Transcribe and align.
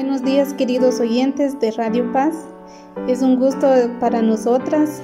Buenos 0.00 0.22
días 0.22 0.54
queridos 0.54 1.00
oyentes 1.00 1.58
de 1.58 1.72
Radio 1.72 2.12
Paz. 2.12 2.32
Es 3.08 3.20
un 3.20 3.34
gusto 3.34 3.66
para 3.98 4.22
nosotras 4.22 5.02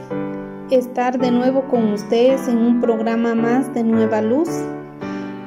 estar 0.70 1.18
de 1.18 1.32
nuevo 1.32 1.66
con 1.66 1.94
ustedes 1.94 2.46
en 2.46 2.58
un 2.58 2.80
programa 2.80 3.34
más 3.34 3.74
de 3.74 3.82
Nueva 3.82 4.22
Luz. 4.22 4.48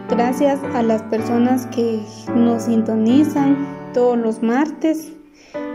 Gracias 0.09 0.59
a 0.75 0.83
las 0.83 1.01
personas 1.03 1.65
que 1.67 2.01
nos 2.35 2.63
sintonizan 2.63 3.65
todos 3.93 4.17
los 4.17 4.43
martes. 4.43 5.13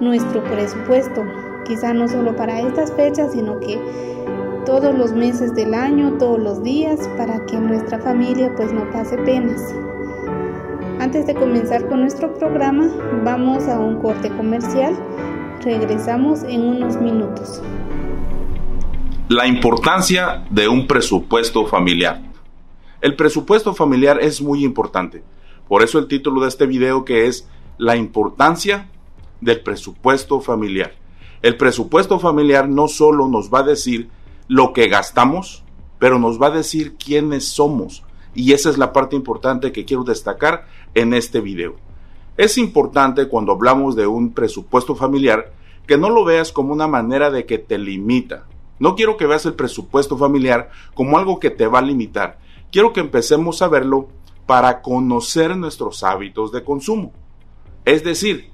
nuestro 0.01 0.43
presupuesto? 0.45 1.25
quizá 1.65 1.93
no 1.93 2.09
solo 2.09 2.37
para 2.37 2.61
estas 2.61 2.93
fechas, 2.93 3.33
sino 3.33 3.59
que 3.61 3.79
todos 4.67 4.95
los 4.97 5.12
meses 5.12 5.55
del 5.55 5.75
año, 5.75 6.17
todos 6.19 6.39
los 6.39 6.62
días, 6.62 7.09
para 7.17 7.45
que 7.47 7.57
nuestra 7.57 7.98
familia 7.98 8.53
pues 8.57 8.73
no 8.73 8.89
pase 8.91 9.17
penas. 9.19 9.75
Antes 11.01 11.27
de 11.27 11.35
comenzar 11.35 11.87
con 11.89 12.01
nuestro 12.01 12.33
programa, 12.35 12.89
vamos 13.25 13.69
a 13.69 13.79
un 13.79 14.01
corte 14.01 14.31
comercial. 14.31 14.97
Regresamos 15.62 16.45
en 16.45 16.62
unos 16.62 16.97
minutos. 16.97 17.62
La 19.29 19.47
importancia 19.47 20.45
de 20.51 20.69
un 20.69 20.87
presupuesto 20.87 21.67
familiar. 21.67 22.20
El 23.05 23.16
presupuesto 23.16 23.74
familiar 23.74 24.19
es 24.22 24.41
muy 24.41 24.64
importante. 24.64 25.22
Por 25.69 25.83
eso 25.83 25.98
el 25.98 26.08
título 26.08 26.41
de 26.41 26.48
este 26.48 26.64
video 26.64 27.05
que 27.05 27.27
es 27.27 27.46
La 27.77 27.96
importancia 27.96 28.88
del 29.42 29.61
presupuesto 29.61 30.41
familiar. 30.41 30.94
El 31.42 31.58
presupuesto 31.58 32.19
familiar 32.19 32.66
no 32.66 32.88
solo 32.88 33.28
nos 33.28 33.52
va 33.52 33.58
a 33.58 33.64
decir 33.64 34.08
lo 34.48 34.72
que 34.72 34.88
gastamos, 34.88 35.64
pero 35.98 36.19
nos 36.19 36.41
va 36.41 36.46
a 36.46 36.56
decir 36.56 36.94
quiénes 36.96 37.46
somos. 37.46 38.05
Y 38.34 38.55
esa 38.55 38.70
es 38.70 38.78
la 38.78 38.94
parte 38.94 39.16
importante 39.16 39.70
que 39.70 39.84
quiero 39.84 40.05
destacar 40.05 40.66
en 40.94 41.12
este 41.12 41.42
video. 41.42 41.77
Es 42.39 42.56
importante 42.56 43.29
cuando 43.29 43.52
hablamos 43.52 43.96
de 43.96 44.06
un 44.06 44.33
presupuesto 44.33 44.95
familiar 44.95 45.52
que 45.86 45.98
no 45.98 46.08
lo 46.08 46.24
veas 46.24 46.52
como 46.52 46.73
una 46.73 46.86
manera 46.86 47.30
de 47.30 47.45
que 47.45 47.58
te 47.58 47.77
limita. 47.77 48.46
No 48.79 48.95
quiero 48.95 49.18
que 49.18 49.27
veas 49.27 49.45
el 49.45 49.52
presupuesto 49.52 50.17
familiar 50.17 50.70
como 50.95 51.18
algo 51.18 51.39
que 51.39 51.50
te 51.50 51.67
va 51.67 51.80
a 51.80 51.83
limitar. 51.83 52.42
Quiero 52.74 52.92
que 52.92 52.98
empecemos 52.98 53.62
a 53.62 53.68
verlo 53.68 54.08
para 54.46 54.83
conocer 54.83 55.57
nuestros 55.57 56.02
hábitos 56.02 56.51
de 56.51 56.64
consumo. 56.64 57.12
Es 57.85 58.02
decir, 58.02 58.51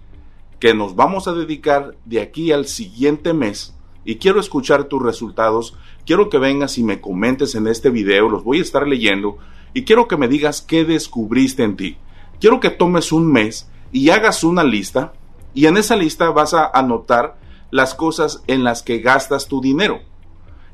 que 0.58 0.74
nos 0.74 0.94
vamos 0.94 1.26
a 1.26 1.32
dedicar 1.32 1.96
de 2.04 2.20
aquí 2.20 2.52
al 2.52 2.66
siguiente 2.66 3.32
mes 3.32 3.74
y 4.04 4.16
quiero 4.16 4.38
escuchar 4.38 4.84
tus 4.84 5.02
resultados. 5.02 5.74
Quiero 6.04 6.28
que 6.28 6.36
vengas 6.36 6.76
y 6.76 6.82
me 6.82 7.00
comentes 7.00 7.54
en 7.54 7.66
este 7.66 7.88
video, 7.88 8.28
los 8.28 8.44
voy 8.44 8.58
a 8.58 8.60
estar 8.60 8.86
leyendo 8.86 9.38
y 9.72 9.84
quiero 9.84 10.06
que 10.06 10.18
me 10.18 10.28
digas 10.28 10.60
qué 10.60 10.84
descubriste 10.84 11.62
en 11.62 11.76
ti. 11.76 11.96
Quiero 12.40 12.60
que 12.60 12.68
tomes 12.68 13.12
un 13.12 13.32
mes 13.32 13.70
y 13.90 14.10
hagas 14.10 14.44
una 14.44 14.64
lista 14.64 15.14
y 15.54 15.64
en 15.64 15.78
esa 15.78 15.96
lista 15.96 16.28
vas 16.28 16.52
a 16.52 16.66
anotar 16.66 17.38
las 17.70 17.94
cosas 17.94 18.42
en 18.48 18.64
las 18.64 18.82
que 18.82 18.98
gastas 18.98 19.48
tu 19.48 19.62
dinero. 19.62 20.00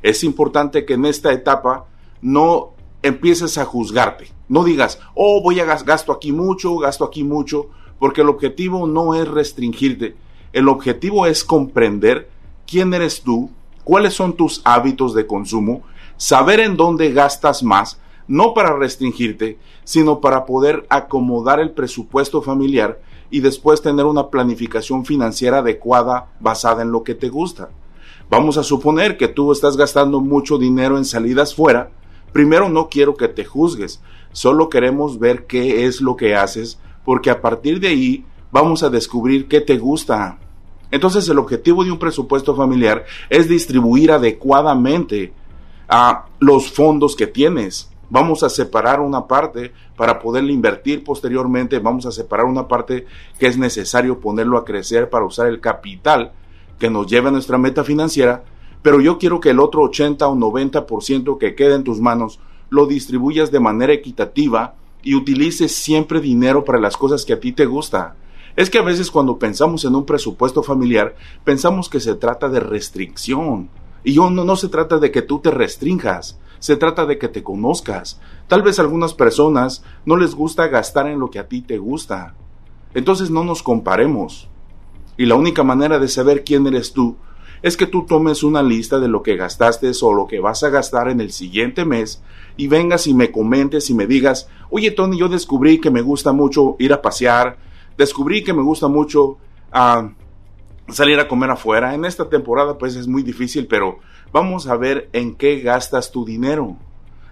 Es 0.02 0.24
importante 0.24 0.84
que 0.84 0.94
en 0.94 1.04
esta 1.04 1.32
etapa 1.32 1.86
no 2.20 2.72
empieces 3.06 3.58
a 3.58 3.64
juzgarte. 3.64 4.28
No 4.48 4.64
digas, 4.64 5.00
oh, 5.14 5.42
voy 5.42 5.60
a 5.60 5.64
gasto 5.64 6.12
aquí 6.12 6.32
mucho, 6.32 6.76
gasto 6.78 7.04
aquí 7.04 7.24
mucho 7.24 7.68
porque 7.98 8.20
el 8.20 8.28
objetivo 8.28 8.86
no 8.86 9.14
es 9.14 9.26
restringirte, 9.26 10.16
el 10.52 10.68
objetivo 10.68 11.26
es 11.26 11.44
comprender 11.44 12.28
quién 12.66 12.92
eres 12.94 13.22
tú, 13.22 13.50
cuáles 13.84 14.14
son 14.14 14.34
tus 14.34 14.60
hábitos 14.64 15.14
de 15.14 15.26
consumo, 15.26 15.82
saber 16.16 16.60
en 16.60 16.76
dónde 16.76 17.12
gastas 17.12 17.62
más, 17.62 18.00
no 18.28 18.54
para 18.54 18.76
restringirte, 18.76 19.58
sino 19.84 20.20
para 20.20 20.44
poder 20.46 20.86
acomodar 20.88 21.60
el 21.60 21.70
presupuesto 21.70 22.42
familiar 22.42 23.00
y 23.30 23.40
después 23.40 23.82
tener 23.82 24.04
una 24.04 24.28
planificación 24.28 25.04
financiera 25.04 25.58
adecuada 25.58 26.32
basada 26.40 26.82
en 26.82 26.92
lo 26.92 27.02
que 27.02 27.14
te 27.14 27.28
gusta. 27.28 27.70
Vamos 28.28 28.58
a 28.58 28.64
suponer 28.64 29.16
que 29.16 29.28
tú 29.28 29.52
estás 29.52 29.76
gastando 29.76 30.20
mucho 30.20 30.58
dinero 30.58 30.98
en 30.98 31.04
salidas 31.04 31.54
fuera. 31.54 31.90
Primero 32.36 32.68
no 32.68 32.90
quiero 32.90 33.16
que 33.16 33.28
te 33.28 33.46
juzgues, 33.46 34.02
solo 34.30 34.68
queremos 34.68 35.18
ver 35.18 35.46
qué 35.46 35.86
es 35.86 36.02
lo 36.02 36.16
que 36.16 36.34
haces 36.34 36.78
porque 37.02 37.30
a 37.30 37.40
partir 37.40 37.80
de 37.80 37.88
ahí 37.88 38.26
vamos 38.52 38.82
a 38.82 38.90
descubrir 38.90 39.48
qué 39.48 39.62
te 39.62 39.78
gusta. 39.78 40.36
Entonces 40.90 41.26
el 41.30 41.38
objetivo 41.38 41.82
de 41.82 41.92
un 41.92 41.98
presupuesto 41.98 42.54
familiar 42.54 43.06
es 43.30 43.48
distribuir 43.48 44.12
adecuadamente 44.12 45.32
a 45.88 46.26
los 46.38 46.70
fondos 46.70 47.16
que 47.16 47.26
tienes. 47.26 47.90
Vamos 48.10 48.42
a 48.42 48.50
separar 48.50 49.00
una 49.00 49.26
parte 49.26 49.72
para 49.96 50.18
poderle 50.18 50.52
invertir 50.52 51.04
posteriormente, 51.04 51.78
vamos 51.78 52.04
a 52.04 52.12
separar 52.12 52.44
una 52.44 52.68
parte 52.68 53.06
que 53.38 53.46
es 53.46 53.56
necesario 53.56 54.20
ponerlo 54.20 54.58
a 54.58 54.64
crecer 54.66 55.08
para 55.08 55.24
usar 55.24 55.46
el 55.46 55.58
capital 55.58 56.32
que 56.78 56.90
nos 56.90 57.06
lleve 57.06 57.28
a 57.28 57.32
nuestra 57.32 57.56
meta 57.56 57.82
financiera, 57.82 58.44
pero 58.86 59.00
yo 59.00 59.18
quiero 59.18 59.40
que 59.40 59.50
el 59.50 59.58
otro 59.58 59.82
80 59.82 60.28
o 60.28 60.36
90% 60.36 61.38
que 61.38 61.56
quede 61.56 61.74
en 61.74 61.82
tus 61.82 62.00
manos 62.00 62.38
lo 62.70 62.86
distribuyas 62.86 63.50
de 63.50 63.58
manera 63.58 63.92
equitativa 63.92 64.76
y 65.02 65.16
utilices 65.16 65.74
siempre 65.74 66.20
dinero 66.20 66.64
para 66.64 66.78
las 66.78 66.96
cosas 66.96 67.24
que 67.24 67.32
a 67.32 67.40
ti 67.40 67.50
te 67.50 67.66
gusta. 67.66 68.14
Es 68.54 68.70
que 68.70 68.78
a 68.78 68.82
veces 68.82 69.10
cuando 69.10 69.40
pensamos 69.40 69.84
en 69.84 69.96
un 69.96 70.06
presupuesto 70.06 70.62
familiar, 70.62 71.16
pensamos 71.42 71.88
que 71.88 71.98
se 71.98 72.14
trata 72.14 72.48
de 72.48 72.60
restricción. 72.60 73.70
Y 74.04 74.12
yo, 74.12 74.30
no, 74.30 74.44
no 74.44 74.54
se 74.54 74.68
trata 74.68 74.98
de 74.98 75.10
que 75.10 75.22
tú 75.22 75.40
te 75.40 75.50
restringas, 75.50 76.38
se 76.60 76.76
trata 76.76 77.06
de 77.06 77.18
que 77.18 77.26
te 77.26 77.42
conozcas. 77.42 78.20
Tal 78.46 78.62
vez 78.62 78.78
a 78.78 78.82
algunas 78.82 79.14
personas 79.14 79.82
no 80.04 80.16
les 80.16 80.36
gusta 80.36 80.68
gastar 80.68 81.08
en 81.08 81.18
lo 81.18 81.28
que 81.28 81.40
a 81.40 81.48
ti 81.48 81.60
te 81.60 81.78
gusta. 81.78 82.36
Entonces 82.94 83.30
no 83.30 83.42
nos 83.42 83.64
comparemos. 83.64 84.48
Y 85.16 85.26
la 85.26 85.34
única 85.34 85.64
manera 85.64 85.98
de 85.98 86.06
saber 86.06 86.44
quién 86.44 86.68
eres 86.68 86.92
tú 86.92 87.16
es 87.62 87.76
que 87.76 87.86
tú 87.86 88.04
tomes 88.04 88.42
una 88.42 88.62
lista 88.62 88.98
de 88.98 89.08
lo 89.08 89.22
que 89.22 89.36
gastaste 89.36 89.90
o 90.02 90.12
lo 90.12 90.26
que 90.26 90.40
vas 90.40 90.62
a 90.62 90.70
gastar 90.70 91.08
en 91.08 91.20
el 91.20 91.32
siguiente 91.32 91.84
mes 91.84 92.22
y 92.56 92.68
vengas 92.68 93.06
y 93.06 93.14
me 93.14 93.30
comentes 93.30 93.90
y 93.90 93.94
me 93.94 94.06
digas, 94.06 94.48
oye 94.70 94.90
Tony, 94.90 95.18
yo 95.18 95.28
descubrí 95.28 95.80
que 95.80 95.90
me 95.90 96.02
gusta 96.02 96.32
mucho 96.32 96.76
ir 96.78 96.92
a 96.92 97.02
pasear, 97.02 97.58
descubrí 97.96 98.44
que 98.44 98.52
me 98.52 98.62
gusta 98.62 98.88
mucho 98.88 99.38
ah, 99.72 100.10
salir 100.88 101.18
a 101.18 101.28
comer 101.28 101.50
afuera. 101.50 101.94
En 101.94 102.04
esta 102.04 102.28
temporada 102.28 102.78
pues 102.78 102.96
es 102.96 103.06
muy 103.06 103.22
difícil, 103.22 103.66
pero 103.66 103.98
vamos 104.32 104.66
a 104.66 104.76
ver 104.76 105.08
en 105.12 105.34
qué 105.34 105.60
gastas 105.60 106.10
tu 106.10 106.24
dinero. 106.24 106.76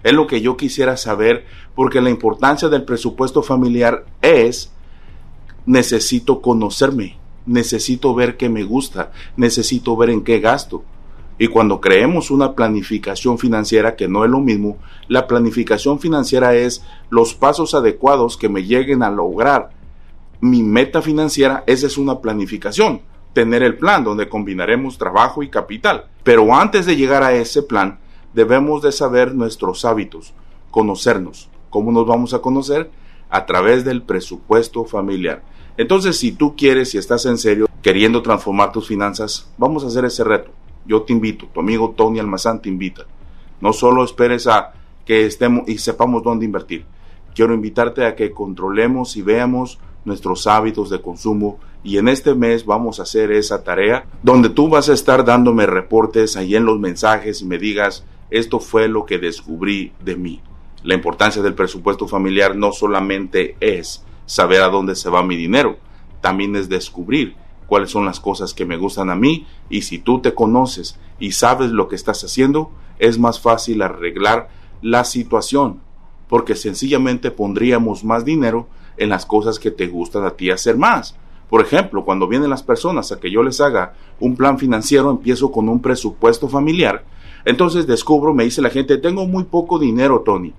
Es 0.03 0.13
lo 0.13 0.27
que 0.27 0.41
yo 0.41 0.57
quisiera 0.57 0.97
saber 0.97 1.47
porque 1.75 2.01
la 2.01 2.11
importancia 2.11 2.69
del 2.69 2.85
presupuesto 2.85 3.43
familiar 3.43 4.05
es 4.21 4.71
necesito 5.67 6.43
conocerme 6.43 7.24
necesito 7.47 8.15
ver 8.15 8.37
qué 8.37 8.49
me 8.49 8.65
gusta, 8.65 9.13
necesito 9.37 9.97
ver 9.97 10.11
en 10.11 10.25
qué 10.25 10.41
gasto. 10.41 10.85
Y 11.39 11.49
cuando 11.49 11.81
creemos 11.81 12.31
una 12.31 12.55
planificación 12.55 13.39
financiera, 13.39 13.97
que 13.97 14.07
no 14.07 14.25
es 14.25 14.31
lo 14.31 14.41
mismo, 14.41 14.79
la 15.09 15.27
planificación 15.27 15.99
financiera 15.99 16.55
es 16.55 16.85
los 17.11 17.35
pasos 17.35 17.75
adecuados 17.75 18.37
que 18.37 18.49
me 18.49 18.63
lleguen 18.65 19.03
a 19.03 19.11
lograr 19.11 19.71
mi 20.41 20.63
meta 20.63 21.01
financiera, 21.01 21.65
esa 21.67 21.87
es 21.87 21.97
una 21.97 22.21
planificación, 22.21 23.01
tener 23.33 23.63
el 23.63 23.79
plan 23.79 24.05
donde 24.05 24.29
combinaremos 24.29 24.99
trabajo 24.99 25.43
y 25.43 25.49
capital. 25.49 26.05
Pero 26.23 26.55
antes 26.55 26.85
de 26.85 26.97
llegar 26.97 27.23
a 27.23 27.33
ese 27.33 27.63
plan, 27.63 27.99
debemos 28.35 28.83
de 28.83 28.93
saber 28.93 29.35
nuestros 29.35 29.87
hábitos, 29.87 30.35
conocernos. 30.71 31.49
¿Cómo 31.71 31.93
nos 31.93 32.07
vamos 32.07 32.35
a 32.35 32.41
conocer? 32.41 32.91
A 33.31 33.47
través 33.47 33.85
del 33.85 34.03
presupuesto 34.03 34.85
familiar. 34.85 35.43
Entonces, 35.77 36.19
si 36.19 36.33
tú 36.33 36.55
quieres 36.57 36.95
y 36.95 36.99
estás 36.99 37.27
en 37.27 37.39
serio 37.39 37.67
queriendo 37.83 38.23
transformar 38.23 38.73
tus 38.73 38.87
finanzas, 38.87 39.51
vamos 39.59 39.85
a 39.85 39.89
hacer 39.89 40.05
ese 40.05 40.23
reto. 40.25 40.51
Yo 40.87 41.03
te 41.03 41.13
invito, 41.13 41.47
tu 41.53 41.61
amigo 41.61 41.95
Tony 41.97 42.21
Almazán 42.21 42.63
te 42.63 42.69
invita. 42.69 43.07
No 43.61 43.73
solo 43.73 44.05
esperes 44.05 44.47
a 44.47 44.73
que 45.05 45.27
estemos 45.27 45.69
y 45.69 45.79
sepamos 45.79 46.23
dónde 46.23 46.45
invertir. 46.45 46.85
Quiero 47.35 47.55
invitarte 47.55 48.07
a 48.07 48.15
que 48.15 48.31
controlemos 48.31 49.17
y 49.17 49.23
veamos 49.23 49.79
nuestros 50.05 50.47
hábitos 50.47 50.91
de 50.91 51.01
consumo 51.01 51.59
y 51.83 51.99
en 51.99 52.09
este 52.09 52.35
mes 52.35 52.65
vamos 52.65 53.01
a 53.01 53.05
hacer 53.05 53.33
esa 53.33 53.65
tarea 53.65 54.05
donde 54.23 54.51
tú 54.51 54.69
vas 54.69 54.89
a 54.89 54.95
estar 54.95 55.25
dándome 55.25 55.67
reportes 55.67 56.37
ahí 56.37 56.55
en 56.55 56.67
los 56.67 56.79
mensajes 56.79 57.43
y 57.43 57.47
me 57.47 57.59
digas 57.59 58.05
esto 58.31 58.61
fue 58.61 58.89
lo 58.89 59.05
que 59.05 59.19
descubrí 59.19 59.93
de 60.05 60.17
mí. 60.17 60.41
La 60.83 60.95
importancia 60.95 61.43
del 61.43 61.55
presupuesto 61.55 62.07
familiar 62.07 62.57
no 62.57 62.73
solamente 62.73 63.57
es 63.61 64.05
saber 64.27 64.63
a 64.63 64.69
dónde 64.69 64.95
se 64.95 65.11
va 65.11 65.23
mi 65.23 65.37
dinero, 65.37 65.79
también 66.21 66.57
es 66.57 66.69
descubrir 66.69 67.37
cuáles 67.67 67.91
son 67.91 68.05
las 68.05 68.21
cosas 68.21 68.55
que 68.55 68.65
me 68.65 68.77
gustan 68.77 69.11
a 69.11 69.15
mí 69.15 69.47
y 69.69 69.83
si 69.83 69.99
tú 69.99 70.21
te 70.21 70.35
conoces 70.35 70.99
y 71.19 71.33
sabes 71.33 71.71
lo 71.71 71.89
que 71.89 71.97
estás 71.97 72.23
haciendo, 72.25 72.71
es 72.99 73.19
más 73.19 73.41
fácil 73.41 73.83
arreglar 73.83 74.49
la 74.83 75.05
situación, 75.05 75.81
porque 76.29 76.55
sencillamente 76.55 77.31
pondríamos 77.31 78.05
más 78.05 78.25
dinero 78.25 78.69
en 78.97 79.09
las 79.09 79.27
cosas 79.27 79.59
que 79.59 79.71
te 79.71 79.87
gustan 79.87 80.25
a 80.25 80.31
ti 80.31 80.51
hacer 80.51 80.77
más. 80.77 81.17
Por 81.49 81.61
ejemplo, 81.61 82.05
cuando 82.05 82.27
vienen 82.27 82.51
las 82.51 82.63
personas 82.63 83.13
a 83.13 83.21
que 83.21 83.31
yo 83.31 83.43
les 83.43 83.61
haga 83.61 83.95
un 84.21 84.37
plan 84.37 84.59
financiero, 84.59 85.11
empiezo 85.11 85.51
con 85.51 85.69
un 85.69 85.81
presupuesto 85.81 86.49
familiar, 86.49 87.05
entonces 87.45 87.87
descubro, 87.87 88.33
me 88.33 88.45
dice 88.45 88.63
la 88.63 88.71
gente, 88.71 88.97
tengo 88.97 89.27
muy 89.27 89.45
poco 89.45 89.79
dinero, 89.79 90.23
Tony. 90.25 90.55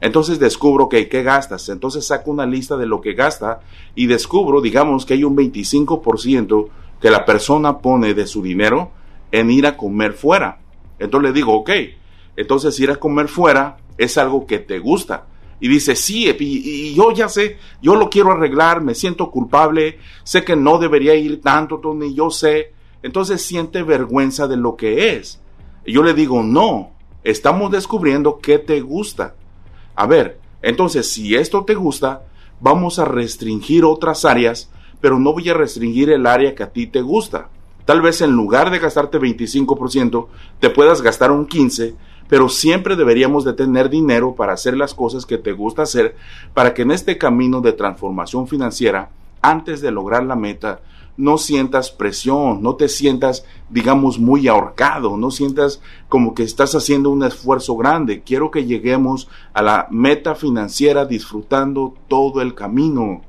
Entonces 0.00 0.38
descubro 0.38 0.88
que 0.88 1.08
¿qué 1.08 1.22
gastas? 1.22 1.68
Entonces 1.68 2.06
saco 2.06 2.30
una 2.30 2.46
lista 2.46 2.76
de 2.76 2.86
lo 2.86 3.00
que 3.00 3.14
gasta 3.14 3.60
y 3.94 4.06
descubro, 4.06 4.60
digamos, 4.60 5.04
que 5.04 5.14
hay 5.14 5.24
un 5.24 5.36
25% 5.36 6.68
que 7.00 7.10
la 7.10 7.24
persona 7.24 7.78
pone 7.78 8.14
de 8.14 8.26
su 8.26 8.42
dinero 8.42 8.90
en 9.32 9.50
ir 9.50 9.66
a 9.66 9.76
comer 9.76 10.12
fuera. 10.12 10.58
Entonces 10.98 11.30
le 11.30 11.34
digo, 11.34 11.54
ok, 11.54 11.70
entonces 12.36 12.78
ir 12.80 12.90
a 12.90 12.96
comer 12.96 13.28
fuera 13.28 13.78
es 13.98 14.16
algo 14.18 14.46
que 14.46 14.58
te 14.58 14.78
gusta. 14.78 15.26
Y 15.60 15.68
dice, 15.68 15.94
sí, 15.94 16.34
y, 16.38 16.94
yo 16.94 17.12
ya 17.12 17.28
sé, 17.28 17.58
yo 17.82 17.94
lo 17.94 18.08
quiero 18.08 18.32
arreglar, 18.32 18.80
me 18.80 18.94
siento 18.94 19.30
culpable, 19.30 19.98
sé 20.24 20.42
que 20.42 20.56
no 20.56 20.78
debería 20.78 21.14
ir 21.14 21.42
tanto, 21.42 21.78
Tony, 21.78 22.14
yo 22.14 22.30
sé. 22.30 22.72
Entonces 23.02 23.42
siente 23.42 23.82
vergüenza 23.82 24.48
de 24.48 24.56
lo 24.56 24.76
que 24.76 25.16
es. 25.16 25.40
Y 25.84 25.92
yo 25.92 26.02
le 26.02 26.14
digo, 26.14 26.42
no, 26.42 26.92
estamos 27.24 27.70
descubriendo 27.70 28.38
qué 28.38 28.58
te 28.58 28.80
gusta. 28.80 29.34
A 30.00 30.06
ver, 30.06 30.40
entonces 30.62 31.12
si 31.12 31.36
esto 31.36 31.66
te 31.66 31.74
gusta, 31.74 32.22
vamos 32.58 32.98
a 32.98 33.04
restringir 33.04 33.84
otras 33.84 34.24
áreas, 34.24 34.70
pero 34.98 35.18
no 35.18 35.34
voy 35.34 35.50
a 35.50 35.52
restringir 35.52 36.08
el 36.08 36.24
área 36.26 36.54
que 36.54 36.62
a 36.62 36.70
ti 36.70 36.86
te 36.86 37.02
gusta. 37.02 37.50
Tal 37.84 38.00
vez 38.00 38.22
en 38.22 38.30
lugar 38.30 38.70
de 38.70 38.78
gastarte 38.78 39.20
25%, 39.20 40.28
te 40.58 40.70
puedas 40.70 41.02
gastar 41.02 41.30
un 41.30 41.46
15%, 41.46 41.96
pero 42.30 42.48
siempre 42.48 42.96
deberíamos 42.96 43.44
de 43.44 43.52
tener 43.52 43.90
dinero 43.90 44.34
para 44.34 44.54
hacer 44.54 44.74
las 44.74 44.94
cosas 44.94 45.26
que 45.26 45.36
te 45.36 45.52
gusta 45.52 45.82
hacer, 45.82 46.16
para 46.54 46.72
que 46.72 46.80
en 46.80 46.92
este 46.92 47.18
camino 47.18 47.60
de 47.60 47.74
transformación 47.74 48.48
financiera, 48.48 49.10
antes 49.42 49.82
de 49.82 49.90
lograr 49.90 50.24
la 50.24 50.34
meta, 50.34 50.80
no 51.16 51.38
sientas 51.38 51.90
presión, 51.90 52.62
no 52.62 52.76
te 52.76 52.88
sientas, 52.88 53.44
digamos, 53.68 54.18
muy 54.18 54.48
ahorcado, 54.48 55.16
no 55.16 55.30
sientas 55.30 55.80
como 56.08 56.34
que 56.34 56.42
estás 56.42 56.74
haciendo 56.74 57.10
un 57.10 57.22
esfuerzo 57.24 57.76
grande. 57.76 58.22
Quiero 58.22 58.50
que 58.50 58.64
lleguemos 58.64 59.28
a 59.52 59.62
la 59.62 59.86
meta 59.90 60.34
financiera 60.34 61.04
disfrutando 61.04 61.94
todo 62.08 62.40
el 62.40 62.54
camino. 62.54 63.22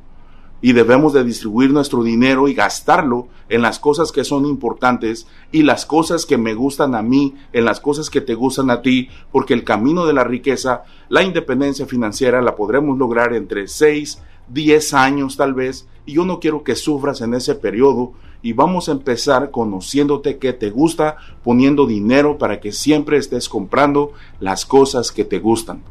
Y 0.63 0.73
debemos 0.73 1.13
de 1.13 1.23
distribuir 1.23 1.71
nuestro 1.71 2.03
dinero 2.03 2.47
y 2.47 2.53
gastarlo 2.53 3.27
en 3.49 3.63
las 3.63 3.79
cosas 3.79 4.11
que 4.11 4.23
son 4.23 4.45
importantes 4.45 5.27
y 5.51 5.63
las 5.63 5.87
cosas 5.87 6.27
que 6.27 6.37
me 6.37 6.53
gustan 6.53 6.93
a 6.93 7.01
mí, 7.01 7.35
en 7.51 7.65
las 7.65 7.79
cosas 7.79 8.11
que 8.11 8.21
te 8.21 8.35
gustan 8.35 8.69
a 8.69 8.83
ti, 8.83 9.09
porque 9.31 9.55
el 9.55 9.63
camino 9.63 10.05
de 10.05 10.13
la 10.13 10.23
riqueza, 10.23 10.83
la 11.09 11.23
independencia 11.23 11.87
financiera 11.87 12.43
la 12.43 12.55
podremos 12.55 12.97
lograr 12.97 13.33
entre 13.33 13.67
6, 13.67 14.21
10 14.49 14.93
años 14.93 15.35
tal 15.35 15.55
vez, 15.55 15.87
y 16.05 16.13
yo 16.13 16.25
no 16.25 16.39
quiero 16.39 16.63
que 16.63 16.75
sufras 16.75 17.21
en 17.21 17.33
ese 17.33 17.55
periodo 17.55 18.13
y 18.41 18.53
vamos 18.53 18.89
a 18.89 18.93
empezar 18.93 19.51
conociéndote 19.51 20.37
que 20.37 20.53
te 20.53 20.69
gusta, 20.69 21.17
poniendo 21.43 21.85
dinero 21.85 22.37
para 22.37 22.59
que 22.59 22.71
siempre 22.71 23.17
estés 23.17 23.47
comprando 23.47 24.13
las 24.39 24.65
cosas 24.65 25.11
que 25.11 25.25
te 25.25 25.39
gustan. 25.39 25.83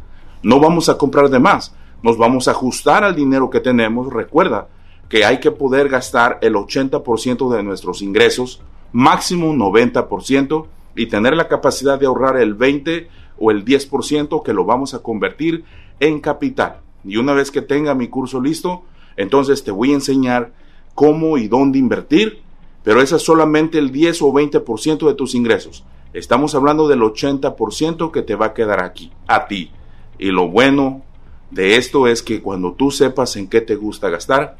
No 0.42 0.58
vamos 0.58 0.88
a 0.88 0.98
comprar 0.98 1.28
de 1.30 1.38
más, 1.38 1.74
nos 2.02 2.16
vamos 2.16 2.48
a 2.48 2.52
ajustar 2.52 3.04
al 3.04 3.14
dinero 3.14 3.50
que 3.50 3.60
tenemos. 3.60 4.12
Recuerda 4.12 4.68
que 5.08 5.24
hay 5.24 5.38
que 5.38 5.50
poder 5.50 5.88
gastar 5.88 6.38
el 6.42 6.54
80% 6.54 7.54
de 7.54 7.62
nuestros 7.62 8.02
ingresos, 8.02 8.62
máximo 8.92 9.52
90%, 9.52 10.66
y 10.96 11.06
tener 11.06 11.36
la 11.36 11.48
capacidad 11.48 11.98
de 11.98 12.06
ahorrar 12.06 12.36
el 12.36 12.54
20 12.54 13.08
o 13.38 13.50
el 13.50 13.64
10% 13.64 14.42
que 14.42 14.52
lo 14.52 14.64
vamos 14.64 14.94
a 14.94 15.00
convertir 15.00 15.64
en 16.00 16.20
capital. 16.20 16.80
Y 17.04 17.16
una 17.16 17.32
vez 17.32 17.50
que 17.50 17.62
tenga 17.62 17.94
mi 17.94 18.08
curso 18.08 18.40
listo, 18.40 18.82
entonces 19.20 19.62
te 19.62 19.70
voy 19.70 19.90
a 19.90 19.96
enseñar 19.96 20.52
cómo 20.94 21.36
y 21.36 21.46
dónde 21.46 21.78
invertir, 21.78 22.40
pero 22.82 23.02
ese 23.02 23.16
es 23.16 23.22
solamente 23.22 23.78
el 23.78 23.92
10 23.92 24.22
o 24.22 24.32
20% 24.32 25.06
de 25.06 25.14
tus 25.14 25.34
ingresos. 25.34 25.84
Estamos 26.14 26.54
hablando 26.54 26.88
del 26.88 27.00
80% 27.00 28.12
que 28.12 28.22
te 28.22 28.34
va 28.34 28.46
a 28.46 28.54
quedar 28.54 28.82
aquí, 28.82 29.12
a 29.26 29.46
ti. 29.46 29.72
Y 30.18 30.30
lo 30.30 30.48
bueno 30.48 31.02
de 31.50 31.76
esto 31.76 32.06
es 32.06 32.22
que 32.22 32.40
cuando 32.40 32.72
tú 32.72 32.90
sepas 32.90 33.36
en 33.36 33.46
qué 33.48 33.60
te 33.60 33.76
gusta 33.76 34.08
gastar, 34.08 34.56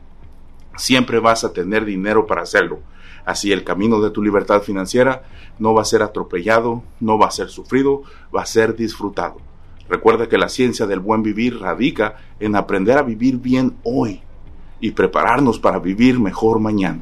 siempre 0.76 1.20
vas 1.20 1.42
a 1.42 1.54
tener 1.54 1.86
dinero 1.86 2.26
para 2.26 2.42
hacerlo. 2.42 2.80
Así 3.24 3.52
el 3.52 3.64
camino 3.64 3.98
de 4.02 4.10
tu 4.10 4.22
libertad 4.22 4.60
financiera 4.60 5.22
no 5.58 5.72
va 5.72 5.80
a 5.80 5.86
ser 5.86 6.02
atropellado, 6.02 6.82
no 7.00 7.18
va 7.18 7.28
a 7.28 7.30
ser 7.30 7.48
sufrido, 7.48 8.02
va 8.34 8.42
a 8.42 8.46
ser 8.46 8.76
disfrutado. 8.76 9.38
Recuerda 9.88 10.28
que 10.28 10.36
la 10.36 10.50
ciencia 10.50 10.86
del 10.86 11.00
buen 11.00 11.22
vivir 11.22 11.58
radica 11.58 12.16
en 12.38 12.56
aprender 12.56 12.98
a 12.98 13.02
vivir 13.02 13.38
bien 13.38 13.78
hoy 13.84 14.20
y 14.80 14.92
prepararnos 14.92 15.58
para 15.58 15.78
vivir 15.78 16.18
mejor 16.18 16.58
mañana. 16.60 17.00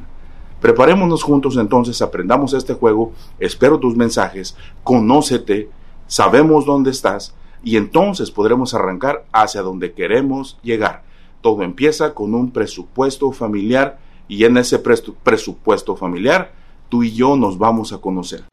Preparémonos 0.61 1.23
juntos 1.23 1.55
entonces, 1.57 2.01
aprendamos 2.01 2.53
este 2.53 2.73
juego, 2.73 3.13
espero 3.39 3.79
tus 3.79 3.95
mensajes, 3.95 4.57
conócete, 4.83 5.69
sabemos 6.07 6.65
dónde 6.65 6.91
estás 6.91 7.33
y 7.63 7.77
entonces 7.77 8.31
podremos 8.31 8.73
arrancar 8.73 9.25
hacia 9.31 9.61
donde 9.61 9.93
queremos 9.93 10.59
llegar. 10.61 11.03
Todo 11.41 11.63
empieza 11.63 12.13
con 12.13 12.33
un 12.33 12.51
presupuesto 12.51 13.31
familiar 13.31 13.99
y 14.27 14.43
en 14.43 14.57
ese 14.57 14.79
presupuesto 14.79 15.95
familiar 15.95 16.51
tú 16.89 17.03
y 17.03 17.13
yo 17.13 17.37
nos 17.37 17.57
vamos 17.57 17.93
a 17.93 17.99
conocer. 17.99 18.43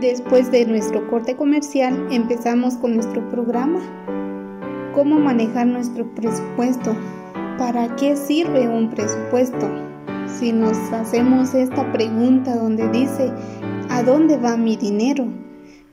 Después 0.00 0.52
de 0.52 0.66
nuestro 0.66 1.08
corte 1.08 1.34
comercial 1.34 2.08
empezamos 2.10 2.74
con 2.74 2.94
nuestro 2.94 3.28
programa. 3.30 3.80
¿Cómo 4.94 5.18
manejar 5.18 5.66
nuestro 5.66 6.06
presupuesto? 6.14 6.94
¿Para 7.58 7.94
qué 7.94 8.16
sirve 8.16 8.66
un 8.66 8.90
presupuesto? 8.90 9.70
Si 10.26 10.52
nos 10.52 10.76
hacemos 10.92 11.54
esta 11.54 11.92
pregunta 11.92 12.56
donde 12.56 12.88
dice, 12.88 13.30
¿a 13.90 14.02
dónde 14.02 14.36
va 14.36 14.56
mi 14.56 14.76
dinero? 14.76 15.26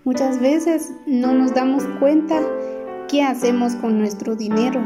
Muchas 0.04 0.40
veces 0.40 0.92
no 1.06 1.34
nos 1.34 1.54
damos 1.54 1.84
cuenta 2.00 2.42
qué 3.08 3.22
hacemos 3.22 3.76
con 3.76 4.00
nuestro 4.00 4.36
dinero. 4.36 4.82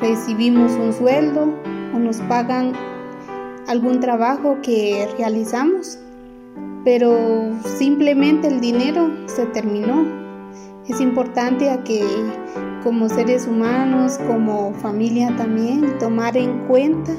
Recibimos 0.00 0.72
un 0.72 0.92
sueldo 0.92 1.54
o 1.94 1.98
nos 2.00 2.16
pagan 2.22 2.72
algún 3.68 4.00
trabajo 4.00 4.58
que 4.60 5.08
realizamos, 5.16 6.00
pero 6.84 7.52
simplemente 7.78 8.48
el 8.48 8.60
dinero 8.60 9.08
se 9.26 9.46
terminó. 9.46 10.21
Es 10.88 11.00
importante 11.00 11.78
que 11.84 12.04
como 12.82 13.08
seres 13.08 13.46
humanos, 13.46 14.18
como 14.26 14.74
familia 14.74 15.34
también, 15.36 15.96
tomar 15.98 16.36
en 16.36 16.66
cuenta 16.66 17.12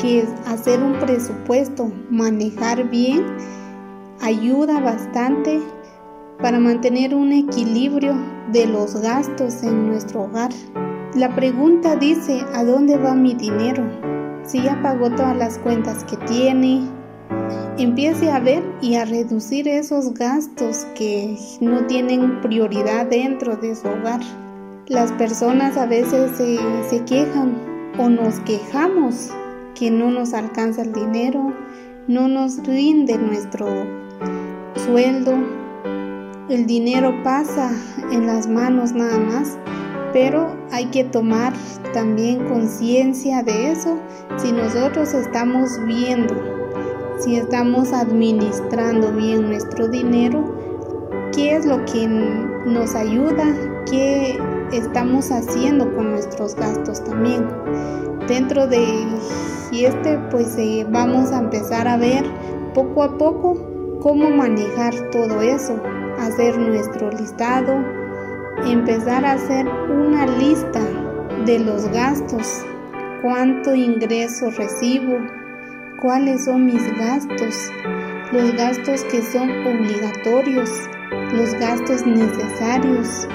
que 0.00 0.24
hacer 0.46 0.82
un 0.82 0.94
presupuesto, 0.98 1.92
manejar 2.10 2.88
bien, 2.88 3.26
ayuda 4.22 4.80
bastante 4.80 5.60
para 6.40 6.58
mantener 6.58 7.14
un 7.14 7.32
equilibrio 7.32 8.14
de 8.52 8.66
los 8.66 8.96
gastos 8.96 9.62
en 9.62 9.88
nuestro 9.88 10.22
hogar. 10.22 10.50
La 11.14 11.34
pregunta 11.34 11.96
dice, 11.96 12.42
¿a 12.54 12.64
dónde 12.64 12.96
va 12.96 13.14
mi 13.14 13.34
dinero? 13.34 13.84
Si 14.44 14.62
ya 14.62 14.80
pagó 14.80 15.10
todas 15.10 15.36
las 15.36 15.58
cuentas 15.58 16.04
que 16.04 16.16
tiene, 16.16 16.88
empiece 17.78 18.30
a 18.30 18.40
ver 18.40 18.62
y 18.80 18.96
a 18.96 19.04
reducir 19.04 19.68
esos 19.68 20.14
gastos 20.14 20.86
que 20.94 21.36
no 21.60 21.86
tienen 21.86 22.40
prioridad 22.40 23.06
dentro 23.06 23.56
de 23.56 23.74
su 23.74 23.88
hogar. 23.88 24.20
Las 24.86 25.12
personas 25.12 25.76
a 25.76 25.86
veces 25.86 26.32
se, 26.36 27.04
quejan 27.04 27.54
o 27.98 28.08
nos 28.08 28.40
quejamos 28.40 29.30
que 29.78 29.90
no 29.90 30.10
nos 30.10 30.34
alcanza 30.34 30.82
el 30.82 30.92
dinero, 30.92 31.54
no 32.08 32.28
nos 32.28 32.58
rinde 32.66 33.16
nuestro 33.16 33.66
sueldo 34.74 35.34
el 36.50 36.66
dinero 36.66 37.14
pasa 37.22 37.70
en 38.10 38.26
las 38.26 38.48
manos 38.48 38.92
nada 38.92 39.18
más, 39.18 39.56
pero 40.12 40.56
hay 40.72 40.86
que 40.86 41.04
tomar 41.04 41.52
también 41.94 42.44
conciencia 42.48 43.44
de 43.44 43.70
eso 43.70 43.96
si 44.36 44.50
nosotros 44.50 45.14
estamos 45.14 45.78
viendo, 45.86 46.34
si 47.20 47.36
estamos 47.36 47.92
administrando 47.92 49.12
bien 49.12 49.48
nuestro 49.48 49.88
dinero, 49.88 50.42
qué 51.32 51.56
es 51.56 51.66
lo 51.66 51.84
que 51.84 52.08
nos 52.66 52.94
ayuda, 52.94 53.44
qué 53.90 54.38
estamos 54.72 55.30
haciendo 55.30 55.94
con 55.94 56.10
nuestros 56.10 56.54
gastos 56.54 57.04
también. 57.04 57.46
Dentro 58.26 58.66
de 58.66 59.04
este 59.72 60.18
pues 60.30 60.56
eh, 60.58 60.86
vamos 60.88 61.30
a 61.32 61.38
empezar 61.38 61.86
a 61.86 61.96
ver 61.96 62.24
poco 62.74 63.02
a 63.02 63.16
poco 63.18 63.56
cómo 64.00 64.30
manejar 64.30 64.94
todo 65.10 65.40
eso, 65.42 65.80
hacer 66.18 66.58
nuestro 66.58 67.10
listado, 67.10 67.84
empezar 68.66 69.24
a 69.24 69.32
hacer 69.32 69.66
una 69.68 70.26
lista 70.26 70.80
de 71.44 71.58
los 71.58 71.88
gastos, 71.90 72.64
cuánto 73.22 73.74
ingreso 73.74 74.50
recibo, 74.50 75.18
cuáles 76.00 76.46
son 76.46 76.64
mis 76.64 76.82
gastos, 76.98 77.70
los 78.32 78.52
gastos 78.56 79.04
que 79.04 79.20
son 79.22 79.50
obligatorios, 79.66 80.70
los 81.34 81.52
gastos 81.54 82.06
necesarios 82.06 83.28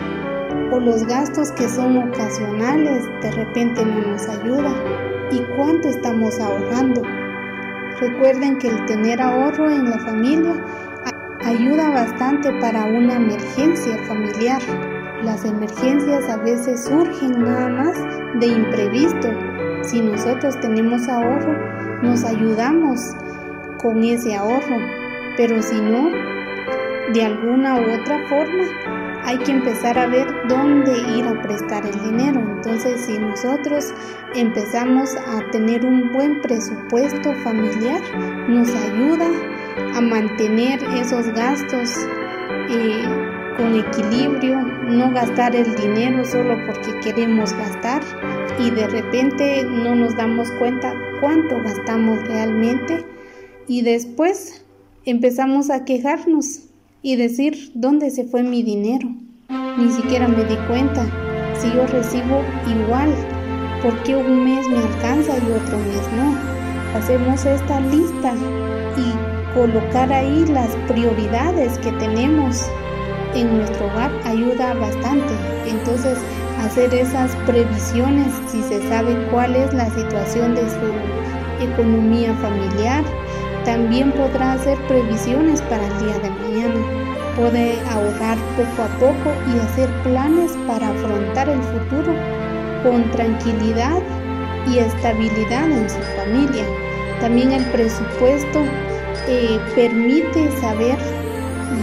o 0.71 0.79
los 0.79 1.05
gastos 1.05 1.51
que 1.51 1.69
son 1.69 1.97
ocasionales, 1.97 3.05
de 3.21 3.31
repente 3.31 3.85
no 3.85 4.01
nos 4.01 4.27
ayuda 4.27 4.73
y 5.31 5.41
cuánto 5.55 5.89
estamos 5.89 6.39
ahorrando. 6.39 7.03
Recuerden 7.99 8.57
que 8.57 8.69
el 8.69 8.85
tener 8.85 9.21
ahorro 9.21 9.69
en 9.69 9.89
la 9.89 9.99
familia 9.99 10.55
ayuda 11.45 11.91
bastante 11.91 12.51
para 12.59 12.85
una 12.85 13.15
emergencia 13.15 13.97
familiar. 14.07 14.61
Las 15.23 15.45
emergencias 15.45 16.27
a 16.29 16.37
veces 16.37 16.85
surgen 16.85 17.43
nada 17.43 17.69
más 17.69 17.97
de 18.39 18.47
imprevisto. 18.47 19.29
Si 19.83 20.01
nosotros 20.01 20.59
tenemos 20.59 21.07
ahorro, 21.07 21.74
nos 22.01 22.23
ayudamos 22.23 23.15
con 23.81 24.03
ese 24.03 24.35
ahorro. 24.35 24.77
Pero 25.37 25.61
si 25.61 25.79
no, 25.81 26.09
de 27.13 27.25
alguna 27.25 27.75
u 27.75 28.01
otra 28.01 28.27
forma, 28.27 28.63
hay 29.25 29.37
que 29.39 29.51
empezar 29.51 29.97
a 29.97 30.07
ver 30.07 30.27
dónde 30.47 30.97
ir 31.17 31.25
a 31.25 31.41
prestar 31.41 31.85
el 31.85 31.99
dinero. 31.99 32.39
Entonces, 32.39 33.01
si 33.01 33.17
nosotros 33.17 33.93
empezamos 34.35 35.15
a 35.15 35.49
tener 35.51 35.85
un 35.85 36.11
buen 36.13 36.41
presupuesto 36.41 37.33
familiar, 37.43 38.01
nos 38.47 38.69
ayuda 38.69 39.27
a 39.95 40.01
mantener 40.01 40.79
esos 40.95 41.27
gastos 41.33 41.91
eh, 42.69 43.03
con 43.57 43.75
equilibrio, 43.75 44.61
no 44.61 45.11
gastar 45.11 45.55
el 45.55 45.73
dinero 45.75 46.23
solo 46.23 46.57
porque 46.65 46.99
queremos 46.99 47.53
gastar 47.53 48.01
y 48.59 48.69
de 48.69 48.87
repente 48.87 49.63
no 49.63 49.95
nos 49.95 50.15
damos 50.15 50.51
cuenta 50.59 50.93
cuánto 51.25 51.59
gastamos 51.63 52.23
realmente 52.27 53.03
y 53.67 53.81
después 53.81 54.63
empezamos 55.05 55.71
a 55.71 55.83
quejarnos 55.83 56.59
y 57.01 57.15
decir 57.15 57.71
dónde 57.73 58.11
se 58.11 58.25
fue 58.25 58.43
mi 58.43 58.61
dinero. 58.61 59.09
Ni 59.49 59.91
siquiera 59.91 60.27
me 60.27 60.43
di 60.45 60.55
cuenta 60.67 61.03
si 61.57 61.69
yo 61.73 61.87
recibo 61.87 62.43
igual, 62.67 63.11
porque 63.81 64.15
un 64.15 64.43
mes 64.43 64.69
me 64.69 64.77
alcanza 64.77 65.35
y 65.35 65.51
otro 65.51 65.79
mes 65.79 66.07
no. 66.15 66.37
Hacemos 66.95 67.43
esta 67.43 67.79
lista 67.79 68.35
y 68.95 69.55
colocar 69.55 70.13
ahí 70.13 70.45
las 70.45 70.75
prioridades 70.87 71.79
que 71.79 71.91
tenemos 71.93 72.67
en 73.33 73.57
nuestro 73.57 73.87
hogar 73.87 74.11
ayuda 74.25 74.75
bastante. 74.75 75.33
Entonces, 75.65 76.19
hacer 76.65 76.93
esas 76.93 77.35
previsiones 77.45 78.33
si 78.47 78.61
se 78.63 78.87
sabe 78.89 79.15
cuál 79.31 79.55
es 79.55 79.73
la 79.73 79.89
situación 79.91 80.55
de 80.55 80.67
su 80.69 81.63
economía 81.63 82.33
familiar, 82.35 83.03
también 83.63 84.11
podrá 84.11 84.53
hacer 84.53 84.77
previsiones 84.87 85.61
para 85.63 85.85
el 85.85 85.99
día 85.99 86.19
de 86.19 86.29
mañana. 86.29 87.35
Puede 87.35 87.79
ahorrar 87.91 88.37
poco 88.57 88.83
a 88.83 88.87
poco 88.99 89.33
y 89.53 89.59
hacer 89.59 89.89
planes 90.03 90.51
para 90.67 90.89
afrontar 90.89 91.49
el 91.49 91.61
futuro 91.61 92.13
con 92.83 93.09
tranquilidad 93.11 94.01
y 94.67 94.79
estabilidad 94.79 95.69
en 95.69 95.89
su 95.89 96.01
familia. 96.17 96.65
También 97.21 97.51
el 97.51 97.65
presupuesto 97.65 98.59
eh, 99.27 99.59
permite 99.75 100.49
saber 100.59 100.97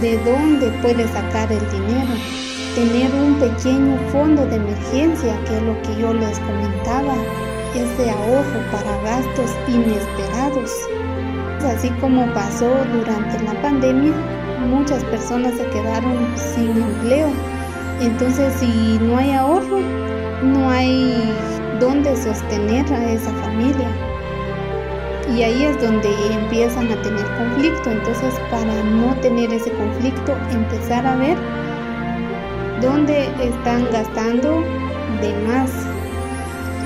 de 0.01 0.17
dónde 0.19 0.69
puede 0.81 1.07
sacar 1.07 1.51
el 1.51 1.71
dinero, 1.71 2.13
tener 2.75 3.13
un 3.13 3.35
pequeño 3.35 3.97
fondo 4.11 4.45
de 4.47 4.55
emergencia, 4.55 5.39
que 5.45 5.57
es 5.57 5.61
lo 5.61 5.79
que 5.83 5.95
yo 6.01 6.13
les 6.13 6.39
comentaba, 6.39 7.13
ese 7.75 8.09
ahorro 8.09 8.59
para 8.71 8.97
gastos 9.03 9.51
inesperados. 9.67 10.71
Así 11.65 11.89
como 12.01 12.25
pasó 12.33 12.69
durante 12.93 13.43
la 13.43 13.53
pandemia, 13.61 14.13
muchas 14.69 15.03
personas 15.05 15.53
se 15.55 15.65
quedaron 15.67 16.27
sin 16.35 16.81
empleo. 16.81 17.29
Entonces, 18.01 18.53
si 18.59 18.97
no 19.01 19.17
hay 19.17 19.31
ahorro, 19.31 19.79
no 20.43 20.69
hay 20.69 21.31
dónde 21.79 22.15
sostener 22.15 22.91
a 22.91 23.11
esa 23.11 23.31
familia. 23.33 23.87
Y 25.35 25.43
ahí 25.43 25.63
es 25.63 25.81
donde 25.81 26.09
empiezan 26.33 26.91
a 26.91 27.01
tener 27.01 27.25
conflicto. 27.37 27.91
Entonces, 27.91 28.33
para 28.51 28.83
no 28.83 29.15
tener 29.21 29.53
ese 29.53 29.71
conflicto, 29.71 30.35
empezar 30.51 31.05
a 31.05 31.15
ver 31.15 31.37
dónde 32.83 33.29
están 33.41 33.89
gastando 33.91 34.61
de 35.21 35.33
más 35.47 35.71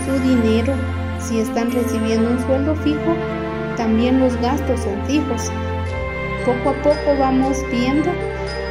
su 0.05 0.13
dinero. 0.21 0.73
Si 1.19 1.39
están 1.39 1.71
recibiendo 1.71 2.29
un 2.29 2.39
sueldo 2.45 2.75
fijo, 2.75 3.15
también 3.75 4.19
los 4.19 4.39
gastos 4.39 4.79
son 4.81 5.03
fijos. 5.07 5.51
Poco 6.45 6.69
a 6.69 6.83
poco 6.83 7.19
vamos 7.19 7.57
viendo 7.71 8.09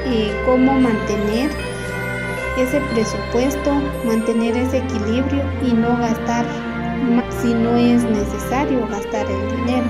eh, 0.07 0.33
cómo 0.47 0.73
mantener 0.73 1.51
ese 2.57 2.81
presupuesto, 2.95 3.75
mantener 4.07 4.57
ese 4.57 4.79
equilibrio 4.79 5.43
y 5.63 5.73
no 5.73 5.99
gastar 5.99 6.47
si 7.43 7.53
no 7.53 7.77
es 7.77 8.05
necesario 8.05 8.87
gastar 8.89 9.27
el 9.27 9.57
dinero. 9.57 9.87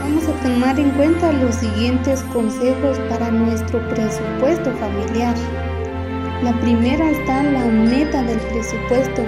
Vamos 0.00 0.28
a 0.28 0.32
tomar 0.42 0.78
en 0.78 0.90
cuenta 0.90 1.32
los 1.32 1.54
siguientes 1.54 2.22
consejos 2.32 2.98
para 3.08 3.30
nuestro 3.30 3.78
presupuesto 3.88 4.70
familiar. 4.72 5.34
La 6.42 6.52
primera 6.60 7.10
está 7.10 7.42
la 7.42 7.64
meta 7.64 8.22
del 8.22 8.38
presupuesto. 8.38 9.22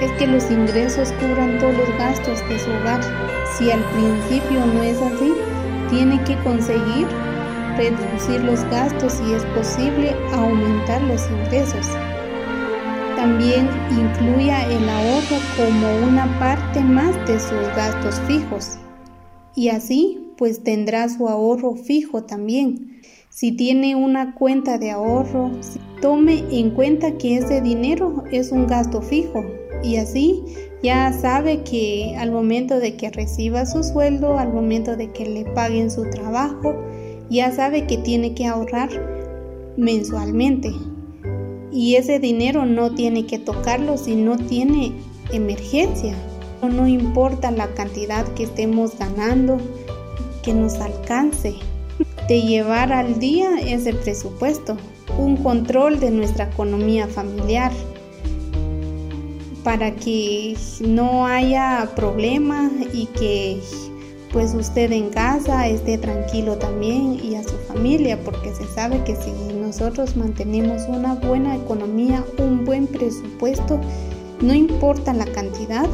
Es 0.00 0.12
que 0.12 0.28
los 0.28 0.48
ingresos 0.52 1.12
cubran 1.14 1.58
todos 1.58 1.76
los 1.76 1.88
gastos 1.98 2.48
de 2.48 2.58
su 2.60 2.70
hogar. 2.70 3.00
Si 3.58 3.72
al 3.72 3.82
principio 3.90 4.64
no 4.66 4.82
es 4.84 5.02
así, 5.02 5.32
tiene 5.90 6.22
que 6.22 6.36
conseguir 6.44 7.08
reducir 7.76 8.40
los 8.44 8.62
gastos 8.70 9.20
y 9.28 9.32
es 9.32 9.44
posible 9.46 10.14
aumentar 10.32 11.02
los 11.02 11.28
ingresos. 11.28 11.88
También 13.16 13.68
incluya 13.90 14.64
el 14.70 14.88
ahorro 14.88 15.38
como 15.56 16.06
una 16.06 16.38
parte 16.38 16.80
más 16.82 17.16
de 17.26 17.40
sus 17.40 17.66
gastos 17.74 18.20
fijos. 18.28 18.78
Y 19.56 19.70
así 19.70 20.22
pues 20.36 20.62
tendrá 20.62 21.08
su 21.08 21.28
ahorro 21.28 21.74
fijo 21.74 22.22
también. 22.22 22.95
Si 23.36 23.52
tiene 23.52 23.94
una 23.94 24.34
cuenta 24.34 24.78
de 24.78 24.92
ahorro, 24.92 25.50
tome 26.00 26.42
en 26.50 26.70
cuenta 26.70 27.18
que 27.18 27.36
ese 27.36 27.60
dinero 27.60 28.24
es 28.32 28.50
un 28.50 28.66
gasto 28.66 29.02
fijo 29.02 29.44
y 29.82 29.96
así 29.96 30.42
ya 30.82 31.12
sabe 31.12 31.62
que 31.62 32.16
al 32.18 32.32
momento 32.32 32.78
de 32.78 32.96
que 32.96 33.10
reciba 33.10 33.66
su 33.66 33.84
sueldo, 33.84 34.38
al 34.38 34.54
momento 34.54 34.96
de 34.96 35.12
que 35.12 35.26
le 35.26 35.44
paguen 35.44 35.90
su 35.90 36.08
trabajo, 36.08 36.82
ya 37.28 37.52
sabe 37.52 37.86
que 37.86 37.98
tiene 37.98 38.32
que 38.32 38.46
ahorrar 38.46 38.88
mensualmente. 39.76 40.72
Y 41.70 41.96
ese 41.96 42.18
dinero 42.18 42.64
no 42.64 42.94
tiene 42.94 43.26
que 43.26 43.38
tocarlo 43.38 43.98
si 43.98 44.14
no 44.14 44.38
tiene 44.38 44.92
emergencia. 45.30 46.14
No 46.62 46.88
importa 46.88 47.50
la 47.50 47.68
cantidad 47.74 48.26
que 48.28 48.44
estemos 48.44 48.98
ganando, 48.98 49.58
que 50.42 50.54
nos 50.54 50.76
alcance. 50.76 51.52
De 52.28 52.42
llevar 52.42 52.92
al 52.92 53.18
día 53.18 53.50
ese 53.60 53.92
presupuesto, 53.92 54.76
un 55.18 55.36
control 55.36 56.00
de 56.00 56.10
nuestra 56.10 56.46
economía 56.46 57.06
familiar. 57.06 57.72
Para 59.62 59.94
que 59.94 60.56
no 60.80 61.26
haya 61.26 61.90
problema 61.96 62.70
y 62.92 63.06
que 63.06 63.60
pues 64.32 64.54
usted 64.54 64.92
en 64.92 65.10
casa 65.10 65.66
esté 65.66 65.98
tranquilo 65.98 66.56
también 66.56 67.18
y 67.22 67.36
a 67.36 67.42
su 67.42 67.56
familia, 67.68 68.18
porque 68.22 68.54
se 68.54 68.66
sabe 68.66 69.02
que 69.04 69.16
si 69.16 69.32
nosotros 69.58 70.16
mantenemos 70.16 70.82
una 70.88 71.14
buena 71.14 71.56
economía, 71.56 72.24
un 72.38 72.64
buen 72.64 72.86
presupuesto, 72.86 73.80
no 74.40 74.52
importa 74.52 75.12
la 75.14 75.24
cantidad, 75.24 75.86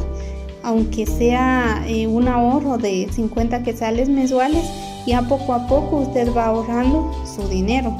aunque 0.61 1.05
sea 1.05 1.83
eh, 1.87 2.07
un 2.07 2.27
ahorro 2.27 2.77
de 2.77 3.07
50 3.11 3.63
quetzales 3.63 4.09
mensuales, 4.09 4.63
ya 5.05 5.21
poco 5.21 5.53
a 5.53 5.67
poco 5.67 5.97
usted 5.97 6.33
va 6.35 6.47
ahorrando 6.47 7.11
su 7.25 7.47
dinero. 7.47 7.95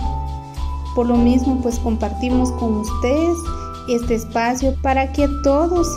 Por 0.95 1.07
lo 1.07 1.15
mismo, 1.15 1.59
pues 1.61 1.79
compartimos 1.79 2.51
con 2.53 2.77
ustedes 2.77 3.37
este 3.89 4.15
espacio 4.15 4.75
para 4.81 5.11
que 5.11 5.27
todos 5.43 5.87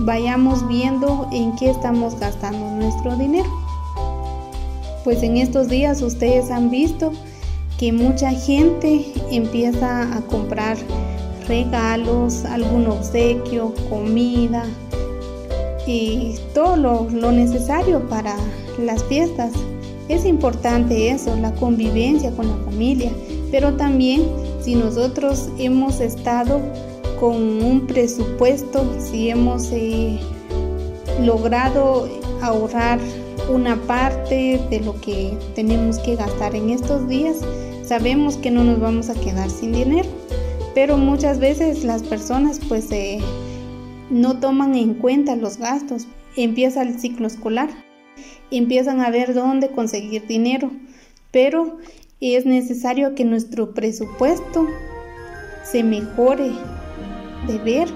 vayamos 0.00 0.66
viendo 0.68 1.28
en 1.32 1.54
qué 1.56 1.70
estamos 1.70 2.18
gastando 2.18 2.70
nuestro 2.76 3.16
dinero. 3.16 3.48
Pues 5.04 5.22
en 5.22 5.36
estos 5.36 5.68
días 5.68 6.02
ustedes 6.02 6.50
han 6.50 6.70
visto 6.70 7.12
que 7.78 7.92
mucha 7.92 8.30
gente 8.30 9.12
empieza 9.30 10.02
a 10.16 10.20
comprar 10.22 10.76
regalos, 11.48 12.44
algún 12.44 12.86
obsequio, 12.86 13.74
comida 13.88 14.64
y 15.86 16.36
todo 16.54 16.76
lo, 16.76 17.32
necesario 17.32 18.08
para 18.08 18.36
las 18.78 19.02
fiestas. 19.04 19.52
Es 20.08 20.24
importante 20.24 21.10
eso, 21.10 21.34
la 21.36 21.52
convivencia 21.54 22.30
con 22.32 22.48
la 22.48 22.56
familia, 22.64 23.10
pero 23.50 23.74
también 23.74 24.24
si 24.60 24.74
nosotros 24.74 25.48
hemos 25.58 26.00
estado 26.00 26.60
con 27.20 27.62
un 27.62 27.86
presupuesto, 27.86 28.84
si 28.98 29.30
hemos 29.30 29.70
eh, 29.72 30.18
logrado 31.20 32.08
ahorrar 32.40 32.98
una 33.52 33.76
parte 33.76 34.60
de 34.70 34.80
lo 34.80 35.00
que 35.00 35.36
tenemos 35.54 35.98
que 35.98 36.16
gastar 36.16 36.54
en 36.54 36.70
estos 36.70 37.08
días, 37.08 37.36
sabemos 37.84 38.36
que 38.36 38.50
no 38.50 38.64
nos 38.64 38.80
vamos 38.80 39.08
a 39.08 39.14
quedar 39.14 39.50
sin 39.50 39.72
dinero. 39.72 40.08
Pero 40.74 40.96
muchas 40.96 41.38
veces 41.38 41.84
las 41.84 42.02
personas 42.02 42.58
pues 42.68 42.90
eh, 42.90 43.18
no 44.10 44.38
toman 44.38 44.74
en 44.74 44.94
cuenta 44.94 45.36
los 45.36 45.58
gastos. 45.58 46.06
Empieza 46.36 46.82
el 46.82 46.98
ciclo 46.98 47.26
escolar, 47.26 47.68
empiezan 48.50 49.00
a 49.00 49.10
ver 49.10 49.34
dónde 49.34 49.70
conseguir 49.70 50.26
dinero, 50.26 50.70
pero 51.30 51.78
es 52.20 52.46
necesario 52.46 53.14
que 53.14 53.24
nuestro 53.24 53.74
presupuesto 53.74 54.66
se 55.64 55.82
mejore 55.82 56.52
de 57.46 57.58
ver 57.58 57.88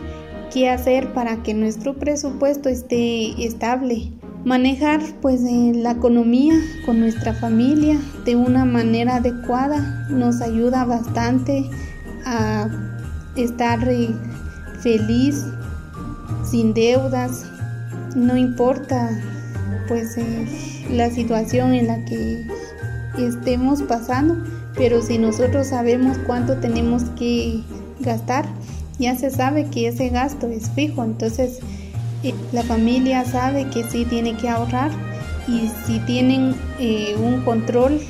qué 0.53 0.69
hacer 0.69 1.13
para 1.13 1.43
que 1.43 1.55
nuestro 1.55 1.95
presupuesto 1.95 2.69
esté 2.69 3.45
estable. 3.45 4.13
Manejar 4.45 5.01
pues 5.21 5.43
la 5.43 5.93
economía 5.93 6.55
con 6.85 7.01
nuestra 7.01 7.35
familia 7.35 7.99
de 8.25 8.37
una 8.37 8.65
manera 8.65 9.17
adecuada 9.17 10.07
nos 10.09 10.41
ayuda 10.41 10.85
bastante 10.85 11.69
a 12.25 12.69
estar 13.37 13.89
eh, 13.89 14.09
feliz, 14.81 15.45
sin 16.49 16.75
deudas, 16.75 17.45
no 18.15 18.37
importa 18.37 19.11
pues 19.89 20.17
eh, 20.17 20.47
la 20.91 21.11
situación 21.11 21.75
en 21.75 21.87
la 21.87 22.05
que 22.05 22.45
estemos 23.19 23.83
pasando, 23.83 24.37
pero 24.75 25.03
si 25.03 25.19
nosotros 25.19 25.69
sabemos 25.69 26.19
cuánto 26.27 26.59
tenemos 26.59 27.05
que 27.19 27.61
gastar, 28.01 28.47
ya 28.99 29.17
se 29.17 29.31
sabe 29.31 29.67
que 29.67 29.89
ese 29.89 30.09
gasto 30.09 30.49
es 30.49 30.71
fijo, 30.71 31.05
entonces 31.05 31.61
eh, 32.23 32.35
la 32.53 32.63
familia 32.63 33.25
sabe 33.25 33.69
que 33.71 33.85
sí 33.85 34.05
tiene 34.05 34.37
que 34.37 34.49
ahorrar 34.49 34.91
y 35.49 35.71
si 35.87 35.99
tienen 36.01 36.55
eh, 36.79 37.15
un 37.19 37.43
control 37.43 38.01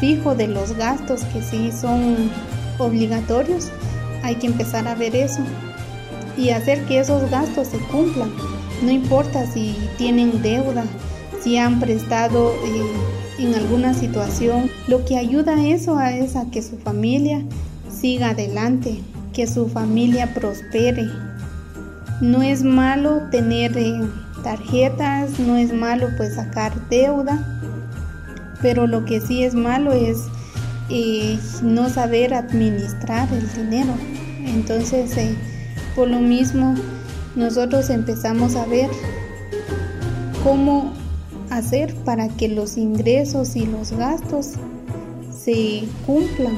fijo 0.00 0.34
de 0.34 0.48
los 0.48 0.76
gastos 0.76 1.24
que 1.24 1.42
sí 1.42 1.70
son 1.72 2.30
obligatorios, 2.78 3.70
hay 4.22 4.36
que 4.36 4.46
empezar 4.46 4.88
a 4.88 4.94
ver 4.94 5.14
eso 5.14 5.40
y 6.36 6.50
hacer 6.50 6.84
que 6.86 7.00
esos 7.00 7.30
gastos 7.30 7.68
se 7.68 7.78
cumplan. 7.78 8.30
No 8.82 8.90
importa 8.90 9.46
si 9.46 9.76
tienen 9.98 10.42
deuda, 10.42 10.84
si 11.42 11.56
han 11.56 11.80
prestado 11.80 12.52
eh, 12.52 13.42
en 13.42 13.54
alguna 13.54 13.94
situación, 13.94 14.70
lo 14.88 15.04
que 15.04 15.16
ayuda 15.16 15.56
a 15.56 15.66
eso 15.66 16.00
es 16.00 16.36
a 16.36 16.50
que 16.50 16.62
su 16.62 16.76
familia 16.78 17.42
siga 17.90 18.30
adelante, 18.30 19.00
que 19.32 19.46
su 19.46 19.68
familia 19.68 20.34
prospere. 20.34 21.08
No 22.20 22.42
es 22.42 22.62
malo 22.62 23.22
tener 23.30 23.76
eh, 23.78 24.00
tarjetas, 24.42 25.38
no 25.38 25.56
es 25.56 25.72
malo 25.72 26.08
pues 26.16 26.34
sacar 26.34 26.72
deuda, 26.88 27.60
pero 28.60 28.86
lo 28.86 29.06
que 29.06 29.20
sí 29.20 29.42
es 29.42 29.54
malo 29.54 29.92
es 29.92 30.18
eh, 30.90 31.38
no 31.62 31.88
saber 31.88 32.34
administrar 32.34 33.28
el 33.32 33.50
dinero. 33.54 33.94
Entonces, 34.44 35.12
por 35.96 36.08
lo 36.08 36.18
mismo, 36.18 36.74
nosotros 37.36 37.88
empezamos 37.88 38.56
a 38.56 38.66
ver 38.66 38.90
cómo 40.42 40.99
hacer 41.50 41.94
para 42.04 42.28
que 42.28 42.48
los 42.48 42.76
ingresos 42.76 43.56
y 43.56 43.66
los 43.66 43.92
gastos 43.92 44.52
se 45.32 45.84
cumplan 46.06 46.56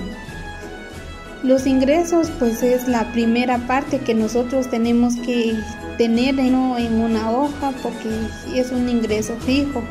los 1.43 1.67
ingresos 1.67 2.31
pues 2.39 2.63
es 2.63 2.87
la 2.87 3.11
primera 3.11 3.59
parte 3.67 3.99
que 3.99 4.15
nosotros 4.15 4.71
tenemos 4.71 5.17
que 5.17 5.57
tener 5.99 6.39
en 6.39 6.55
una 6.55 7.31
hoja 7.33 7.73
porque 7.83 8.09
es 8.55 8.71
un 8.71 8.89
ingreso 8.89 9.35
fijo. 9.41 9.83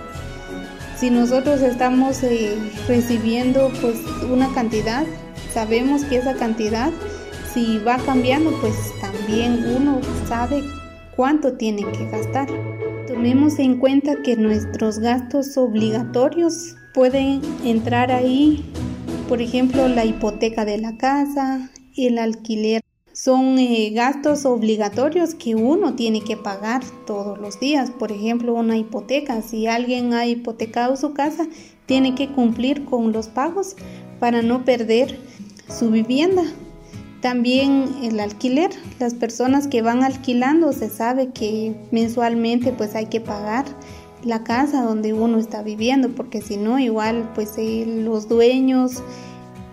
Si 0.98 1.10
nosotros 1.10 1.62
estamos 1.62 2.24
eh, 2.24 2.58
recibiendo 2.88 3.70
pues 3.82 3.98
una 4.32 4.54
cantidad, 4.54 5.06
sabemos 5.54 6.06
que 6.06 6.18
esa 6.18 6.36
cantidad 6.36 6.92
si 7.54 7.80
va 7.80 7.98
cambiando 7.98 8.52
pues 8.62 8.76
también 9.02 9.66
uno 9.76 10.00
sabe 10.30 10.64
cuánto 11.18 11.52
tiene 11.54 11.84
que 11.92 12.06
gastar. 12.06 12.48
Tomemos 13.14 13.60
en 13.60 13.78
cuenta 13.78 14.22
que 14.24 14.36
nuestros 14.36 15.00
gastos 15.00 15.58
obligatorios 15.58 16.76
pueden 16.94 17.42
entrar 17.64 18.12
ahí 18.12 18.64
por 19.32 19.42
ejemplo, 19.42 19.88
la 19.88 20.04
hipoteca 20.04 20.66
de 20.66 20.78
la 20.78 20.98
casa, 20.98 21.72
el 21.96 22.18
alquiler. 22.18 22.82
Son 23.14 23.58
eh, 23.60 23.90
gastos 23.92 24.46
obligatorios 24.46 25.36
que 25.36 25.56
uno 25.56 25.96
tiene 25.96 26.22
que 26.22 26.36
pagar 26.36 26.84
todos 27.08 27.40
los 27.40 27.58
días. 27.58 27.92
Por 27.92 28.12
ejemplo, 28.12 28.54
una 28.54 28.76
hipoteca. 28.76 29.42
Si 29.42 29.68
alguien 29.68 30.14
ha 30.14 30.26
hipotecado 30.26 30.98
su 30.98 31.14
casa, 31.14 31.48
tiene 31.86 32.14
que 32.14 32.28
cumplir 32.28 32.84
con 32.84 33.14
los 33.14 33.30
pagos 33.30 33.78
para 34.20 34.42
no 34.42 34.66
perder 34.66 35.18
su 35.70 35.92
vivienda. 35.92 36.44
También 37.22 37.86
el 38.02 38.20
alquiler, 38.20 38.72
las 39.00 39.14
personas 39.14 39.68
que 39.68 39.84
van 39.84 40.04
alquilando 40.04 40.74
se 40.74 40.90
sabe 40.90 41.28
que 41.28 41.76
mensualmente 41.92 42.72
pues 42.72 42.96
hay 42.96 43.06
que 43.06 43.22
pagar 43.22 43.66
la 44.24 44.44
casa 44.44 44.84
donde 44.84 45.14
uno 45.14 45.38
está 45.38 45.62
viviendo, 45.62 46.10
porque 46.10 46.42
si 46.42 46.58
no, 46.58 46.80
igual 46.80 47.30
pues 47.36 47.54
eh, 47.58 47.86
los 47.88 48.28
dueños 48.28 49.04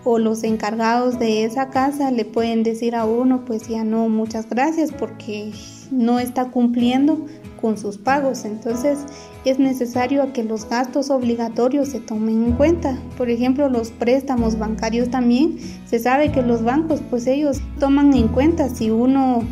o 0.03 0.19
los 0.19 0.43
encargados 0.43 1.19
de 1.19 1.43
esa 1.43 1.69
casa 1.69 2.11
le 2.11 2.23
pueden 2.23 2.63
decir 2.63 2.95
a 2.95 3.05
uno 3.05 3.43
pues 3.45 3.67
ya 3.67 3.83
no, 3.83 4.09
muchas 4.09 4.47
gracias 4.47 4.91
porque 4.91 5.51
no 5.91 6.19
está 6.19 6.45
cumpliendo 6.45 7.25
con 7.59 7.77
sus 7.77 7.97
pagos. 7.97 8.45
Entonces 8.45 8.99
es 9.45 9.59
necesario 9.59 10.31
que 10.33 10.43
los 10.43 10.67
gastos 10.69 11.09
obligatorios 11.09 11.89
se 11.89 11.99
tomen 11.99 12.43
en 12.43 12.51
cuenta. 12.53 12.97
Por 13.17 13.29
ejemplo, 13.29 13.69
los 13.69 13.91
préstamos 13.91 14.57
bancarios 14.57 15.09
también. 15.09 15.57
Se 15.85 15.99
sabe 15.99 16.31
que 16.31 16.41
los 16.41 16.63
bancos 16.63 17.01
pues 17.09 17.27
ellos 17.27 17.61
toman 17.79 18.13
en 18.13 18.27
cuenta 18.27 18.69
si 18.69 18.91
uno 18.91 19.43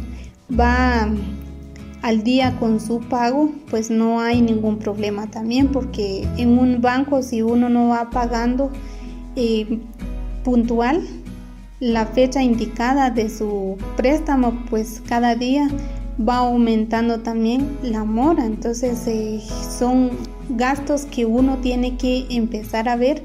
va 0.58 1.10
al 2.02 2.24
día 2.24 2.58
con 2.60 2.80
su 2.80 3.00
pago, 3.00 3.52
pues 3.70 3.90
no 3.90 4.22
hay 4.22 4.42
ningún 4.42 4.78
problema 4.78 5.28
también, 5.28 5.70
porque 5.70 6.28
en 6.38 6.58
un 6.58 6.80
banco 6.80 7.22
si 7.22 7.42
uno 7.42 7.70
no 7.70 7.90
va 7.90 8.12
pagando 8.12 8.72
eh, 9.36 9.80
puntual 10.44 11.02
la 11.80 12.06
fecha 12.06 12.42
indicada 12.42 13.12
de 13.12 13.30
su 13.30 13.78
préstamo, 13.96 14.64
pues 14.70 15.02
cada 15.08 15.36
día 15.36 15.68
va 16.18 16.38
aumentando 16.38 17.20
también 17.20 17.78
la 17.84 18.04
mora. 18.04 18.46
Entonces 18.46 19.08
eh, 19.08 19.42
son 19.78 20.12
gastos 20.50 21.06
que 21.06 21.26
uno 21.26 21.58
tiene 21.58 21.98
que 21.98 22.26
empezar 22.30 22.90
a 22.90 22.96
ver. 22.96 23.24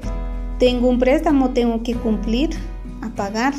Tengo 0.59 0.89
un 0.89 0.99
préstamo, 0.99 1.49
tengo 1.49 1.83
que 1.83 1.95
cumplir 1.95 2.51
a 3.01 3.09
pagar 3.09 3.53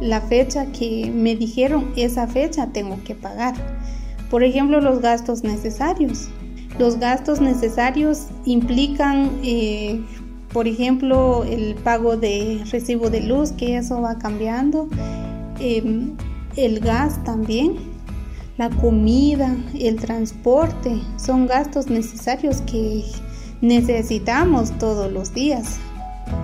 la 0.00 0.20
fecha 0.20 0.66
que 0.66 1.10
me 1.14 1.36
dijeron, 1.36 1.92
esa 1.96 2.26
fecha 2.26 2.68
tengo 2.72 2.98
que 3.04 3.14
pagar. 3.14 3.54
Por 4.30 4.44
ejemplo, 4.44 4.80
los 4.80 5.00
gastos 5.00 5.42
necesarios. 5.42 6.28
Los 6.78 6.98
gastos 6.98 7.40
necesarios 7.40 8.26
implican, 8.44 9.30
eh, 9.42 10.00
por 10.52 10.68
ejemplo, 10.68 11.44
el 11.44 11.74
pago 11.74 12.16
de 12.16 12.62
recibo 12.70 13.10
de 13.10 13.22
luz, 13.22 13.52
que 13.52 13.76
eso 13.76 14.00
va 14.00 14.18
cambiando, 14.18 14.88
em, 15.58 16.12
el 16.56 16.78
gas 16.80 17.22
también, 17.24 17.76
la 18.58 18.68
comida, 18.70 19.56
el 19.78 19.96
transporte, 19.96 21.00
son 21.16 21.46
gastos 21.46 21.86
necesarios 21.86 22.60
que 22.62 23.04
necesitamos 23.60 24.76
todos 24.78 25.10
los 25.12 25.32
días. 25.32 25.78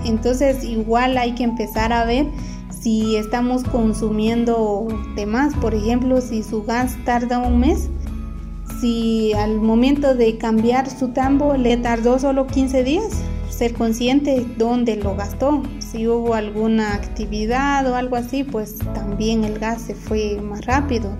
Entonces 0.05 0.62
igual 0.64 1.18
hay 1.18 1.35
que 1.35 1.42
empezar 1.42 1.92
a 1.92 2.05
ver 2.05 2.27
si 2.70 3.16
estamos 3.16 3.64
consumiendo 3.64 4.87
de 5.16 5.27
más, 5.27 5.55
por 5.55 5.74
ejemplo, 5.74 6.20
si 6.20 6.44
su 6.44 6.62
gas 6.62 6.96
tarda 7.05 7.40
un 7.40 7.59
mes, 7.59 7.88
si 8.81 9.33
al 9.33 9.61
momento 9.61 10.14
de 10.14 10.38
cambiar 10.38 10.88
su 10.88 11.09
tambo 11.09 11.57
le 11.57 11.77
tardó 11.79 12.20
solo 12.20 12.46
15 12.46 12.85
días, 12.85 13.11
ser 13.48 13.74
consciente 13.74 14.46
dónde 14.57 14.96
lo 14.96 15.16
gastó, 15.16 15.62
si 15.81 16.07
hubo 16.07 16.35
alguna 16.35 16.94
actividad 16.94 17.90
o 17.90 17.96
algo 17.96 18.16
así, 18.16 18.44
pues 18.44 18.79
también 18.94 19.42
el 19.44 19.59
gas 19.59 19.83
se 19.83 19.94
fue 19.94 20.40
más 20.40 20.64
rápido 20.66 21.16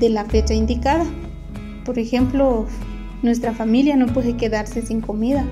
de 0.00 0.08
la 0.08 0.24
fecha 0.24 0.54
indicada. 0.54 1.04
Por 1.84 1.98
ejemplo, 1.98 2.66
nuestra 3.22 3.52
familia 3.52 3.96
no 3.96 4.06
puede 4.06 4.36
quedarse 4.36 4.82
sin 4.82 5.00
comida. 5.00 5.44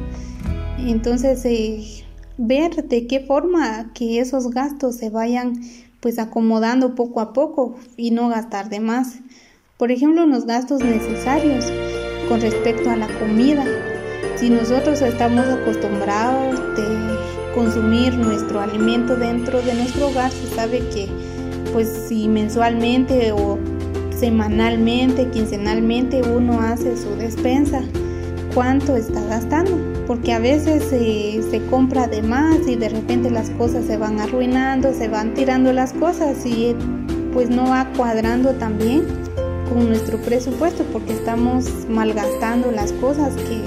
Entonces, 0.79 1.45
eh, 1.45 2.05
ver 2.39 2.89
de 2.89 3.07
qué 3.07 3.21
forma 3.21 3.93
que 3.95 4.21
esos 4.21 4.51
gastos 4.51 4.97
se 4.97 5.11
vayan 5.11 5.61
pues 6.01 6.19
acomodando 6.19 6.95
poco 6.97 7.21
a 7.21 7.33
poco 7.33 7.77
y 7.97 8.11
no 8.11 8.29
gastar 8.29 8.69
de 8.69 8.81
más. 8.81 9.21
Por 9.77 9.93
ejemplo, 9.93 10.27
los 10.27 10.47
gastos 10.47 10.83
necesarios 10.83 11.73
con 12.29 12.41
respecto 12.41 12.91
a 12.91 12.97
la 12.97 13.07
comida. 13.19 13.65
Si 14.37 14.51
nosotros 14.51 15.01
estamos 15.03 15.47
acostumbrados 15.47 16.59
de 16.77 17.53
consumir 17.55 18.15
nuestro 18.15 18.61
alimento 18.61 19.17
dentro 19.17 19.63
de 19.63 19.75
nuestro 19.75 20.09
hogar, 20.09 20.33
se 20.33 20.49
sabe 20.55 20.81
que 20.89 21.09
pues 21.73 21.89
si 22.09 22.29
mensualmente 22.29 23.33
o 23.33 23.59
semanalmente, 24.23 25.31
quincenalmente 25.31 26.23
uno 26.23 26.61
hace 26.61 26.97
su 26.97 27.17
despensa, 27.17 27.83
cuánto 28.55 28.95
está 28.95 29.21
gastando, 29.25 29.73
porque 30.07 30.33
a 30.33 30.39
veces 30.39 30.85
se 30.85 31.67
compra 31.67 32.07
de 32.07 32.23
más 32.23 32.59
y 32.69 32.77
de 32.77 32.89
repente 32.89 33.33
las 33.33 33.51
cosas 33.51 33.85
se 33.85 33.97
van 33.97 34.21
arruinando, 34.21 34.95
se 34.95 35.09
van 35.09 35.35
tirando 35.35 35.73
las 35.73 35.93
cosas 35.93 36.47
y 36.47 36.77
pues 37.33 37.51
no 37.51 37.65
va 37.65 37.91
cuadrando 37.97 38.51
también 38.51 39.03
con 39.69 39.89
nuestro 39.89 40.19
presupuesto 40.19 40.85
porque 40.93 41.15
estamos 41.15 41.67
malgastando 41.89 42.71
las 42.71 42.93
cosas 42.93 43.35
que 43.35 43.61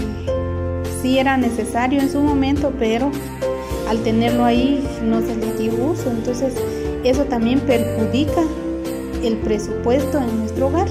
sí 1.02 1.20
era 1.20 1.36
necesario 1.36 2.00
en 2.00 2.10
su 2.10 2.22
momento, 2.22 2.72
pero 2.80 3.12
al 3.90 4.02
tenerlo 4.04 4.46
ahí 4.46 4.82
no 5.04 5.20
se 5.20 5.36
le 5.36 5.54
dio 5.58 5.74
uso, 5.84 6.10
entonces 6.10 6.54
eso 7.04 7.26
también 7.26 7.60
perjudica 7.60 8.42
el 9.24 9.38
presupuesto 9.38 10.18
en 10.20 10.40
nuestro 10.40 10.68
hogar. 10.68 10.88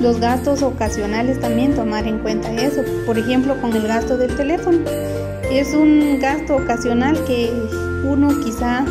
Los 0.00 0.20
gastos 0.20 0.62
ocasionales 0.62 1.40
también 1.40 1.74
tomar 1.74 2.06
en 2.06 2.18
cuenta 2.18 2.52
eso. 2.52 2.82
Por 3.06 3.18
ejemplo, 3.18 3.60
con 3.60 3.74
el 3.74 3.86
gasto 3.86 4.16
del 4.16 4.36
teléfono. 4.36 4.78
Es 5.50 5.74
un 5.74 6.18
gasto 6.20 6.56
ocasional 6.56 7.22
que 7.24 7.50
uno 8.04 8.28
quizá 8.44 8.84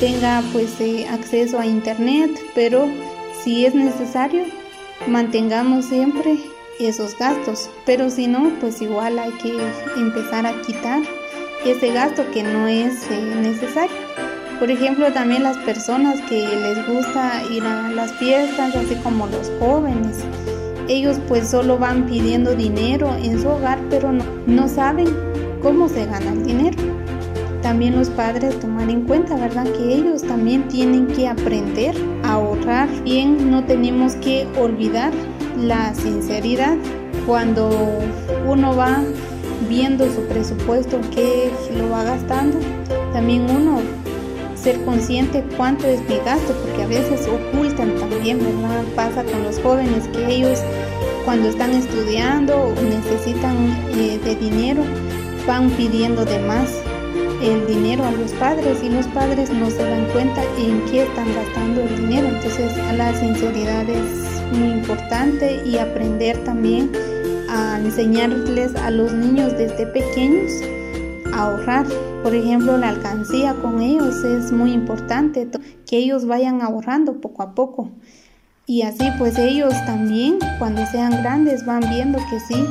tenga 0.00 0.42
pues 0.52 0.80
eh, 0.80 1.06
acceso 1.08 1.58
a 1.58 1.66
internet, 1.66 2.30
pero 2.54 2.86
si 3.42 3.66
es 3.66 3.74
necesario, 3.74 4.44
mantengamos 5.06 5.86
siempre 5.86 6.38
esos 6.78 7.18
gastos. 7.18 7.68
Pero 7.84 8.10
si 8.10 8.26
no, 8.26 8.52
pues 8.60 8.80
igual 8.80 9.18
hay 9.18 9.32
que 9.32 9.56
empezar 9.96 10.46
a 10.46 10.60
quitar 10.62 11.02
ese 11.64 11.92
gasto 11.92 12.30
que 12.32 12.42
no 12.42 12.68
es 12.68 13.10
eh, 13.10 13.34
necesario. 13.42 14.07
Por 14.58 14.72
ejemplo, 14.72 15.12
también 15.12 15.44
las 15.44 15.56
personas 15.58 16.20
que 16.28 16.40
les 16.40 16.84
gusta 16.86 17.42
ir 17.48 17.62
a 17.62 17.90
las 17.90 18.12
fiestas, 18.14 18.74
así 18.74 18.96
como 19.04 19.28
los 19.28 19.52
jóvenes. 19.60 20.18
Ellos 20.88 21.18
pues 21.28 21.48
solo 21.48 21.78
van 21.78 22.06
pidiendo 22.06 22.56
dinero 22.56 23.14
en 23.22 23.40
su 23.40 23.48
hogar, 23.48 23.78
pero 23.88 24.10
no, 24.10 24.24
no 24.46 24.66
saben 24.66 25.06
cómo 25.62 25.88
se 25.88 26.06
gana 26.06 26.32
el 26.32 26.44
dinero. 26.44 26.76
También 27.62 27.96
los 27.96 28.08
padres 28.10 28.58
tomar 28.58 28.90
en 28.90 29.02
cuenta, 29.02 29.36
¿verdad? 29.36 29.64
Que 29.64 29.94
ellos 29.94 30.22
también 30.22 30.66
tienen 30.66 31.06
que 31.06 31.28
aprender 31.28 31.94
a 32.24 32.32
ahorrar. 32.32 32.88
Bien, 33.04 33.50
no 33.50 33.62
tenemos 33.64 34.14
que 34.14 34.48
olvidar 34.58 35.12
la 35.56 35.94
sinceridad 35.94 36.76
cuando 37.26 37.70
uno 38.46 38.74
va 38.74 39.04
viendo 39.68 40.06
su 40.06 40.22
presupuesto, 40.26 41.00
que 41.14 41.52
lo 41.76 41.90
va 41.90 42.02
gastando. 42.02 42.58
También 43.12 43.46
uno 43.50 43.82
ser 44.62 44.84
consciente 44.84 45.44
cuánto 45.56 45.86
es 45.86 46.00
mi 46.08 46.16
gasto, 46.18 46.54
porque 46.62 46.82
a 46.82 46.86
veces 46.86 47.28
ocultan 47.28 47.94
también, 47.96 48.38
¿verdad? 48.38 48.84
Pasa 48.94 49.24
con 49.24 49.42
los 49.44 49.58
jóvenes 49.60 50.08
que 50.08 50.26
ellos 50.26 50.58
cuando 51.24 51.48
están 51.48 51.72
estudiando 51.72 52.56
o 52.56 52.74
necesitan 52.82 53.56
eh, 53.94 54.18
de 54.24 54.34
dinero, 54.36 54.82
van 55.46 55.70
pidiendo 55.70 56.24
de 56.24 56.38
más 56.40 56.70
el 57.42 57.66
dinero 57.66 58.04
a 58.04 58.10
los 58.12 58.32
padres 58.32 58.82
y 58.82 58.88
los 58.88 59.06
padres 59.08 59.50
no 59.50 59.70
se 59.70 59.82
dan 59.82 60.06
cuenta 60.06 60.42
en 60.58 60.80
qué 60.90 61.02
están 61.02 61.32
gastando 61.34 61.82
el 61.82 61.96
dinero. 61.96 62.28
Entonces 62.28 62.76
la 62.96 63.14
sinceridad 63.14 63.88
es 63.88 64.56
muy 64.58 64.78
importante 64.78 65.62
y 65.64 65.78
aprender 65.78 66.36
también 66.44 66.90
a 67.48 67.78
enseñarles 67.78 68.74
a 68.76 68.90
los 68.90 69.12
niños 69.12 69.56
desde 69.56 69.86
pequeños 69.86 70.50
a 71.32 71.42
ahorrar 71.42 71.86
por 72.28 72.36
ejemplo, 72.36 72.76
la 72.76 72.90
alcancía 72.90 73.54
con 73.54 73.80
ellos 73.80 74.22
es 74.22 74.52
muy 74.52 74.72
importante, 74.72 75.48
que 75.86 75.96
ellos 75.96 76.26
vayan 76.26 76.60
ahorrando 76.60 77.22
poco 77.22 77.42
a 77.42 77.54
poco. 77.54 77.90
Y 78.66 78.82
así 78.82 79.08
pues 79.16 79.38
ellos 79.38 79.72
también 79.86 80.36
cuando 80.58 80.84
sean 80.84 81.22
grandes 81.22 81.64
van 81.64 81.80
viendo 81.88 82.18
que 82.28 82.38
sí 82.40 82.66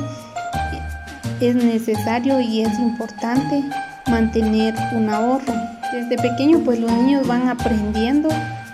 es 1.40 1.56
necesario 1.56 2.38
y 2.40 2.60
es 2.60 2.78
importante 2.78 3.64
mantener 4.08 4.76
un 4.94 5.10
ahorro. 5.10 5.52
Desde 5.92 6.16
pequeño 6.18 6.60
pues 6.60 6.78
los 6.78 6.92
niños 6.92 7.26
van 7.26 7.48
aprendiendo 7.48 8.28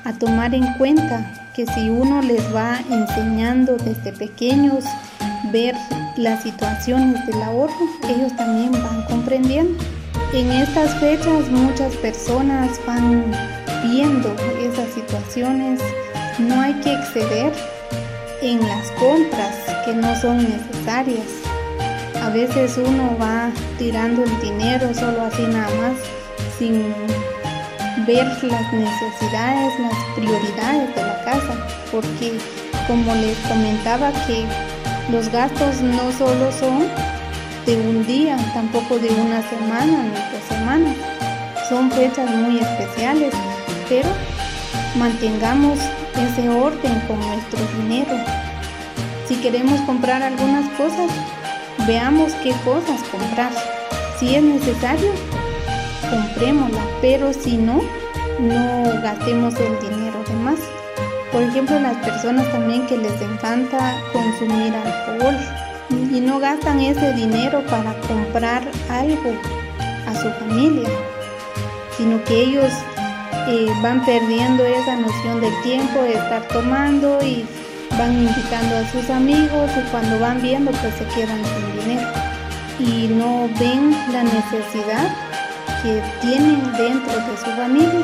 a 0.04 0.12
tomar 0.12 0.54
en 0.54 0.70
cuenta 0.74 1.32
que 1.54 1.64
si 1.64 1.88
uno 1.88 2.20
les 2.20 2.54
va 2.54 2.78
enseñando 2.90 3.78
desde 3.78 4.12
pequeños 4.12 4.84
ver 5.50 5.76
las 6.18 6.42
situaciones 6.42 7.24
del 7.24 7.42
ahorro, 7.42 7.72
ellos 8.06 8.36
también 8.36 8.72
van 8.72 9.02
comprendiendo. 9.06 9.82
En 10.34 10.50
estas 10.50 10.92
fechas 10.98 11.48
muchas 11.48 11.94
personas 11.98 12.80
van 12.84 13.30
viendo 13.84 14.34
esas 14.60 14.92
situaciones. 14.92 15.80
No 16.40 16.60
hay 16.60 16.74
que 16.80 16.92
exceder 16.92 17.52
en 18.42 18.58
las 18.66 18.90
compras 18.98 19.54
que 19.84 19.94
no 19.94 20.12
son 20.16 20.38
necesarias. 20.38 21.28
A 22.20 22.30
veces 22.30 22.76
uno 22.78 23.16
va 23.16 23.52
tirando 23.78 24.24
el 24.24 24.40
dinero 24.40 24.92
solo 24.92 25.22
así 25.22 25.42
nada 25.42 25.72
más 25.76 25.98
sin 26.58 26.82
ver 28.04 28.26
las 28.42 28.72
necesidades, 28.72 29.78
las 29.78 30.04
prioridades 30.16 30.96
de 30.96 31.02
la 31.02 31.24
casa. 31.24 31.68
Porque 31.92 32.32
como 32.88 33.14
les 33.14 33.38
comentaba 33.46 34.10
que 34.26 34.44
los 35.12 35.28
gastos 35.28 35.80
no 35.80 36.10
solo 36.10 36.50
son 36.50 37.13
de 37.66 37.76
un 37.76 38.06
día, 38.06 38.36
tampoco 38.52 38.98
de 38.98 39.08
una 39.08 39.42
semana 39.48 40.02
ni 40.02 40.36
de 40.36 40.42
semanas. 40.48 40.96
Son 41.68 41.90
fechas 41.90 42.30
muy 42.30 42.58
especiales, 42.58 43.32
pero 43.88 44.08
mantengamos 44.96 45.78
ese 46.14 46.48
orden 46.48 47.00
con 47.06 47.18
nuestro 47.20 47.60
dinero. 47.78 48.14
Si 49.26 49.36
queremos 49.36 49.80
comprar 49.82 50.22
algunas 50.22 50.68
cosas, 50.72 51.10
veamos 51.86 52.32
qué 52.42 52.52
cosas 52.64 53.00
comprar. 53.10 53.52
Si 54.18 54.34
es 54.34 54.42
necesario, 54.42 55.10
comprémosla, 56.10 56.82
pero 57.00 57.32
si 57.32 57.56
no, 57.56 57.80
no 58.40 59.02
gastemos 59.02 59.54
el 59.54 59.78
dinero 59.80 60.22
de 60.28 60.34
más. 60.34 60.58
Por 61.32 61.42
ejemplo, 61.42 61.80
las 61.80 61.96
personas 61.96 62.50
también 62.52 62.86
que 62.86 62.96
les 62.96 63.20
encanta 63.20 63.94
consumir 64.12 64.72
alcohol, 64.74 65.36
y 65.90 66.20
no 66.20 66.38
gastan 66.38 66.80
ese 66.80 67.12
dinero 67.12 67.62
para 67.66 67.94
comprar 68.02 68.62
algo 68.88 69.32
a 70.06 70.14
su 70.14 70.30
familia, 70.44 70.88
sino 71.96 72.22
que 72.24 72.42
ellos 72.42 72.72
eh, 73.48 73.66
van 73.82 74.04
perdiendo 74.04 74.64
esa 74.64 74.96
noción 74.96 75.40
del 75.40 75.52
tiempo 75.62 76.02
de 76.02 76.14
estar 76.14 76.46
tomando 76.48 77.18
y 77.22 77.44
van 77.98 78.12
invitando 78.12 78.76
a 78.76 78.88
sus 78.90 79.10
amigos 79.10 79.70
y 79.76 79.90
cuando 79.90 80.18
van 80.18 80.40
viendo 80.40 80.70
pues 80.72 80.94
se 80.94 81.04
quedan 81.14 81.40
sin 81.44 81.80
dinero 81.80 82.08
y 82.78 83.08
no 83.08 83.48
ven 83.60 83.92
la 84.12 84.24
necesidad 84.24 85.14
que 85.82 86.02
tienen 86.20 86.62
dentro 86.76 87.12
de 87.12 87.36
su 87.36 87.50
familia. 87.56 88.00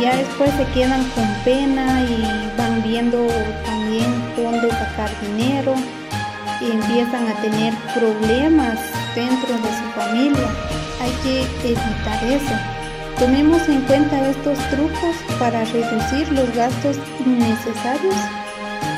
Ya 0.00 0.16
después 0.16 0.50
se 0.54 0.64
quedan 0.72 1.04
con 1.10 1.26
pena 1.44 2.02
y 2.02 2.56
van 2.56 2.82
viendo 2.82 3.26
también 3.66 4.06
dónde 4.36 4.70
sacar 4.70 5.10
dinero 5.20 5.74
empiezan 6.66 7.28
a 7.28 7.34
tener 7.40 7.74
problemas 7.94 8.78
dentro 9.14 9.54
de 9.54 9.68
su 9.68 10.00
familia. 10.00 10.48
Hay 11.00 11.12
que 11.22 11.42
evitar 11.68 12.24
eso. 12.24 12.54
Tomemos 13.18 13.68
en 13.68 13.80
cuenta 13.82 14.28
estos 14.28 14.58
trucos 14.70 15.16
para 15.38 15.64
reducir 15.64 16.30
los 16.32 16.54
gastos 16.54 16.98
innecesarios 17.24 18.14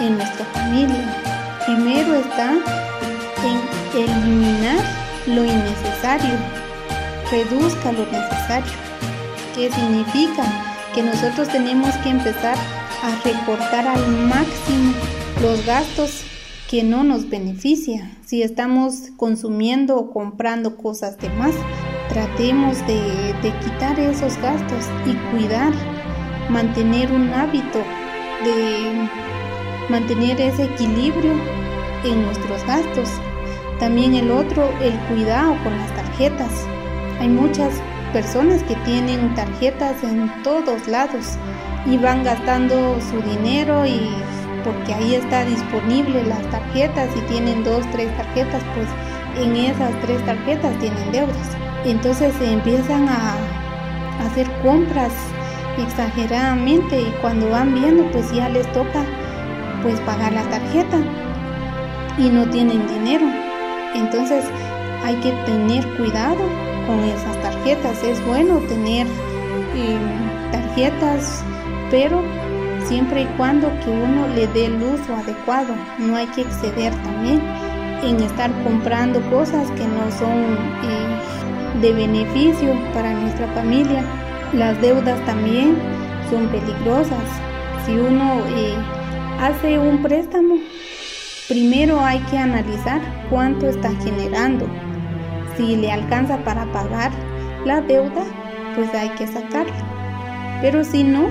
en 0.01 0.17
nuestra 0.17 0.45
familia. 0.47 1.59
Primero 1.67 2.15
está 2.17 2.53
en 2.53 4.01
eliminar 4.01 4.79
lo 5.27 5.45
innecesario. 5.45 6.37
Reduzca 7.31 7.93
lo 7.93 8.05
necesario. 8.07 8.73
¿Qué 9.55 9.71
significa? 9.71 10.45
Que 10.95 11.03
nosotros 11.03 11.49
tenemos 11.49 11.95
que 11.97 12.11
empezar 12.11 12.57
a 13.03 13.25
recortar 13.25 13.87
al 13.87 14.07
máximo 14.09 14.95
los 15.41 15.65
gastos 15.65 16.25
que 16.73 16.83
no 16.83 17.05
nos 17.05 17.29
beneficia. 17.29 18.11
Si 18.25 18.43
estamos 18.43 19.11
consumiendo 19.19 19.99
o 19.99 20.11
comprando 20.11 20.79
cosas 20.79 21.19
de 21.19 21.29
más, 21.29 21.55
tratemos 22.09 22.79
de, 22.87 23.35
de 23.43 23.53
quitar 23.59 24.01
esos 24.01 24.39
gastos 24.39 24.87
y 25.05 25.13
cuidar, 25.31 25.71
mantener 26.49 27.13
un 27.13 27.29
hábito 27.29 27.79
de 28.47 29.07
mantener 29.91 30.41
ese 30.41 30.65
equilibrio 30.65 31.35
en 32.05 32.23
nuestros 32.23 32.65
gastos. 32.65 33.11
También 33.79 34.15
el 34.15 34.31
otro, 34.31 34.67
el 34.81 34.99
cuidado 35.11 35.55
con 35.63 35.77
las 35.77 35.95
tarjetas. 35.95 36.67
Hay 37.21 37.29
muchas 37.29 37.83
personas 38.15 38.63
que 38.63 38.77
tienen 38.87 39.35
tarjetas 39.35 40.03
en 40.03 40.31
todos 40.43 40.89
lados 40.89 41.37
y 41.85 41.99
van 41.99 42.25
gastando 42.25 42.99
su 43.11 43.21
dinero 43.29 43.85
y 43.85 44.09
porque 44.65 44.95
ahí 44.95 45.15
está 45.15 45.45
disponible 45.45 46.23
las 46.25 46.43
tarjetas 46.51 47.09
y 47.17 47.21
tienen 47.23 47.65
dos, 47.65 47.85
tres 47.93 48.15
tarjetas, 48.17 48.63
pues 48.75 48.89
en 49.39 49.57
esas 49.57 49.93
tres 50.03 50.25
tarjetas 50.25 50.79
tienen 50.79 51.13
deudas. 51.13 51.57
Entonces 51.85 52.33
se 52.39 52.53
empiezan 52.53 53.09
a 53.09 53.35
hacer 54.27 54.51
compras 54.63 55.13
exageradamente 55.79 57.01
y 57.01 57.15
cuando 57.21 57.51
van 57.51 57.75
viendo 57.75 58.05
pues 58.11 58.31
ya 58.33 58.49
les 58.49 58.71
toca 58.73 59.05
pues 59.83 59.99
pagar 60.01 60.33
la 60.33 60.43
tarjeta 60.45 60.99
y 62.19 62.29
no 62.29 62.49
tienen 62.51 62.87
dinero. 62.87 63.27
Entonces 63.95 64.45
hay 65.05 65.17
que 65.17 65.33
tener 65.45 65.87
cuidado 65.97 66.45
con 66.87 67.01
esas 67.01 67.41
tarjetas. 67.43 68.03
Es 68.03 68.25
bueno 68.27 68.59
tener 68.69 69.07
eh, 69.75 69.99
tarjetas, 70.53 71.43
pero 71.91 72.23
siempre 72.87 73.23
y 73.23 73.27
cuando 73.37 73.69
que 73.81 73.91
uno 73.91 74.29
le 74.29 74.47
dé 74.49 74.67
el 74.67 74.83
uso 74.83 75.15
adecuado. 75.15 75.75
No 75.99 76.17
hay 76.17 76.27
que 76.29 76.43
exceder 76.43 76.93
también 77.03 77.43
en 78.03 78.21
estar 78.21 78.51
comprando 78.65 79.21
cosas 79.31 79.71
que 79.73 79.85
no 79.85 80.11
son 80.19 80.57
eh, 80.85 81.81
de 81.81 81.93
beneficio 81.93 82.75
para 82.93 83.13
nuestra 83.13 83.47
familia. 83.49 84.05
Las 84.53 84.81
deudas 84.81 85.25
también 85.25 85.77
son 86.31 86.49
peligrosas. 86.49 87.25
Si 87.87 87.93
uno 87.93 88.45
eh, 88.57 88.75
hace 89.41 89.79
un 89.79 90.03
préstamo, 90.03 90.57
primero 91.49 92.01
hay 92.01 92.21
que 92.31 92.39
analizar 92.39 93.01
cuánto 93.31 93.69
está 93.69 93.91
generando. 94.03 94.67
Si 95.57 95.77
le 95.77 95.93
alcanza 95.93 96.39
para 96.45 96.65
pagar 96.73 97.13
la 97.65 97.81
deuda, 97.81 98.25
pues 98.75 98.93
hay 98.95 99.11
que 99.11 99.27
sacarla. 99.27 100.59
Pero 100.61 100.85
si 100.85 101.05
no, 101.05 101.29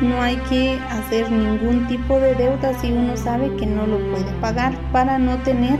no 0.00 0.20
hay 0.20 0.36
que 0.48 0.78
hacer 0.90 1.30
ningún 1.30 1.86
tipo 1.86 2.18
de 2.18 2.34
deuda 2.34 2.78
si 2.80 2.92
uno 2.92 3.16
sabe 3.16 3.54
que 3.56 3.66
no 3.66 3.86
lo 3.86 3.98
puede 4.10 4.30
pagar 4.40 4.74
para 4.92 5.18
no 5.18 5.38
tener 5.38 5.78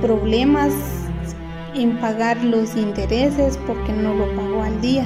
problemas 0.00 0.72
en 1.74 1.96
pagar 1.98 2.36
los 2.44 2.76
intereses 2.76 3.58
porque 3.66 3.92
no 3.92 4.14
lo 4.14 4.34
pagó 4.36 4.62
al 4.62 4.80
día. 4.80 5.04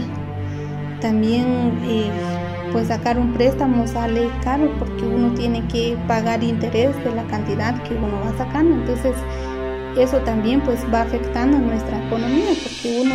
También 1.00 1.78
eh, 1.84 2.10
pues 2.72 2.88
sacar 2.88 3.18
un 3.18 3.32
préstamo 3.32 3.86
sale 3.86 4.28
caro 4.42 4.70
porque 4.78 5.04
uno 5.04 5.32
tiene 5.34 5.66
que 5.68 5.96
pagar 6.06 6.42
interés 6.42 6.94
de 7.04 7.14
la 7.14 7.22
cantidad 7.24 7.82
que 7.84 7.94
uno 7.94 8.20
va 8.24 8.36
sacando. 8.36 8.74
Entonces 8.74 9.14
eso 9.96 10.18
también 10.18 10.60
pues 10.60 10.84
va 10.92 11.02
afectando 11.02 11.58
nuestra 11.58 12.04
economía 12.06 12.50
porque 12.62 13.00
uno 13.00 13.14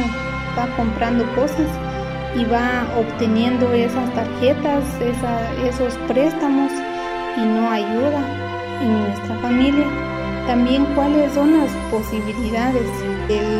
va 0.57 0.75
comprando 0.75 1.23
cosas 1.35 1.67
y 2.35 2.45
va 2.45 2.87
obteniendo 2.97 3.71
esas 3.73 4.11
tarjetas, 4.13 4.83
esos 5.63 5.93
préstamos 6.07 6.71
y 7.37 7.41
no 7.41 7.69
ayuda 7.69 8.21
en 8.81 8.99
nuestra 8.99 9.35
familia. 9.37 9.85
También 10.47 10.85
cuáles 10.95 11.31
son 11.33 11.57
las 11.57 11.71
posibilidades. 11.89 12.83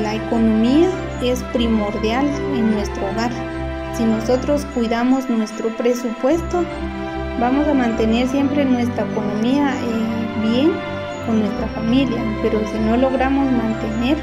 La 0.02 0.16
economía 0.16 0.90
es 1.22 1.42
primordial 1.54 2.26
en 2.56 2.72
nuestro 2.72 3.04
hogar. 3.10 3.32
Si 3.96 4.04
nosotros 4.04 4.66
cuidamos 4.74 5.30
nuestro 5.30 5.70
presupuesto, 5.78 6.64
vamos 7.40 7.68
a 7.68 7.74
mantener 7.74 8.28
siempre 8.28 8.66
nuestra 8.66 9.06
economía 9.06 9.76
eh, 9.76 10.48
bien 10.48 10.72
con 11.26 11.40
nuestra 11.40 11.68
familia, 11.70 12.22
pero 12.42 12.60
si 12.68 12.80
no 12.80 12.98
logramos 12.98 13.50
mantener 13.52 14.18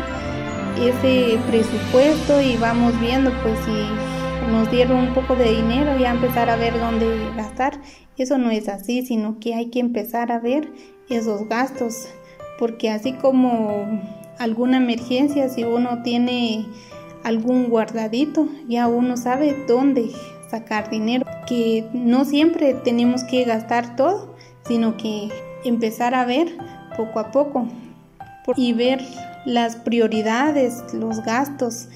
ese 0.79 1.39
presupuesto 1.49 2.41
y 2.41 2.57
vamos 2.57 2.99
viendo 3.01 3.31
pues 3.43 3.59
si 3.65 4.10
nos 4.51 4.71
dieron 4.71 4.99
un 4.99 5.15
poco 5.15 5.37
de 5.37 5.53
dinero 5.53 5.99
y 5.99 6.05
a 6.05 6.11
empezar 6.11 6.51
a 6.51 6.57
ver 6.57 6.79
dónde 6.79 7.31
gastar. 7.37 7.81
Eso 8.17 8.37
no 8.37 8.51
es 8.51 8.69
así, 8.69 9.07
sino 9.07 9.39
que 9.41 9.55
hay 9.55 9.71
que 9.71 9.81
empezar 9.81 10.33
a 10.33 10.39
ver 10.39 10.71
esos 11.09 11.49
gastos, 11.49 12.09
porque 12.59 12.91
así 12.91 13.13
como 13.15 13.87
alguna 14.39 14.77
emergencia, 14.77 15.49
si 15.49 15.65
uno 15.65 16.03
tiene 16.03 16.67
algún 17.25 17.69
guardadito, 17.69 18.49
ya 18.69 18.89
uno 18.89 19.17
sabe 19.17 19.57
dónde 19.67 20.11
sacar 20.51 20.91
dinero, 20.91 21.25
que 21.47 21.89
no 21.93 22.25
siempre 22.25 22.75
tenemos 22.75 23.25
que 23.25 23.45
gastar 23.45 23.97
todo, 23.97 24.35
sino 24.67 24.97
que 24.97 25.29
empezar 25.65 26.15
a 26.15 26.25
ver 26.25 26.57
poco 26.97 27.21
a 27.21 27.31
poco 27.31 27.69
y 28.57 28.73
ver 28.73 29.01
las 29.45 29.77
prioridades, 29.77 30.83
los 30.93 31.23
gastos 31.23 31.89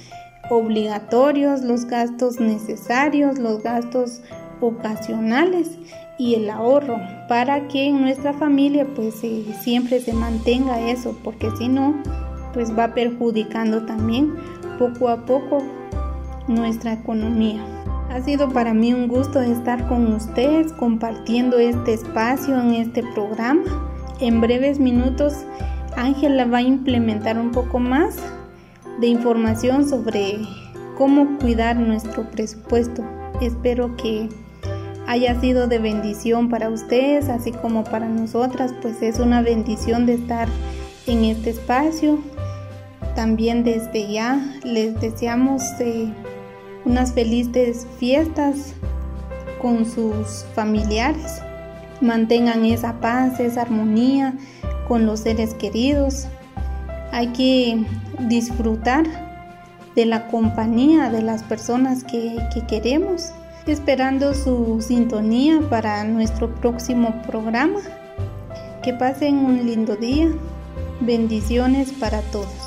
obligatorios, 0.51 1.63
los 1.63 1.87
gastos 1.87 2.41
necesarios, 2.41 3.39
los 3.39 3.63
gastos 3.63 4.21
ocasionales 4.61 5.71
y 6.19 6.35
el 6.35 6.49
ahorro 6.51 6.99
para 7.29 7.67
que 7.69 7.87
en 7.87 8.01
nuestra 8.01 8.33
familia 8.33 8.87
pues 8.95 9.15
siempre 9.63 10.01
se 10.01 10.13
mantenga 10.13 10.91
eso 10.91 11.17
porque 11.25 11.51
si 11.59 11.69
no 11.69 11.95
pues 12.53 12.77
va 12.77 12.95
perjudicando 12.95 13.85
también 13.85 14.35
poco 14.79 15.09
a 15.09 15.25
poco 15.25 15.63
nuestra 16.47 16.93
economía. 16.93 17.65
Ha 18.11 18.21
sido 18.23 18.49
para 18.49 18.73
mí 18.75 18.95
un 18.95 19.09
gusto 19.09 19.41
estar 19.41 19.89
con 19.89 20.13
ustedes 20.13 20.73
compartiendo 20.75 21.59
este 21.59 21.95
espacio 21.95 22.61
en 22.61 22.75
este 22.75 23.03
programa. 23.15 23.65
En 24.21 24.41
breves 24.41 24.79
minutos 24.79 25.45
Ángela 25.97 26.45
va 26.45 26.59
a 26.59 26.63
implementar 26.63 27.39
un 27.39 27.51
poco 27.51 27.81
más 27.81 28.17
de 29.01 29.07
información 29.09 29.89
sobre 29.89 30.39
cómo 30.97 31.39
cuidar 31.39 31.77
nuestro 31.77 32.31
presupuesto. 32.31 33.05
Espero 33.41 33.97
que 33.97 34.29
haya 35.07 35.39
sido 35.41 35.67
de 35.67 35.79
bendición 35.79 36.49
para 36.49 36.71
ustedes, 36.71 37.29
así 37.29 37.53
como 37.53 37.85
para 37.85 38.09
nosotras, 38.09 38.73
pues 38.81 39.03
es 39.03 39.19
una 39.19 39.43
bendición 39.43 40.07
de 40.07 40.15
estar 40.15 40.49
en 41.07 41.25
este 41.25 41.51
espacio. 41.51 42.19
También 43.15 43.65
desde 43.65 44.11
ya 44.11 44.41
les 44.65 45.01
deseamos 45.01 45.63
eh, 45.81 46.13
unas 46.85 47.13
felices 47.13 47.87
fiestas 47.99 48.75
con 49.61 49.85
sus 49.87 50.45
familiares. 50.55 51.41
Mantengan 52.01 52.65
esa 52.65 53.01
paz, 53.01 53.41
esa 53.41 53.63
armonía 53.63 54.35
con 54.89 55.07
los 55.07 55.21
seres 55.21 55.55
queridos. 55.55 56.27
Hay 57.15 57.29
que 57.29 57.87
disfrutar 58.29 59.07
de 59.95 60.05
la 60.05 60.27
compañía 60.27 61.11
de 61.11 61.23
las 61.23 61.45
personas 61.45 62.03
que, 62.03 62.37
queremos, 62.67 63.31
esperando 63.69 64.35
su 64.35 64.83
sintonía 64.83 65.61
para 65.71 66.03
nuestro 66.03 66.53
próximo 66.57 67.23
programa. 67.25 67.79
Que 68.83 68.95
pasen 68.95 69.37
un 69.37 69.65
lindo 69.65 69.95
día. 69.95 70.29
Bendiciones 71.03 71.93
para 71.93 72.21
todos. 72.33 72.64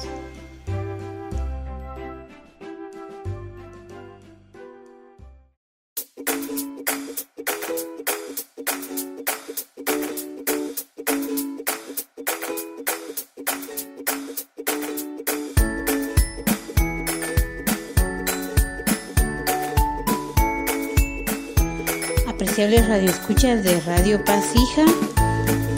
Radio 22.68 22.86
radioescuchas 22.86 23.64
de 23.64 23.80
Radio 23.80 24.26
Paz 24.26 24.44
Hija. 24.54 24.84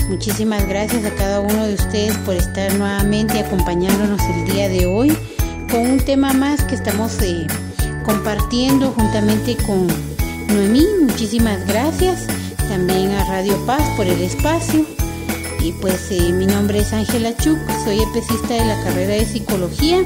Muchísimas 0.10 0.68
gracias 0.68 1.06
a 1.06 1.14
cada 1.14 1.40
uno 1.40 1.68
de 1.68 1.76
ustedes 1.76 2.18
por 2.26 2.34
estar 2.34 2.74
nuevamente 2.80 3.38
acompañándonos 3.38 4.20
el 4.24 4.52
día 4.52 4.68
de 4.70 4.88
hoy 4.88 5.16
con 5.70 5.82
un 5.82 6.00
tema 6.00 6.34
más 6.34 6.64
que 6.64 6.74
estamos 6.74 7.22
eh, 7.22 7.46
compartiendo 8.04 8.90
juntamente 8.94 9.56
con 9.68 9.86
Noemí. 10.48 10.84
Muchísimas 11.04 11.64
gracias 11.68 12.26
también 12.70 13.12
a 13.12 13.24
Radio 13.26 13.56
Paz 13.68 13.84
por 13.96 14.08
el 14.08 14.20
espacio. 14.24 14.84
Y 15.60 15.74
pues 15.74 16.10
eh, 16.10 16.34
mi 16.34 16.48
nombre 16.48 16.80
es 16.80 16.92
Ángela 16.92 17.38
Chuk, 17.38 17.60
soy 17.84 18.00
especialista 18.00 18.56
de 18.56 18.66
la 18.66 18.84
carrera 18.84 19.14
de 19.14 19.26
psicología 19.26 20.00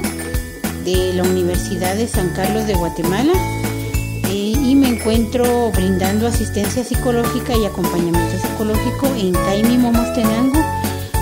de 0.84 1.14
la 1.14 1.22
Universidad 1.22 1.96
de 1.96 2.06
San 2.06 2.28
Carlos 2.34 2.66
de 2.66 2.74
Guatemala 2.74 3.32
y 4.30 4.74
me 4.76 4.88
encuentro 4.88 5.70
brindando 5.72 6.26
asistencia 6.26 6.84
psicológica 6.84 7.56
y 7.56 7.64
acompañamiento 7.64 8.38
psicológico 8.38 9.06
en 9.16 9.32
Caimi 9.32 9.78
Momostenango 9.78 10.60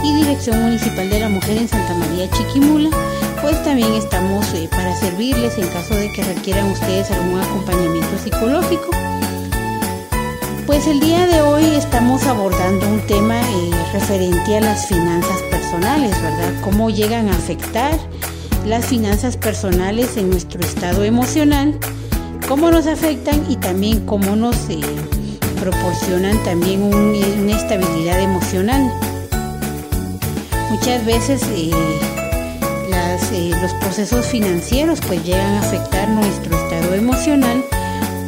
y 0.04 0.14
Dirección 0.14 0.62
Municipal 0.62 1.08
de 1.08 1.20
la 1.20 1.28
Mujer 1.28 1.58
en 1.58 1.68
Santa 1.68 1.94
María 1.94 2.30
Chiquimula 2.30 2.90
pues 3.42 3.60
también 3.64 3.92
estamos 3.94 4.54
eh, 4.54 4.68
para 4.70 4.94
servirles 4.94 5.58
en 5.58 5.66
caso 5.68 5.96
de 5.96 6.12
que 6.12 6.22
requieran 6.22 6.70
ustedes 6.70 7.10
algún 7.10 7.40
acompañamiento 7.40 8.16
psicológico. 8.16 8.88
Pues 10.64 10.86
el 10.86 11.00
día 11.00 11.26
de 11.26 11.42
hoy 11.42 11.64
estamos 11.74 12.24
abordando 12.26 12.88
un 12.88 13.00
tema 13.08 13.40
eh, 13.40 13.70
referente 13.92 14.56
a 14.56 14.60
las 14.60 14.86
finanzas 14.86 15.42
personales, 15.50 16.10
¿verdad? 16.22 16.52
Cómo 16.62 16.88
llegan 16.88 17.28
a 17.28 17.32
afectar 17.32 17.98
las 18.64 18.86
finanzas 18.86 19.36
personales 19.36 20.16
en 20.16 20.30
nuestro 20.30 20.60
estado 20.60 21.02
emocional, 21.02 21.76
cómo 22.48 22.70
nos 22.70 22.86
afectan 22.86 23.44
y 23.48 23.56
también 23.56 24.04
cómo 24.06 24.36
nos 24.36 24.56
eh, 24.68 24.80
proporcionan 25.60 26.42
también 26.44 26.82
una 26.82 27.56
estabilidad 27.56 28.20
emocional. 28.20 28.92
Muchas 30.70 31.04
veces 31.04 31.42
eh, 31.50 31.70
los 33.62 33.72
procesos 33.74 34.26
financieros 34.26 35.00
pues 35.06 35.24
llegan 35.24 35.54
a 35.54 35.60
afectar 35.60 36.08
nuestro 36.10 36.54
estado 36.56 36.94
emocional 36.94 37.64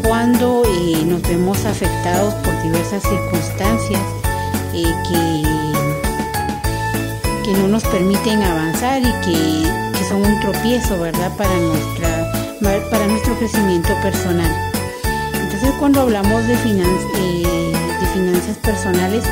cuando 0.02 0.62
nos 1.06 1.22
vemos 1.22 1.64
afectados 1.66 2.34
por 2.34 2.62
diversas 2.62 3.02
circunstancias 3.02 4.00
que, 4.72 5.42
que 7.44 7.52
no 7.52 7.68
nos 7.68 7.84
permiten 7.84 8.42
avanzar 8.42 9.02
y 9.02 9.12
que 9.22 10.04
son 10.08 10.24
un 10.24 10.40
tropiezo, 10.40 10.98
¿verdad? 11.00 11.32
Para, 11.36 11.54
nuestra, 11.56 12.03
para 12.64 13.06
nuestro 13.06 13.36
crecimiento 13.36 13.90
personal. 14.02 14.50
Entonces 15.34 15.70
cuando 15.78 16.00
hablamos 16.00 16.46
de, 16.46 16.54
eh, 16.54 17.72
de 18.00 18.06
finanzas 18.14 18.56
personales, 18.56 19.22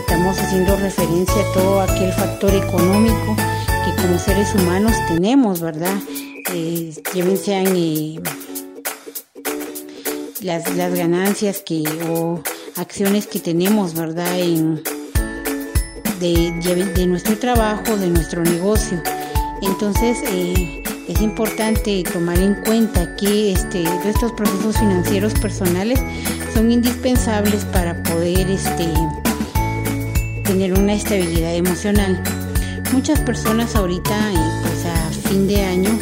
estamos 0.00 0.38
haciendo 0.38 0.74
referencia 0.76 1.34
a 1.34 1.52
todo 1.52 1.80
aquel 1.82 2.10
factor 2.14 2.54
económico 2.54 3.36
que 3.84 4.02
como 4.02 4.18
seres 4.18 4.54
humanos 4.54 4.94
tenemos, 5.06 5.60
¿verdad? 5.60 5.94
Eh, 6.54 6.94
sean 7.36 7.66
eh, 7.76 8.20
las, 10.40 10.64
ganancias 10.74 11.60
que 11.60 11.84
o 12.08 12.40
acciones 12.76 13.26
que 13.26 13.38
tenemos, 13.38 13.92
¿verdad? 13.92 14.38
En, 14.38 14.82
de, 16.20 16.52
de 16.94 17.06
nuestro 17.06 17.38
trabajo, 17.38 17.98
de 17.98 18.06
nuestro 18.06 18.42
negocio. 18.42 19.02
Entonces 19.60 20.18
eh, 20.30 20.77
es 21.08 21.22
importante 21.22 22.02
tomar 22.12 22.38
en 22.38 22.54
cuenta 22.54 23.16
que 23.16 23.52
este, 23.52 23.82
estos 24.04 24.32
procesos 24.32 24.76
financieros 24.76 25.32
personales 25.34 25.98
son 26.52 26.70
indispensables 26.70 27.64
para 27.66 28.02
poder 28.02 28.50
este, 28.50 28.92
tener 30.44 30.74
una 30.78 30.92
estabilidad 30.92 31.54
emocional. 31.54 32.22
Muchas 32.92 33.20
personas 33.20 33.74
ahorita, 33.74 34.32
eh, 34.32 34.36
pues 34.62 34.84
a 34.84 35.28
fin 35.28 35.48
de 35.48 35.64
año, 35.64 35.98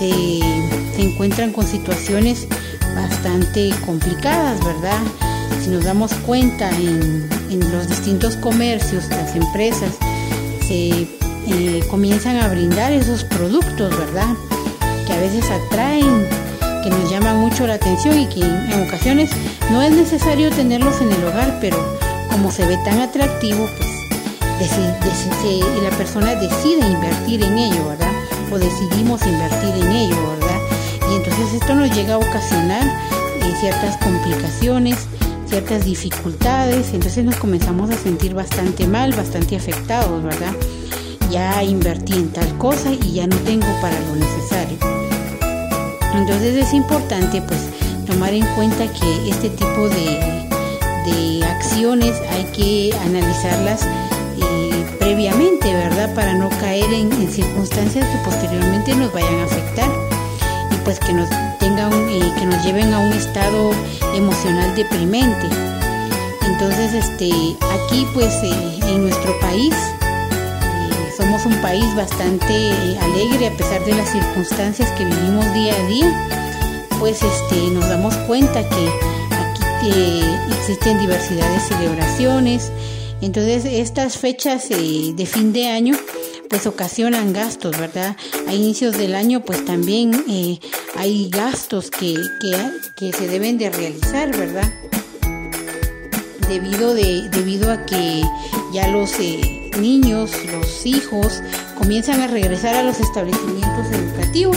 eh, 0.00 0.40
se, 0.96 1.02
encuentran 1.02 1.52
con 1.52 1.66
situaciones 1.66 2.48
bastante 2.96 3.70
complicadas, 3.86 4.64
¿verdad? 4.64 5.00
Si 5.62 5.70
nos 5.70 5.84
damos 5.84 6.12
cuenta 6.26 6.68
en, 6.70 7.28
en 7.50 7.72
los 7.72 7.88
distintos 7.88 8.36
comercios, 8.36 9.08
las 9.10 9.36
empresas, 9.36 9.96
se 10.66 11.06
comienzan 11.88 12.36
a 12.36 12.48
brindar 12.48 12.92
esos 12.92 13.24
productos, 13.24 13.96
¿verdad? 13.96 14.28
Que 15.06 15.12
a 15.12 15.20
veces 15.20 15.44
atraen, 15.50 16.26
que 16.82 16.90
nos 16.90 17.10
llaman 17.10 17.38
mucho 17.38 17.66
la 17.66 17.74
atención 17.74 18.18
y 18.18 18.26
que 18.26 18.40
en 18.40 18.86
ocasiones 18.86 19.30
no 19.70 19.82
es 19.82 19.92
necesario 19.92 20.50
tenerlos 20.50 21.00
en 21.00 21.12
el 21.12 21.24
hogar, 21.24 21.58
pero 21.60 21.76
como 22.30 22.50
se 22.50 22.66
ve 22.66 22.76
tan 22.84 23.00
atractivo, 23.00 23.68
pues 24.58 24.70
la 25.82 25.90
persona 25.90 26.34
decide 26.34 26.86
invertir 26.86 27.42
en 27.42 27.58
ello, 27.58 27.88
¿verdad? 27.88 28.12
O 28.50 28.58
decidimos 28.58 29.24
invertir 29.26 29.74
en 29.84 29.92
ello, 29.92 30.16
¿verdad? 30.38 30.58
Y 31.10 31.16
entonces 31.16 31.54
esto 31.54 31.74
nos 31.74 31.94
llega 31.94 32.14
a 32.14 32.18
ocasionar 32.18 32.82
eh, 33.42 33.54
ciertas 33.60 33.96
complicaciones, 33.98 35.06
ciertas 35.46 35.84
dificultades, 35.84 36.92
entonces 36.94 37.24
nos 37.24 37.36
comenzamos 37.36 37.90
a 37.90 37.98
sentir 37.98 38.34
bastante 38.34 38.86
mal, 38.86 39.12
bastante 39.12 39.56
afectados, 39.56 40.22
¿verdad? 40.22 40.52
Ya 41.34 41.64
invertí 41.64 42.12
en 42.12 42.32
tal 42.32 42.46
cosa 42.58 42.92
y 42.92 43.14
ya 43.14 43.26
no 43.26 43.34
tengo 43.38 43.66
para 43.80 43.98
lo 43.98 44.14
necesario. 44.14 44.78
Entonces 46.14 46.54
es 46.54 46.72
importante 46.72 47.42
pues 47.42 47.58
tomar 48.06 48.32
en 48.32 48.46
cuenta 48.54 48.86
que 48.86 49.28
este 49.28 49.50
tipo 49.50 49.88
de, 49.88 50.20
de 51.06 51.44
acciones 51.44 52.22
hay 52.30 52.44
que 52.52 52.96
analizarlas 53.04 53.82
eh, 53.84 54.96
previamente, 55.00 55.74
¿verdad? 55.74 56.14
Para 56.14 56.34
no 56.34 56.48
caer 56.60 56.92
en, 56.92 57.10
circunstancias 57.28 58.06
que 58.06 58.18
posteriormente 58.24 58.94
nos 58.94 59.12
vayan 59.12 59.34
a 59.40 59.44
afectar 59.46 59.90
y 60.70 60.76
pues 60.84 61.00
que 61.00 61.14
nos 61.14 61.28
tengan, 61.58 61.92
eh, 62.10 62.32
que 62.38 62.46
nos 62.46 62.64
lleven 62.64 62.94
a 62.94 63.00
un 63.00 63.12
estado 63.12 63.72
emocional 64.14 64.72
deprimente. 64.76 65.48
Entonces, 66.42 66.94
este, 66.94 67.32
aquí 67.72 68.06
pues 68.14 68.32
eh, 68.44 68.78
en 68.86 69.02
nuestro 69.02 69.36
país 69.40 69.74
somos 71.16 71.46
un 71.46 71.54
país 71.62 71.94
bastante 71.94 72.54
alegre 73.00 73.46
a 73.46 73.56
pesar 73.56 73.84
de 73.84 73.94
las 73.94 74.10
circunstancias 74.10 74.90
que 74.92 75.04
vivimos 75.04 75.52
día 75.54 75.74
a 75.74 75.86
día, 75.86 76.88
pues 76.98 77.22
este, 77.22 77.56
nos 77.70 77.88
damos 77.88 78.14
cuenta 78.26 78.68
que 78.68 78.88
aquí 79.30 80.22
existen 80.58 80.98
diversidad 80.98 81.48
de 81.52 81.60
celebraciones. 81.60 82.72
Entonces, 83.20 83.64
estas 83.64 84.18
fechas 84.18 84.68
de 84.68 85.26
fin 85.26 85.52
de 85.52 85.68
año 85.68 85.96
pues 86.48 86.66
ocasionan 86.66 87.32
gastos, 87.32 87.78
¿verdad? 87.78 88.16
A 88.46 88.54
inicios 88.54 88.96
del 88.96 89.14
año 89.14 89.44
pues 89.44 89.64
también 89.64 90.24
eh, 90.28 90.58
hay 90.96 91.28
gastos 91.30 91.90
que, 91.90 92.16
que, 92.96 93.12
se 93.12 93.28
deben 93.28 93.58
de 93.58 93.70
realizar, 93.70 94.36
¿verdad? 94.36 94.72
Debido, 96.48 96.94
de, 96.94 97.28
debido 97.30 97.72
a 97.72 97.86
que 97.86 98.22
ya 98.72 98.88
los 98.88 99.18
eh, 99.74 99.80
niños, 99.80 100.32
los 100.52 100.86
hijos, 100.86 101.42
comienzan 101.76 102.20
a 102.20 102.26
regresar 102.26 102.74
a 102.74 102.82
los 102.82 103.00
establecimientos 103.00 103.86
educativos. 103.92 104.56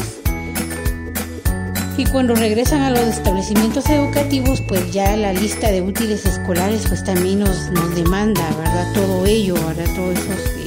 Y 1.97 2.05
cuando 2.05 2.35
regresan 2.35 2.81
a 2.81 2.91
los 2.91 3.01
establecimientos 3.01 3.89
educativos, 3.89 4.61
pues 4.61 4.91
ya 4.91 5.15
la 5.17 5.33
lista 5.33 5.71
de 5.71 5.81
útiles 5.81 6.25
escolares 6.25 6.85
pues 6.87 7.03
también 7.03 7.39
nos, 7.39 7.71
nos 7.71 7.95
demanda, 7.95 8.47
¿verdad? 8.57 8.93
Todo 8.93 9.25
ello, 9.25 9.55
¿verdad? 9.55 9.87
Todos 9.95 10.19
esos 10.19 10.57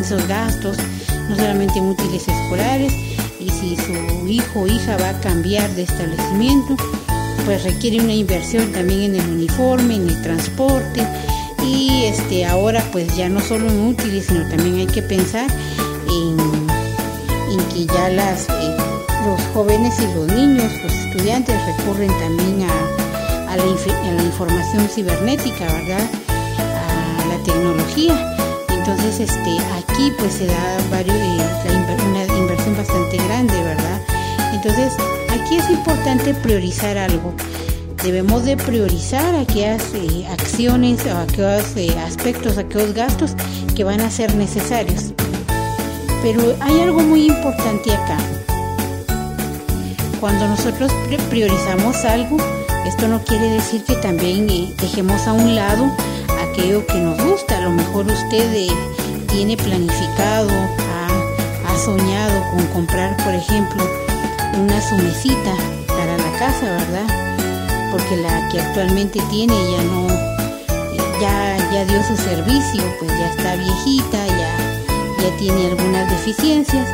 esos 0.00 0.26
gastos, 0.26 0.76
no 1.28 1.36
solamente 1.36 1.78
en 1.78 1.86
útiles 1.86 2.26
escolares, 2.26 2.92
y 3.38 3.50
si 3.50 3.76
su 3.76 4.26
hijo 4.26 4.60
o 4.60 4.66
hija 4.66 4.96
va 4.96 5.10
a 5.10 5.20
cambiar 5.20 5.68
de 5.74 5.82
establecimiento, 5.82 6.76
pues 7.44 7.62
requiere 7.64 8.00
una 8.00 8.14
inversión 8.14 8.72
también 8.72 9.14
en 9.14 9.20
el 9.20 9.30
uniforme, 9.30 9.96
en 9.96 10.08
el 10.08 10.22
transporte, 10.22 11.06
y 11.64 12.04
este 12.04 12.44
ahora 12.46 12.82
pues 12.92 13.14
ya 13.16 13.28
no 13.28 13.40
solo 13.40 13.68
en 13.68 13.80
útiles, 13.86 14.26
sino 14.26 14.48
también 14.48 14.76
hay 14.76 14.86
que 14.86 15.02
pensar 15.02 15.50
en, 16.08 16.36
que 17.74 17.86
ya 17.86 18.10
eh, 18.10 18.76
los 19.26 19.40
jóvenes 19.54 19.98
y 20.00 20.14
los 20.14 20.26
niños, 20.26 20.72
los 20.82 20.92
estudiantes 20.92 21.54
recurren 21.66 22.10
también 22.18 22.62
a, 22.68 23.52
a, 23.52 23.56
la, 23.56 23.62
a 23.62 24.12
la 24.12 24.22
información 24.22 24.88
cibernética, 24.88 25.66
¿verdad? 25.72 26.08
A 26.28 27.26
la 27.26 27.42
tecnología 27.44 28.36
entonces, 28.80 29.20
este, 29.30 29.58
aquí 29.76 30.10
pues 30.18 30.32
se 30.32 30.46
da 30.46 30.78
varios, 30.90 31.14
eh, 31.14 31.96
una 32.08 32.24
inversión 32.24 32.76
bastante 32.76 33.18
grande, 33.18 33.54
¿verdad? 33.62 34.00
Entonces, 34.52 34.94
aquí 35.28 35.56
es 35.56 35.70
importante 35.70 36.34
priorizar 36.34 36.96
algo. 36.96 37.32
Debemos 38.02 38.44
de 38.44 38.56
priorizar 38.56 39.34
aquellas 39.34 39.92
eh, 39.94 40.26
acciones 40.30 41.04
o 41.04 41.18
aquellos 41.18 41.76
eh, 41.76 41.94
aspectos, 41.98 42.56
aquellos 42.56 42.94
gastos 42.94 43.32
que 43.76 43.84
van 43.84 44.00
a 44.00 44.10
ser 44.10 44.34
necesarios. 44.34 45.12
Pero 46.22 46.56
hay 46.60 46.80
algo 46.80 47.00
muy 47.00 47.26
importante 47.26 47.92
acá. 47.92 48.16
Cuando 50.18 50.48
nosotros 50.48 50.90
priorizamos 51.28 52.04
algo, 52.04 52.38
esto 52.86 53.06
no 53.06 53.22
quiere 53.22 53.50
decir 53.50 53.84
que 53.84 53.94
también 53.96 54.46
dejemos 54.76 55.26
a 55.26 55.34
un 55.34 55.54
lado 55.54 55.84
aquello 56.50 56.86
que 56.86 56.98
nos 56.98 57.22
gusta. 57.22 57.58
A 57.58 57.62
lo 57.62 57.70
mejor 57.70 58.06
usted 58.06 58.52
eh, 58.54 58.68
tiene 59.28 59.56
planificado, 59.56 60.48
ha, 60.50 61.76
soñado 61.84 62.42
con 62.50 62.66
comprar, 62.68 63.16
por 63.24 63.32
ejemplo, 63.32 63.82
una 64.58 64.80
sumecita 64.82 65.54
para 65.86 66.18
la 66.18 66.38
casa, 66.38 66.66
¿verdad? 66.66 67.29
Porque 67.90 68.16
la 68.16 68.48
que 68.48 68.60
actualmente 68.60 69.20
tiene 69.30 69.54
ya 69.72 69.82
no, 69.84 70.08
ya, 71.20 71.70
ya 71.72 71.84
dio 71.84 72.02
su 72.02 72.16
servicio, 72.16 72.82
pues 72.98 73.10
ya 73.10 73.30
está 73.30 73.56
viejita, 73.56 74.26
ya, 74.26 75.22
ya 75.22 75.36
tiene 75.38 75.66
algunas 75.66 76.10
deficiencias. 76.10 76.88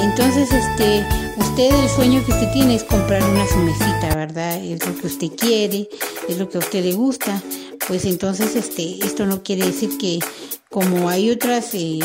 Entonces, 0.00 0.52
este, 0.52 1.04
usted 1.36 1.70
el 1.82 1.88
sueño 1.88 2.24
que 2.24 2.32
usted 2.32 2.52
tiene 2.52 2.74
es 2.74 2.84
comprar 2.84 3.22
una 3.22 3.46
sumecita, 3.46 4.14
¿verdad? 4.14 4.56
Es 4.62 4.86
lo 4.86 4.94
que 4.96 5.06
usted 5.06 5.28
quiere, 5.36 5.88
es 6.28 6.38
lo 6.38 6.48
que 6.48 6.58
a 6.58 6.60
usted 6.60 6.84
le 6.84 6.92
gusta 6.92 7.40
pues 7.88 8.04
entonces 8.04 8.54
este, 8.56 9.04
esto 9.04 9.26
no 9.26 9.42
quiere 9.42 9.66
decir 9.66 9.98
que 9.98 10.18
como 10.70 11.08
hay 11.08 11.30
otras 11.30 11.74
eh, 11.74 11.98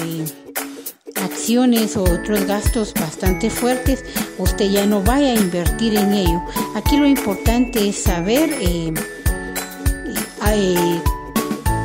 acciones 1.23 1.95
o 1.97 2.03
otros 2.03 2.45
gastos 2.45 2.93
bastante 2.93 3.49
fuertes, 3.49 4.03
usted 4.37 4.69
ya 4.69 4.85
no 4.85 5.01
vaya 5.01 5.31
a 5.31 5.35
invertir 5.35 5.95
en 5.95 6.13
ello. 6.13 6.41
Aquí 6.75 6.97
lo 6.97 7.07
importante 7.07 7.89
es 7.89 8.03
saber 8.03 8.49
eh, 8.61 8.93
eh, 10.47 11.01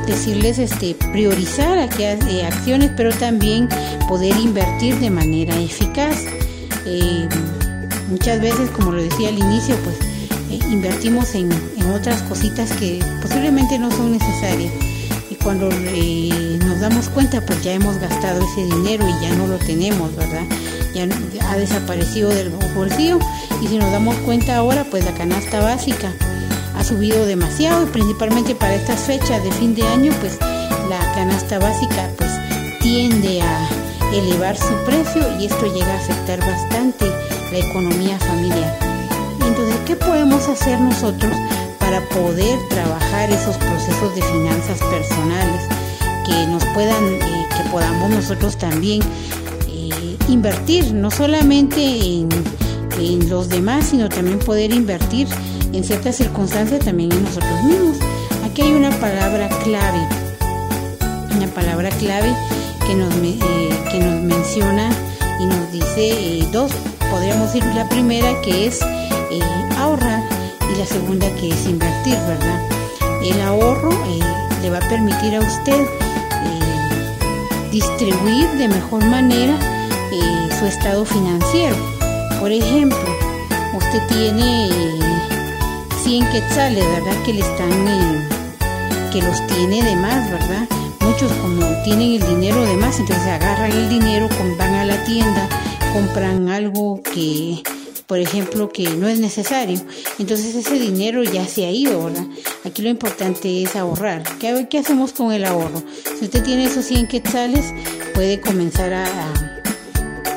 decirles 0.07 0.59
este 0.59 0.95
priorizar 1.13 1.79
aquellas 1.79 2.25
eh, 2.27 2.45
acciones 2.45 2.91
pero 2.97 3.11
también 3.13 3.69
poder 4.09 4.37
invertir 4.37 4.99
de 4.99 5.11
manera 5.11 5.55
eficaz 5.61 6.25
muchas 8.09 8.41
veces 8.41 8.69
como 8.71 8.93
lo 8.93 9.03
decía 9.03 9.29
al 9.29 9.39
inicio 9.39 9.77
pues 9.85 9.97
invertimos 10.71 11.35
en, 11.35 11.51
en, 11.53 11.91
otras 11.91 12.23
cositas 12.23 12.73
que 12.73 13.01
posiblemente 13.21 13.79
no 13.79 13.91
son 13.91 14.13
necesarias 14.13 14.73
cuando 15.43 15.69
eh, 15.73 16.59
nos 16.61 16.62
damos 16.83 17.09
cuenta 17.09 17.41
pues 17.41 17.63
ya 17.63 17.73
hemos 17.73 17.97
gastado 17.99 18.45
ese 18.45 18.65
dinero 18.65 19.07
y 19.09 19.25
ya 19.25 19.33
no 19.37 19.47
lo 19.47 19.57
tenemos, 19.57 20.15
¿verdad? 20.17 20.43
Ya 20.93 21.07
ha 21.49 21.57
desaparecido 21.57 22.29
del 22.29 22.51
bolsillo 22.75 23.21
y 23.63 23.69
si 23.69 23.79
nos 23.79 23.93
damos 23.93 24.17
cuenta 24.17 24.57
ahora 24.57 24.85
pues 24.91 25.05
la 25.05 25.13
canasta 25.13 25.61
básica 25.61 26.13
ha 26.77 26.83
subido 26.83 27.25
demasiado 27.25 27.85
y 27.85 27.87
principalmente 27.87 28.57
para 28.57 28.75
estas 28.75 29.01
fechas 29.03 29.43
de 29.45 29.53
fin 29.53 29.77
de 29.77 29.87
año 29.87 30.13
pues 30.21 30.39
la 30.91 30.99
canasta 31.15 31.61
básica 31.61 32.11
pues 32.19 32.31
tiende 32.81 33.41
a 33.41 33.69
elevar 34.13 34.57
su 34.57 34.75
precio 34.85 35.23
y 35.39 35.47
esto 35.47 35.73
llega 35.73 35.93
a 35.93 35.99
afectar 35.99 36.41
bastante 36.41 37.07
la 37.53 37.59
economía 37.59 38.19
familiar. 38.19 38.77
Entonces, 39.47 39.77
¿qué 39.87 39.95
podemos 39.95 40.49
hacer 40.49 40.81
nosotros 40.81 41.33
para 41.79 42.01
poder 42.09 42.59
trabajar 42.71 43.31
esos 43.31 43.57
procesos 43.57 44.15
de 44.17 44.23
finanzas 44.23 44.81
personales 44.81 45.82
que 46.27 46.47
nos 46.47 46.65
puedan, 46.75 47.05
eh, 47.05 47.47
que 47.57 47.71
podamos 47.71 48.11
nosotros 48.11 48.57
también 48.57 49.03
eh, 49.69 50.17
invertir, 50.29 50.93
no 50.93 51.11
solamente 51.11 51.81
en, 51.83 52.29
en 52.99 53.29
los 53.29 53.49
demás, 53.49 53.87
sino 53.87 54.09
también 54.09 54.39
poder 54.39 54.73
invertir 54.73 55.29
en 55.73 55.85
ciertas 55.85 56.17
circunstancias 56.17 56.85
también 56.85 57.13
en 57.13 57.25
nosotros 57.25 57.63
mismos. 57.65 57.97
Aquí 58.45 58.63
hay 58.63 58.73
una 58.73 58.91
palabra 58.91 59.49
clave, 59.65 60.07
una 61.35 61.47
palabra 61.49 61.89
clave 61.91 62.35
que 62.87 62.95
nos, 62.95 63.15
eh, 63.15 63.39
que 63.91 63.99
nos 63.99 64.23
menciona 64.23 64.91
y 65.41 65.47
nos 65.47 65.73
dice 65.73 66.47
dos, 66.53 66.73
podríamos 67.11 67.53
decir 67.53 67.65
la 67.75 67.89
primera 67.89 68.41
que 68.43 68.67
es 68.67 68.81
ahorrar 69.83 70.23
y 70.73 70.79
la 70.79 70.87
segunda 70.87 71.29
que 71.35 71.49
es 71.49 71.67
invertir, 71.67 72.17
¿verdad? 72.27 72.61
El 73.23 73.41
ahorro 73.41 73.91
le 74.63 74.71
va 74.71 74.79
a 74.79 74.89
permitir 74.89 75.35
a 75.35 75.41
usted 75.41 75.81
eh, 75.83 77.69
distribuir 77.73 78.49
de 78.53 78.69
mejor 78.69 79.05
manera 79.05 79.55
eh, 80.13 80.49
su 80.59 80.67
estado 80.67 81.05
financiero. 81.05 81.75
Por 82.39 82.53
ejemplo, 82.53 83.05
usted 83.75 84.07
tiene 84.09 84.69
100 86.05 86.27
quetzales, 86.31 86.85
¿verdad? 86.85 87.23
Que 87.25 87.33
le 87.35 87.41
están, 87.41 87.71
que 89.13 89.21
los 89.21 89.45
tiene 89.49 89.83
de 89.83 89.97
más, 89.97 90.31
¿verdad? 90.31 90.69
Muchos 91.01 91.33
como 91.43 91.67
tienen 91.83 92.23
el 92.23 92.27
dinero 92.29 92.65
de 92.65 92.77
más, 92.77 93.01
entonces 93.01 93.27
agarran 93.27 93.73
el 93.73 93.89
dinero, 93.89 94.29
van 94.59 94.75
a 94.75 94.85
la 94.85 95.03
tienda, 95.05 95.49
compran 95.93 96.49
algo 96.49 97.01
que 97.03 97.63
por 98.13 98.19
ejemplo, 98.19 98.69
que 98.69 98.91
no 98.91 99.09
es 99.09 99.21
necesario. 99.21 99.81
Entonces 100.19 100.55
ese 100.55 100.79
dinero 100.79 101.23
ya 101.23 101.49
se 101.49 101.65
ha 101.65 101.71
ido, 101.71 102.05
¿verdad? 102.05 102.27
Aquí 102.63 102.83
lo 102.83 102.91
importante 102.91 103.63
es 103.63 103.75
ahorrar. 103.75 104.23
¿Qué, 104.39 104.67
qué 104.69 104.81
hacemos 104.81 105.15
con 105.15 105.33
el 105.33 105.47
ahorro? 105.47 105.83
Si 106.19 106.27
usted 106.27 106.45
tiene 106.45 106.65
esos 106.65 106.85
100 106.85 107.09
quetzales, 107.09 107.73
puede 108.13 108.39
comenzar 108.39 108.93
a, 108.93 109.07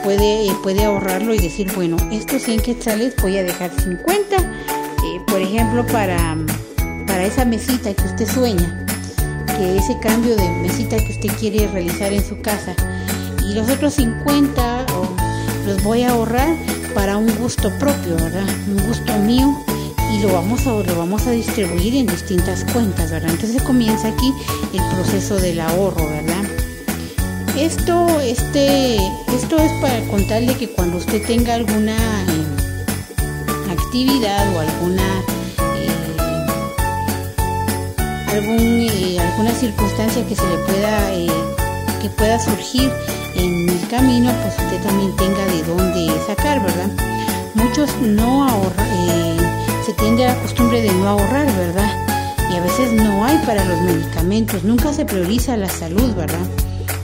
puede, 0.05 0.49
puede 0.63 0.85
ahorrarlo 0.85 1.33
y 1.33 1.39
decir, 1.39 1.69
bueno, 1.75 1.97
estos 2.13 2.43
100 2.43 2.61
quetzales 2.61 3.13
voy 3.21 3.39
a 3.39 3.43
dejar 3.43 3.69
50, 3.77 4.37
eh, 4.37 4.41
por 5.27 5.41
ejemplo, 5.41 5.85
para, 5.87 6.37
para 7.05 7.25
esa 7.25 7.43
mesita 7.43 7.93
que 7.93 8.03
usted 8.03 8.29
sueña, 8.33 8.85
que 9.57 9.75
ese 9.75 9.99
cambio 9.99 10.37
de 10.37 10.49
mesita 10.61 10.95
que 10.95 11.11
usted 11.11 11.29
quiere 11.37 11.67
realizar 11.67 12.13
en 12.13 12.25
su 12.25 12.39
casa. 12.39 12.73
Y 13.45 13.53
los 13.53 13.69
otros 13.69 13.95
50 13.95 14.85
los 15.67 15.83
voy 15.83 16.03
a 16.03 16.11
ahorrar 16.11 16.55
para 16.95 17.17
un 17.17 17.27
gusto 17.35 17.69
propio, 17.77 18.15
¿verdad? 18.15 18.47
Un 18.67 18.87
gusto 18.87 19.13
mío 19.19 19.61
y 20.13 20.21
lo 20.21 20.31
vamos 20.31 20.65
a, 20.65 20.71
lo 20.71 20.97
vamos 20.97 21.27
a 21.27 21.31
distribuir 21.31 21.93
en 21.93 22.07
distintas 22.07 22.63
cuentas, 22.71 23.11
¿verdad? 23.11 23.29
Entonces 23.29 23.61
comienza 23.61 24.07
aquí 24.07 24.33
el 24.73 24.81
proceso 24.95 25.35
del 25.35 25.59
ahorro, 25.59 26.07
¿verdad? 26.07 26.43
Esto, 27.57 28.21
este, 28.21 28.95
esto 28.95 29.57
es 29.57 29.71
para 29.81 29.99
contarle 30.07 30.55
que 30.55 30.69
cuando 30.69 30.97
usted 30.97 31.21
tenga 31.25 31.55
alguna 31.55 31.97
eh, 32.23 33.71
actividad 33.71 34.55
o 34.55 34.59
alguna 34.61 35.23
eh, 35.75 36.17
algún, 38.31 38.59
eh, 38.59 39.19
alguna 39.19 39.51
circunstancia 39.51 40.25
que 40.25 40.35
se 40.35 40.47
le 40.47 40.57
pueda 40.59 41.11
que 42.01 42.09
pueda 42.09 42.39
surgir 42.39 42.91
en 43.35 43.69
el 43.69 43.87
camino, 43.87 44.31
pues 44.41 44.57
usted 44.57 44.81
también 44.81 45.15
tenga 45.15 45.45
de 45.45 45.63
dónde 45.63 46.07
sacar, 46.25 46.61
¿verdad? 46.61 46.89
Muchos 47.53 47.89
no 48.01 48.47
ahorran, 48.47 48.87
eh, 48.91 49.37
se 49.85 49.93
tiende 49.93 50.25
a 50.25 50.33
la 50.33 50.41
costumbre 50.41 50.81
de 50.81 50.91
no 50.93 51.07
ahorrar, 51.07 51.45
¿verdad? 51.57 51.89
Y 52.51 52.55
a 52.55 52.61
veces 52.61 52.91
no 52.93 53.25
hay 53.25 53.37
para 53.45 53.63
los 53.65 53.81
medicamentos, 53.81 54.63
nunca 54.63 54.93
se 54.93 55.05
prioriza 55.05 55.57
la 55.57 55.69
salud, 55.69 56.13
¿verdad? 56.15 56.47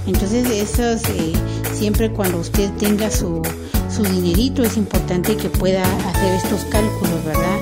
Entonces, 0.08 0.50
eso 0.50 0.84
eh, 1.10 1.34
siempre 1.74 2.12
cuando 2.12 2.40
usted 2.40 2.72
tenga 2.72 3.10
su, 3.12 3.42
su 3.90 4.04
dinerito, 4.04 4.64
es 4.64 4.78
importante 4.78 5.36
que 5.38 5.50
pueda 5.50 5.84
hacer 6.10 6.36
estos 6.36 6.62
cálculos, 6.66 7.24
¿verdad? 7.26 7.60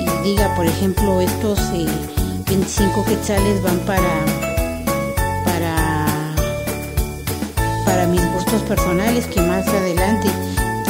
Y 0.00 0.28
diga, 0.28 0.54
por 0.54 0.66
ejemplo, 0.66 1.20
estos 1.20 1.58
25 2.46 3.00
eh, 3.00 3.04
quetzales 3.08 3.62
van 3.62 3.78
para 3.80 4.43
personales 8.62 9.26
que 9.26 9.40
más 9.40 9.66
adelante 9.68 10.28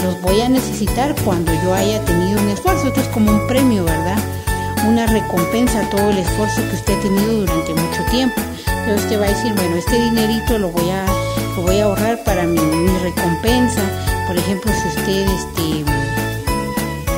los 0.02 0.20
voy 0.20 0.40
a 0.40 0.48
necesitar 0.48 1.14
cuando 1.24 1.52
yo 1.62 1.74
haya 1.74 2.04
tenido 2.04 2.40
un 2.40 2.48
esfuerzo. 2.50 2.88
Esto 2.88 3.00
es 3.00 3.08
como 3.08 3.30
un 3.30 3.46
premio, 3.46 3.84
¿verdad? 3.84 4.18
Una 4.86 5.06
recompensa 5.06 5.88
todo 5.90 6.10
el 6.10 6.18
esfuerzo 6.18 6.60
que 6.68 6.76
usted 6.76 6.98
ha 6.98 7.02
tenido 7.02 7.32
durante 7.40 7.74
mucho 7.74 8.02
tiempo. 8.10 8.40
Entonces 8.66 9.04
usted 9.04 9.20
va 9.20 9.26
a 9.26 9.28
decir, 9.30 9.54
bueno, 9.54 9.76
este 9.76 9.98
dinerito 9.98 10.58
lo 10.58 10.70
voy 10.70 10.90
a, 10.90 11.06
lo 11.56 11.62
voy 11.62 11.78
a 11.78 11.84
ahorrar 11.84 12.22
para 12.24 12.44
mi, 12.44 12.58
recompensa. 13.02 13.82
Por 14.26 14.36
ejemplo, 14.36 14.70
si 14.72 14.88
usted 14.88 15.26
este, 15.26 15.84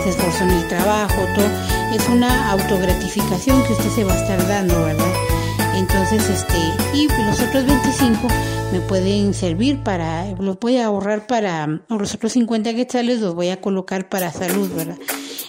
se 0.05 0.11
esforzó 0.11 0.44
en 0.44 0.51
el 0.51 0.68
trabajo, 0.68 1.22
todo, 1.34 1.47
es 1.94 2.09
una 2.09 2.51
autogratificación 2.53 3.62
que 3.64 3.72
usted 3.72 3.90
se 3.90 4.05
va 4.05 4.12
a 4.12 4.20
estar 4.20 4.47
dando, 4.47 4.84
¿verdad? 4.84 5.12
Entonces, 5.77 6.29
este, 6.31 6.57
y 6.95 7.07
los 7.07 7.41
otros 7.41 7.66
25 7.66 8.29
me 8.72 8.81
pueden 8.81 9.35
servir 9.35 9.83
para, 9.83 10.27
los 10.39 10.59
voy 10.59 10.79
a 10.79 10.87
ahorrar 10.87 11.27
para, 11.27 11.81
los 11.89 12.14
otros 12.14 12.33
50 12.33 12.74
quetzales 12.74 13.20
los 13.20 13.35
voy 13.35 13.51
a 13.51 13.61
colocar 13.61 14.09
para 14.09 14.33
salud, 14.33 14.70
¿verdad? 14.74 14.97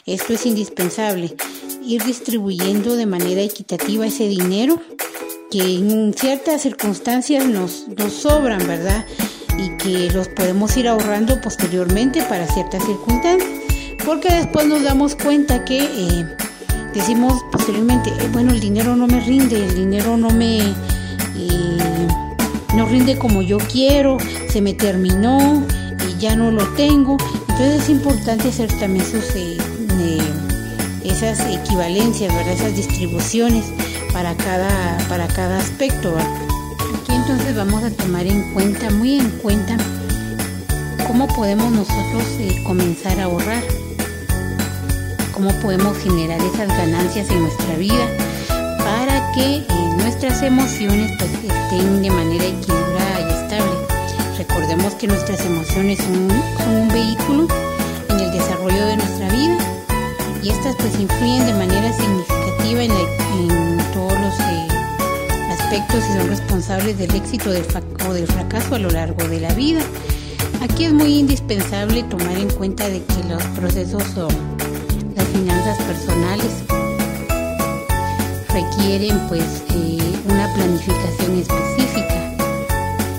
Esto 0.06 0.34
es 0.34 0.46
indispensable, 0.46 1.34
ir 1.82 2.04
distribuyendo 2.04 2.98
de 2.98 3.06
manera 3.06 3.42
equitativa 3.42 4.06
ese 4.06 4.28
dinero 4.28 4.82
que 5.50 5.60
en 5.60 6.14
ciertas 6.14 6.62
circunstancias 6.62 7.46
nos, 7.46 7.88
nos 7.88 8.12
sobran, 8.12 8.68
¿verdad? 8.68 9.06
Y 9.58 9.78
que 9.78 10.12
los 10.14 10.28
podemos 10.28 10.76
ir 10.76 10.90
ahorrando 10.90 11.40
posteriormente 11.40 12.22
para 12.24 12.48
ciertas 12.48 12.86
circunstancias, 12.86 13.50
porque 14.06 14.30
después 14.30 14.68
nos 14.68 14.84
damos 14.84 15.16
cuenta 15.16 15.64
que 15.64 15.80
eh, 15.80 16.38
decimos 16.98 17.46
posteriormente, 17.52 18.10
eh, 18.10 18.30
bueno, 18.32 18.52
el 18.52 18.60
dinero 18.60 18.96
no 18.96 19.08
me 19.08 19.20
rinde, 19.22 19.64
el 19.64 19.76
dinero 19.76 20.18
no 20.18 20.30
me... 20.30 20.60
Eh, 20.60 22.08
no 22.76 22.86
rinde 22.86 23.18
como 23.18 23.42
yo 23.42 23.58
quiero, 23.58 24.18
se 24.50 24.62
me 24.62 24.74
terminó 24.74 25.64
y 26.08 26.20
ya 26.20 26.36
no 26.36 26.52
lo 26.52 26.64
tengo. 26.74 27.18
Entonces 27.50 27.84
es 27.84 27.90
importante 27.90 28.50
hacer 28.50 28.72
también 28.80 29.06
sus, 29.06 29.36
eh, 29.36 29.58
esas 31.04 31.40
equivalencias, 31.40 32.34
¿verdad? 32.34 32.54
esas 32.54 32.76
distribuciones 32.76 33.66
para 34.14 34.36
cada, 34.36 34.98
para 35.08 35.28
cada 35.28 35.58
aspecto. 35.58 36.16
Aquí 36.18 37.14
entonces 37.14 37.56
vamos 37.56 37.84
a 37.84 37.92
tomar 37.92 38.28
en 38.28 38.54
cuenta, 38.54 38.92
muy 38.92 39.20
en 39.20 39.30
cuenta, 39.42 39.78
cómo 41.08 41.28
podemos 41.28 41.72
nosotros 41.72 42.24
comenzar 42.64 43.20
a 43.20 43.24
ahorrar 43.24 43.64
cómo 45.38 45.52
podemos 45.62 45.96
generar 46.00 46.42
esas 46.42 46.68
ganancias 46.68 47.30
en 47.30 47.44
nuestra 47.44 47.76
vida 47.76 48.08
para 48.80 49.32
que 49.34 49.58
eh, 49.58 49.66
nuestras 49.98 50.42
emociones 50.42 51.12
pues, 51.20 51.32
estén 51.32 52.02
de 52.02 52.10
manera 52.10 52.44
equilibrada 52.44 53.20
y 53.20 53.44
estable. 53.44 53.72
Recordemos 54.36 54.96
que 54.96 55.06
nuestras 55.06 55.46
emociones 55.46 56.00
son, 56.00 56.32
un 56.76 56.88
vehículo 56.88 57.48
en 58.10 58.20
el 58.20 58.32
desarrollo 58.32 58.84
de 58.88 58.98
nuestra 58.98 59.30
vida 59.30 59.58
y 60.42 60.50
estas 60.50 60.76
pues 60.78 61.00
influyen 61.00 61.46
de 61.46 61.54
manera 61.54 61.94
significativa 61.94 62.84
en, 62.84 63.78
todos 63.94 64.14
los 64.14 64.40
eh, 64.40 64.68
aspectos 65.52 66.04
y 66.10 66.18
son 66.18 66.30
responsables 66.30 66.98
del 66.98 67.14
éxito 67.14 67.52
o 67.52 68.14
del 68.14 68.26
fracaso 68.26 68.74
a 68.74 68.80
lo 68.80 68.90
largo 68.90 69.24
de 69.28 69.40
la 69.40 69.54
vida. 69.54 69.82
Aquí 70.62 70.86
es 70.86 70.94
muy 70.94 71.20
indispensable 71.20 72.02
tomar 72.04 72.38
en 72.38 72.50
cuenta 72.50 72.90
de 72.90 73.04
que 73.04 73.24
los 73.30 73.44
procesos 73.56 74.02
son 74.16 74.57
finanzas 75.38 75.78
personales 75.84 76.52
requieren 78.50 79.20
pues 79.28 79.64
eh, 79.70 80.20
una 80.26 80.52
planificación 80.56 81.38
específica. 81.38 82.34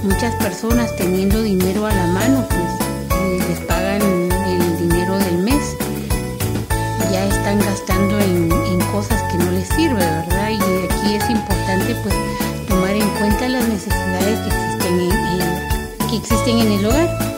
Muchas 0.02 0.34
personas 0.36 0.96
teniendo 0.96 1.40
dinero 1.42 1.86
a 1.86 1.94
la 1.94 2.06
mano 2.08 2.44
pues 2.48 3.20
eh, 3.20 3.38
les 3.48 3.60
pagan 3.60 4.02
el 4.02 4.78
dinero 4.78 5.16
del 5.18 5.38
mes. 5.38 5.76
Ya 7.12 7.24
están 7.26 7.60
gastando 7.60 8.18
en, 8.18 8.48
cosas 8.90 9.22
que 9.30 9.38
no 9.38 9.52
les 9.52 9.68
sirve, 9.68 10.00
¿verdad? 10.00 10.50
Y 10.50 10.56
aquí 10.56 11.14
es 11.14 11.30
importante 11.30 11.94
pues 12.02 12.14
tomar 12.68 12.96
en 12.96 13.08
cuenta 13.20 13.48
las 13.48 13.68
necesidades 13.68 14.40
que 14.40 14.48
existen 14.48 15.00
en, 15.00 16.08
que 16.10 16.16
existen 16.16 16.58
en 16.58 16.72
el 16.72 16.86
hogar. 16.86 17.28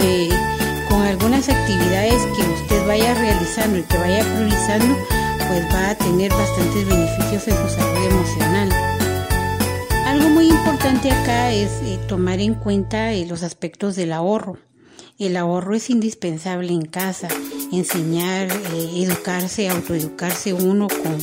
Eh, 0.00 0.57
con 0.88 1.02
algunas 1.02 1.48
actividades 1.48 2.26
que 2.36 2.42
usted 2.42 2.86
vaya 2.86 3.14
realizando 3.14 3.78
y 3.78 3.82
que 3.82 3.98
vaya 3.98 4.24
priorizando, 4.34 4.96
pues 5.48 5.64
va 5.74 5.90
a 5.90 5.94
tener 5.94 6.30
bastantes 6.30 6.86
beneficios 6.86 7.48
en 7.48 7.56
su 7.56 7.74
salud 7.74 8.06
emocional. 8.06 8.68
Algo 10.06 10.28
muy 10.30 10.48
importante 10.48 11.10
acá 11.10 11.52
es 11.52 11.70
eh, 11.82 11.98
tomar 12.08 12.40
en 12.40 12.54
cuenta 12.54 13.12
eh, 13.12 13.26
los 13.26 13.42
aspectos 13.42 13.96
del 13.96 14.12
ahorro. 14.12 14.58
El 15.18 15.36
ahorro 15.36 15.74
es 15.74 15.90
indispensable 15.90 16.72
en 16.72 16.82
casa, 16.82 17.28
enseñar, 17.72 18.48
eh, 18.50 19.02
educarse, 19.02 19.68
autoeducarse 19.68 20.52
uno 20.52 20.88
con, 20.88 21.18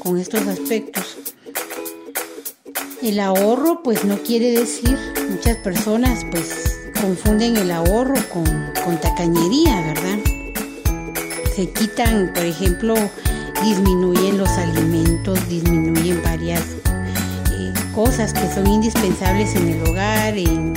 con 0.00 0.18
estos 0.18 0.46
aspectos. 0.46 1.18
El 3.02 3.20
ahorro 3.20 3.82
pues 3.82 4.04
no 4.04 4.18
quiere 4.18 4.50
decir, 4.50 4.98
muchas 5.28 5.58
personas 5.58 6.24
pues 6.30 6.73
confunden 7.04 7.58
el 7.58 7.70
ahorro 7.70 8.14
con, 8.32 8.44
con 8.82 8.98
tacañería, 8.98 9.78
¿verdad? 9.82 10.18
Se 11.54 11.68
quitan, 11.68 12.32
por 12.34 12.46
ejemplo, 12.46 12.94
disminuyen 13.62 14.38
los 14.38 14.48
alimentos, 14.48 15.38
disminuyen 15.46 16.22
varias 16.22 16.62
eh, 17.52 17.74
cosas 17.94 18.32
que 18.32 18.50
son 18.50 18.66
indispensables 18.66 19.54
en 19.54 19.68
el 19.68 19.86
hogar, 19.86 20.38
en, 20.38 20.72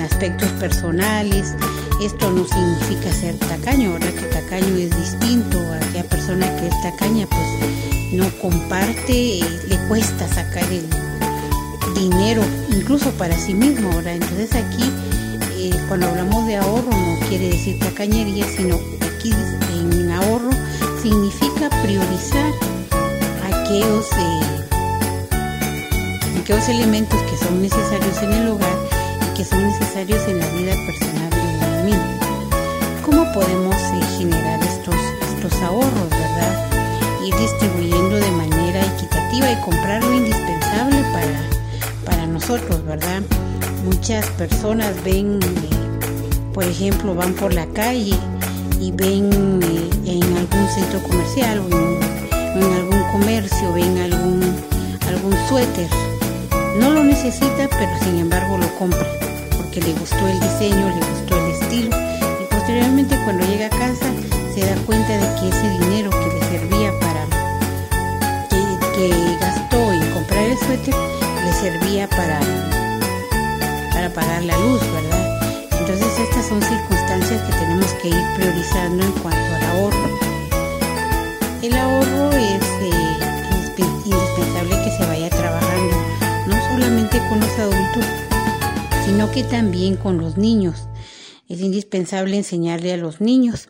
aspectos 0.00 0.48
personales. 0.50 1.54
Esto 2.00 2.30
no 2.30 2.46
significa 2.46 3.12
ser 3.12 3.34
tacaño, 3.36 3.94
¿verdad? 3.94 4.12
Que 4.12 4.26
tacaño 4.26 4.76
es 4.76 4.96
distinto 4.96 5.58
a 5.58 5.76
aquella 5.76 6.04
persona 6.04 6.46
que 6.56 6.68
es 6.68 6.82
tacaña, 6.82 7.26
pues 7.26 8.12
no 8.12 8.30
comparte, 8.40 9.40
le 9.66 9.88
cuesta 9.88 10.28
sacar 10.28 10.64
el 10.72 10.88
dinero, 11.94 12.42
incluso 12.70 13.10
para 13.12 13.36
sí 13.36 13.52
mismo, 13.52 13.88
¿verdad? 13.96 14.14
Entonces 14.14 14.54
aquí, 14.54 14.90
eh, 15.62 15.70
cuando 15.88 16.08
hablamos 16.08 16.46
de 16.46 16.56
ahorro, 16.56 16.90
no 16.90 17.28
quiere 17.28 17.50
decir 17.50 17.78
tacañería, 17.78 18.46
sino 18.48 18.76
aquí 19.00 19.30
en 19.74 20.10
ahorro 20.10 20.50
significa 21.02 21.68
priorizar 21.82 22.52
aquellos, 23.44 24.06
eh, 24.12 24.40
aquellos 26.40 26.66
elementos 26.68 27.20
que 27.24 27.36
son 27.36 27.60
necesarios 27.60 28.22
en 28.22 28.32
el 28.32 28.48
hogar 28.48 28.74
y 29.26 29.36
que 29.36 29.44
son 29.44 29.62
necesarios 29.62 30.26
en 30.28 30.38
la 30.38 30.46
vida 30.48 30.72
personal 30.86 31.28
de 31.28 31.36
uno 31.36 31.84
mismo. 31.84 32.18
¿Cómo 33.04 33.30
podemos 33.34 33.74
eh, 33.76 34.00
generar 34.16 34.60
estos, 34.62 34.96
estos 35.34 35.52
ahorros, 35.60 36.08
verdad? 36.08 36.70
Ir 37.22 37.34
distribuyendo 37.36 38.16
de 38.16 38.30
manera 38.30 38.80
equitativa 38.96 39.52
y 39.52 39.56
comprar 39.56 40.02
lo 40.02 40.14
indispensable 40.14 41.02
para, 41.12 41.42
para 42.06 42.26
nosotros, 42.26 42.82
¿verdad? 42.86 43.22
Muchas 43.84 44.26
personas 44.30 44.92
ven, 45.04 45.40
por 46.52 46.64
ejemplo, 46.64 47.14
van 47.14 47.32
por 47.32 47.54
la 47.54 47.66
calle 47.66 48.14
y 48.78 48.92
ven 48.92 49.60
eh, 49.62 49.90
en 50.04 50.36
algún 50.36 50.68
centro 50.68 51.02
comercial 51.02 51.60
o 51.60 51.66
en, 52.58 52.72
algún 52.72 53.02
comercio, 53.12 53.72
ven 53.72 53.96
algún, 53.98 54.42
algún 55.08 55.34
suéter. 55.48 55.88
No 56.78 56.90
lo 56.90 57.04
necesita, 57.04 57.68
pero 57.70 57.90
sin 58.04 58.18
embargo 58.18 58.58
lo 58.58 58.68
compra 58.78 59.06
porque 59.56 59.80
le 59.80 59.92
gustó 59.94 60.28
el 60.28 60.38
diseño, 60.40 60.88
le 60.88 61.06
gustó 61.12 61.38
el 61.38 61.52
estilo 61.52 61.96
y 62.42 62.54
posteriormente 62.54 63.16
cuando 63.24 63.46
llega 63.46 63.66
a 63.66 63.70
casa 63.70 64.12
se 64.54 64.60
da 64.60 64.74
cuenta 64.84 65.12
de 65.12 65.40
que 65.40 65.48
ese 65.48 65.70
dinero 65.78 66.10
que 66.10 66.38
le 66.38 66.58
servía 66.58 66.92
para 67.00 67.24
que, 68.50 69.08
que 69.08 69.36
gastó 69.40 69.92
en 69.92 70.10
comprar 70.12 70.44
el 70.44 70.58
suéter 70.58 70.94
le 71.44 71.52
servía 71.54 72.08
para 72.08 72.40
para 73.92 74.12
pagar 74.12 74.42
la 74.44 74.56
luz, 74.58 74.80
¿verdad? 74.92 75.40
Entonces 75.80 76.18
estas 76.18 76.46
son 76.46 76.62
circunstancias 76.62 77.42
que 77.42 77.52
tenemos 77.52 77.92
que 77.94 78.08
ir 78.08 78.24
priorizando 78.36 79.04
en 79.04 79.12
cuanto 79.12 79.54
al 79.54 79.62
ahorro. 79.62 80.18
El 81.62 81.74
ahorro 81.74 82.30
es 82.32 82.62
eh, 82.82 83.16
indispensable 84.04 84.76
que 84.84 84.90
se 84.90 85.06
vaya 85.06 85.30
trabajando, 85.30 85.96
no 86.46 86.56
solamente 86.72 87.18
con 87.28 87.40
los 87.40 87.58
adultos, 87.58 88.04
sino 89.04 89.30
que 89.30 89.44
también 89.44 89.96
con 89.96 90.18
los 90.18 90.36
niños. 90.36 90.88
Es 91.48 91.60
indispensable 91.60 92.36
enseñarle 92.36 92.92
a 92.92 92.96
los 92.96 93.20
niños. 93.20 93.68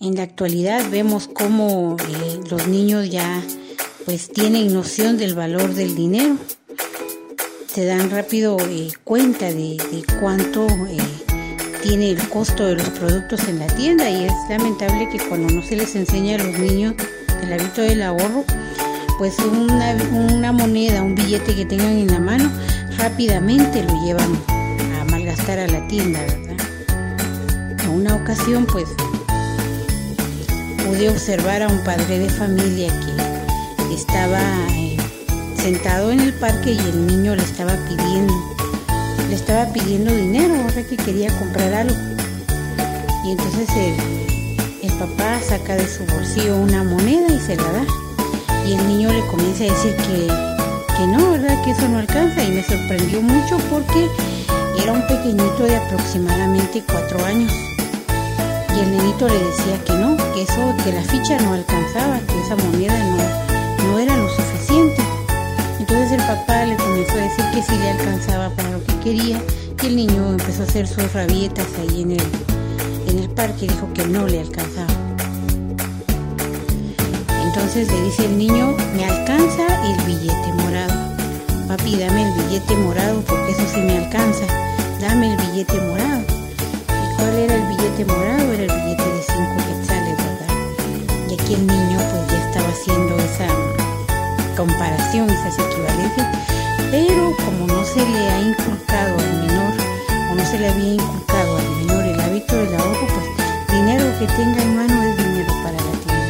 En 0.00 0.14
la 0.14 0.22
actualidad 0.22 0.88
vemos 0.90 1.28
cómo 1.28 1.96
eh, 1.98 2.40
los 2.48 2.68
niños 2.68 3.10
ya 3.10 3.42
pues 4.04 4.30
tienen 4.32 4.72
noción 4.72 5.18
del 5.18 5.34
valor 5.34 5.74
del 5.74 5.96
dinero. 5.96 6.36
Se 7.78 7.84
dan 7.84 8.10
rápido 8.10 8.56
eh, 8.68 8.88
cuenta 9.04 9.52
de, 9.52 9.76
cuánto 10.18 10.66
tiene 11.80 12.10
el 12.10 12.28
costo 12.28 12.66
de 12.66 12.74
los 12.74 12.88
productos 12.88 13.46
en 13.46 13.60
la 13.60 13.68
tienda 13.68 14.10
y 14.10 14.24
es 14.24 14.32
lamentable 14.48 15.08
que 15.08 15.20
cuando 15.28 15.54
no 15.54 15.62
se 15.62 15.76
les 15.76 15.94
enseña 15.94 16.34
a 16.34 16.38
los 16.38 16.58
niños 16.58 16.94
el 17.40 17.52
hábito 17.52 17.82
del 17.82 18.02
ahorro, 18.02 18.44
pues 19.16 19.36
una, 19.38 20.50
moneda, 20.50 21.04
un 21.04 21.14
billete 21.14 21.54
que 21.54 21.64
tengan 21.66 21.92
en 21.92 22.08
la 22.08 22.18
mano, 22.18 22.50
rápidamente 22.96 23.84
lo 23.84 24.04
llevan 24.04 24.32
a 25.00 25.04
malgastar 25.04 25.60
a 25.60 25.68
la 25.68 25.86
tienda, 25.86 26.18
¿verdad? 26.18 26.56
En 27.84 27.90
una 27.90 28.16
ocasión, 28.16 28.66
pues, 28.66 28.88
pude 30.84 31.10
observar 31.10 31.62
a 31.62 31.68
un 31.68 31.84
padre 31.84 32.18
de 32.18 32.28
familia 32.28 32.92
que 33.86 33.94
estaba 33.94 34.40
eh, 34.74 34.77
sentado 35.58 36.10
en 36.10 36.20
el 36.20 36.32
parque 36.34 36.72
y 36.72 36.78
el 36.78 37.06
niño 37.06 37.34
le 37.36 37.42
estaba 37.42 37.74
pidiendo 37.88 38.34
le 39.28 39.34
estaba 39.34 39.70
pidiendo 39.72 40.10
dinero, 40.10 40.54
ahora 40.54 40.82
que 40.82 40.96
quería 40.96 41.28
comprar 41.38 41.74
algo. 41.74 41.94
Y 43.24 43.32
entonces 43.32 43.68
el, 44.82 44.98
papá 44.98 45.38
saca 45.40 45.76
de 45.76 45.86
su 45.86 46.04
bolsillo 46.06 46.56
una 46.56 46.82
moneda 46.82 47.28
y 47.28 47.38
se 47.38 47.54
la 47.54 47.62
da. 47.62 47.86
Y 48.66 48.72
el 48.72 48.88
niño 48.88 49.12
le 49.12 49.24
comienza 49.26 49.64
a 49.64 49.66
decir 49.68 49.94
que, 49.94 50.26
que 50.96 51.06
no, 51.06 51.30
¿verdad? 51.30 51.62
Que 51.62 51.70
eso 51.70 51.88
no 51.88 51.98
alcanza. 51.98 52.42
Y 52.42 52.52
me 52.52 52.64
sorprendió 52.64 53.22
mucho 53.22 53.58
porque 53.70 54.08
era 54.82 54.92
un 54.92 55.06
pequeñito 55.06 55.62
de 55.62 55.76
aproximadamente 55.76 56.82
cuatro 56.90 57.24
años. 57.24 57.52
Y 58.74 58.80
el 58.80 58.96
nenito 58.96 59.28
le 59.28 59.38
decía 59.38 59.84
que 59.84 59.92
no, 59.92 60.16
que 60.34 60.42
eso, 60.42 60.74
que 60.82 60.92
la 60.92 61.02
ficha 61.02 61.38
no 61.42 61.52
alcanzaba, 61.52 62.18
que 62.20 62.40
esa 62.40 62.56
moneda 62.56 62.98
no, 63.04 63.88
no 63.88 63.98
era 63.98 64.16
lo 64.16 64.28
suficiente. 64.28 64.47
Entonces 65.88 66.12
el 66.12 66.26
papá 66.26 66.66
le 66.66 66.76
comenzó 66.76 67.12
a 67.14 67.22
decir 67.22 67.44
que 67.54 67.62
sí 67.62 67.76
le 67.78 67.90
alcanzaba 67.90 68.50
para 68.50 68.70
lo 68.70 68.84
que 68.84 68.94
quería 69.00 69.40
y 69.82 69.86
el 69.86 69.96
niño 69.96 70.30
empezó 70.32 70.62
a 70.62 70.66
hacer 70.66 70.86
sus 70.86 71.12
rabietas 71.14 71.66
ahí 71.80 72.02
en 72.02 72.12
el, 72.12 72.22
en 73.08 73.18
el 73.20 73.30
parque 73.30 73.64
y 73.64 73.68
dijo 73.68 73.88
que 73.94 74.06
no 74.06 74.26
le 74.26 74.40
alcanzaba. 74.40 74.92
Entonces 77.42 77.90
le 77.90 78.02
dice 78.02 78.26
el 78.26 78.36
niño, 78.36 78.76
me 78.94 79.04
alcanza 79.06 79.66
el 79.90 79.96
billete 80.04 80.52
morado. 80.62 80.94
Papi, 81.66 81.96
dame 81.96 82.22
el 82.22 82.32
billete 82.34 82.76
morado 82.76 83.22
porque 83.26 83.52
eso 83.52 83.66
sí 83.74 83.80
me 83.80 83.96
alcanza. 83.96 84.44
Dame 85.00 85.32
el 85.32 85.36
billete 85.38 85.80
morado. 85.80 86.20
¿Y 86.20 87.16
cuál 87.16 87.34
era 87.34 87.54
el 87.54 87.66
billete 87.68 88.04
morado? 88.04 88.37
Comparación, 95.08 95.30
esas 95.30 95.58
equivalencias, 95.58 96.26
pero 96.90 97.34
como 97.44 97.66
no 97.66 97.84
se 97.84 97.98
le 97.98 98.18
ha 98.30 98.40
inculcado 98.40 99.18
al 99.18 99.46
menor 99.46 99.74
o 100.30 100.34
no 100.34 100.44
se 100.44 100.58
le 100.58 100.68
había 100.68 100.94
inculcado 100.94 101.56
al 101.56 101.70
menor 101.76 102.04
el 102.04 102.20
hábito 102.20 102.56
del 102.56 102.74
ahorro, 102.74 103.06
pues 103.06 103.76
dinero 103.76 104.04
que 104.18 104.26
tenga 104.26 104.62
en 104.62 104.76
mano 104.76 105.02
es 105.02 105.16
dinero 105.16 105.52
para 105.62 105.76
la 105.76 105.92
tienda. 106.04 106.26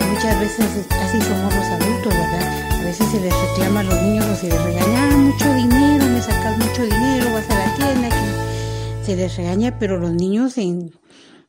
Y 0.00 0.14
muchas 0.14 0.40
veces 0.40 0.86
así 1.02 1.20
somos 1.22 1.54
los 1.54 1.66
adultos, 1.66 2.12
¿verdad? 2.12 2.80
A 2.80 2.84
veces 2.84 3.06
se 3.10 3.20
les 3.20 3.34
reclama 3.34 3.80
a 3.80 3.84
los 3.84 4.02
niños 4.02 4.26
o 4.26 4.36
se 4.36 4.48
les 4.48 4.62
regaña, 4.62 5.12
ah, 5.12 5.16
mucho 5.16 5.54
dinero, 5.54 6.04
me 6.06 6.20
sacas 6.20 6.58
mucho 6.58 6.82
dinero, 6.82 7.32
vas 7.32 7.50
a 7.50 7.54
la 7.54 7.74
tienda, 7.74 8.08
se 9.04 9.16
les 9.16 9.36
regaña, 9.36 9.78
pero 9.78 9.98
los 9.98 10.12
niños 10.12 10.56
en 10.58 10.92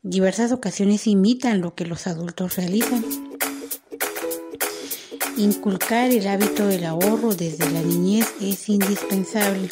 diversas 0.03 0.51
ocasiones 0.51 1.05
imitan 1.05 1.61
lo 1.61 1.75
que 1.75 1.85
los 1.85 2.07
adultos 2.07 2.55
realizan. 2.55 3.30
Inculcar 5.37 6.11
el 6.11 6.27
hábito 6.27 6.67
del 6.67 6.83
ahorro 6.83 7.33
desde 7.33 7.69
la 7.71 7.81
niñez 7.81 8.27
es 8.41 8.67
indispensable. 8.67 9.69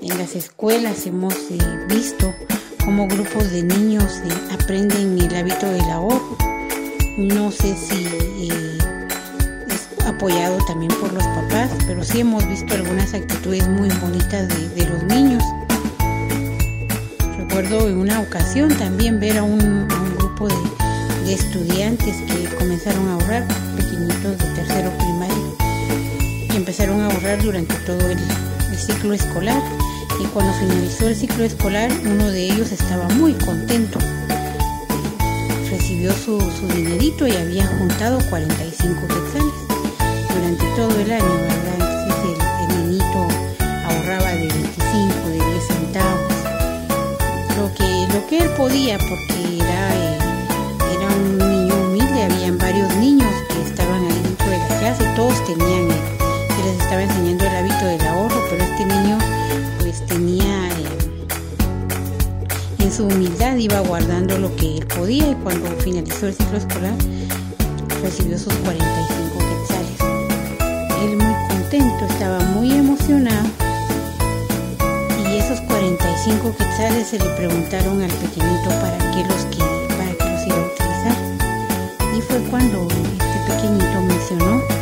en 0.00 0.18
las 0.18 0.34
escuelas 0.34 1.06
hemos 1.06 1.34
eh, 1.50 1.58
visto 1.88 2.34
cómo 2.84 3.06
grupos 3.06 3.50
de 3.50 3.62
niños 3.62 4.22
eh, 4.24 4.54
aprenden 4.58 5.18
el 5.18 5.36
hábito 5.36 5.66
del 5.66 5.90
ahorro. 5.90 6.36
No 7.18 7.50
sé 7.52 7.76
si 7.76 8.06
eh, 8.48 8.78
es 9.68 10.06
apoyado 10.06 10.58
también 10.66 10.92
por 11.00 11.12
los 11.12 11.24
papás, 11.24 11.70
pero 11.86 12.02
sí 12.02 12.20
hemos 12.20 12.46
visto 12.48 12.74
algunas 12.74 13.12
actitudes 13.12 13.68
muy 13.68 13.90
bonitas 14.00 14.48
de, 14.48 14.86
los 14.88 15.02
niños. 15.04 15.44
Recuerdo 17.36 17.86
en 17.86 17.98
una 17.98 18.20
ocasión 18.20 18.70
también 18.78 19.20
ver 19.20 19.38
a 19.38 19.42
un, 19.42 19.86
grupo 20.16 20.48
de, 20.48 21.34
estudiantes 21.34 22.16
que 22.22 22.56
comenzaron 22.56 23.06
a 23.08 23.14
ahorrar, 23.14 23.46
pequeñitos 23.76 24.38
de 24.38 24.39
tercero 24.80 24.96
primario, 24.98 25.56
y 26.52 26.56
empezaron 26.56 27.00
a 27.00 27.06
ahorrar 27.06 27.42
durante 27.42 27.74
todo 27.86 28.10
el 28.10 28.18
ciclo 28.78 29.12
escolar 29.12 29.62
y 30.18 30.24
cuando 30.28 30.52
finalizó 30.54 31.08
el 31.08 31.16
ciclo 31.16 31.44
escolar 31.44 31.90
uno 32.04 32.30
de 32.30 32.44
ellos 32.44 32.72
estaba 32.72 33.06
muy 33.08 33.34
contento. 33.34 33.98
Recibió 35.70 36.12
su, 36.12 36.38
dinerito 36.74 37.26
y 37.26 37.32
había 37.32 37.66
juntado 37.66 38.18
45 38.30 39.00
quetzales 39.06 39.54
durante 40.34 40.64
todo 40.76 40.98
el 40.98 41.12
año, 41.12 41.34
¿verdad? 41.34 42.04
Entonces 42.04 42.46
el, 42.60 42.88
niñito 42.88 43.28
ahorraba 43.84 44.30
de 44.30 44.48
25, 44.48 45.28
de 45.28 45.34
10 45.34 45.66
centavos, 45.66 46.32
lo 47.58 47.74
que, 47.74 48.14
lo 48.14 48.26
que 48.28 48.38
él 48.38 48.50
podía 48.56 48.98
porque 48.98 49.58
era, 49.58 49.94
eh, 49.94 50.19
todos 55.30 55.46
tenían, 55.46 55.88
se 55.88 56.64
les 56.64 56.80
estaba 56.80 57.02
enseñando 57.02 57.44
el 57.44 57.56
hábito 57.56 57.84
del 57.84 58.00
ahorro, 58.06 58.42
pero 58.50 58.64
este 58.64 58.84
niño 58.86 59.18
tenía 60.08 60.68
eh, 60.68 60.86
en 62.78 62.92
su 62.92 63.06
humildad, 63.06 63.56
iba 63.56 63.80
guardando 63.80 64.38
lo 64.38 64.54
que 64.56 64.78
él 64.78 64.86
podía 64.86 65.30
y 65.30 65.34
cuando 65.36 65.68
finalizó 65.82 66.26
el 66.26 66.34
ciclo 66.34 66.58
escolar 66.58 66.94
recibió 68.02 68.38
sus 68.38 68.52
45 68.54 69.38
quetzales. 69.38 69.98
Él 71.02 71.16
muy 71.16 71.34
contento, 71.48 72.06
estaba 72.06 72.40
muy 72.54 72.72
emocionado 72.72 73.46
y 75.32 75.38
esos 75.38 75.60
45 75.60 76.56
quetzales 76.56 77.08
se 77.08 77.18
le 77.18 77.26
preguntaron 77.36 78.02
al 78.02 78.10
pequeñito 78.10 78.70
para 78.80 78.98
qué 79.12 79.22
los, 79.28 79.44
para 79.96 80.12
qué 80.12 80.24
los 80.24 80.46
iba 80.46 80.56
a 80.56 80.66
utilizar. 80.66 81.16
Y 82.16 82.20
fue 82.20 82.38
cuando 82.50 82.88
este 82.88 83.38
pequeñito 83.46 84.00
mencionó 84.00 84.79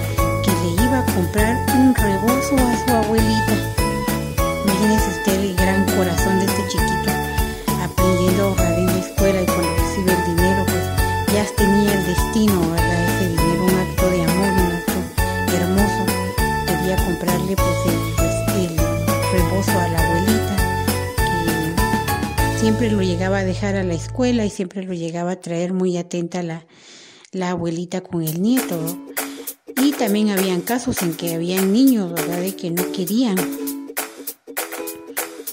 comprar 1.05 1.57
un 1.77 1.95
rebozo 1.95 2.57
a 2.57 2.87
su 2.87 2.95
abuelita 2.95 3.79
Imagínese 4.65 5.09
usted 5.11 5.41
el 5.41 5.57
gran 5.57 5.85
corazón 5.97 6.39
de 6.41 6.45
este 6.45 6.63
chiquito 6.69 7.11
aprendiendo 7.83 8.43
a 8.43 8.47
ahorrar 8.49 8.79
en 8.79 8.87
la 8.87 8.99
escuela 8.99 9.43
y 9.43 9.47
cuando 9.47 9.75
recibe 9.77 10.13
el 10.13 10.37
dinero, 10.37 10.65
pues 10.67 10.85
ya 11.33 11.47
tenía 11.57 11.95
el 11.95 12.07
destino, 12.07 12.61
¿verdad? 12.71 13.17
Ese 13.17 13.29
dinero, 13.31 13.65
un 13.65 13.75
acto 13.75 14.11
de 14.11 14.23
amor, 14.25 14.53
un 14.53 14.73
acto 14.77 14.93
hermoso. 15.57 16.05
Quería 16.67 16.97
comprarle 16.97 17.57
pues 17.57 17.95
el, 18.57 18.77
rebozo 19.33 19.71
a 19.71 19.89
la 19.89 20.07
abuelita 20.07 20.57
que 21.17 22.59
siempre 22.61 22.91
lo 22.91 23.03
llegaba 23.03 23.39
a 23.39 23.45
dejar 23.45 23.77
a 23.77 23.85
la 23.85 23.95
escuela 23.95 24.45
y 24.45 24.51
siempre 24.51 24.83
lo 24.83 24.93
llegaba 24.93 25.33
a 25.33 25.41
traer 25.41 25.73
muy 25.73 25.97
atenta 25.97 26.43
la, 26.43 26.67
la 27.33 27.51
abuelita 27.51 28.01
con 28.01 28.23
el 28.23 28.41
nieto. 28.41 28.79
También 29.99 30.31
habían 30.31 30.61
casos 30.61 31.03
en 31.03 31.13
que 31.15 31.35
habían 31.35 31.73
niños, 31.73 32.13
¿verdad?, 32.13 32.39
de 32.41 32.55
que 32.55 32.71
no 32.71 32.93
querían 32.93 33.37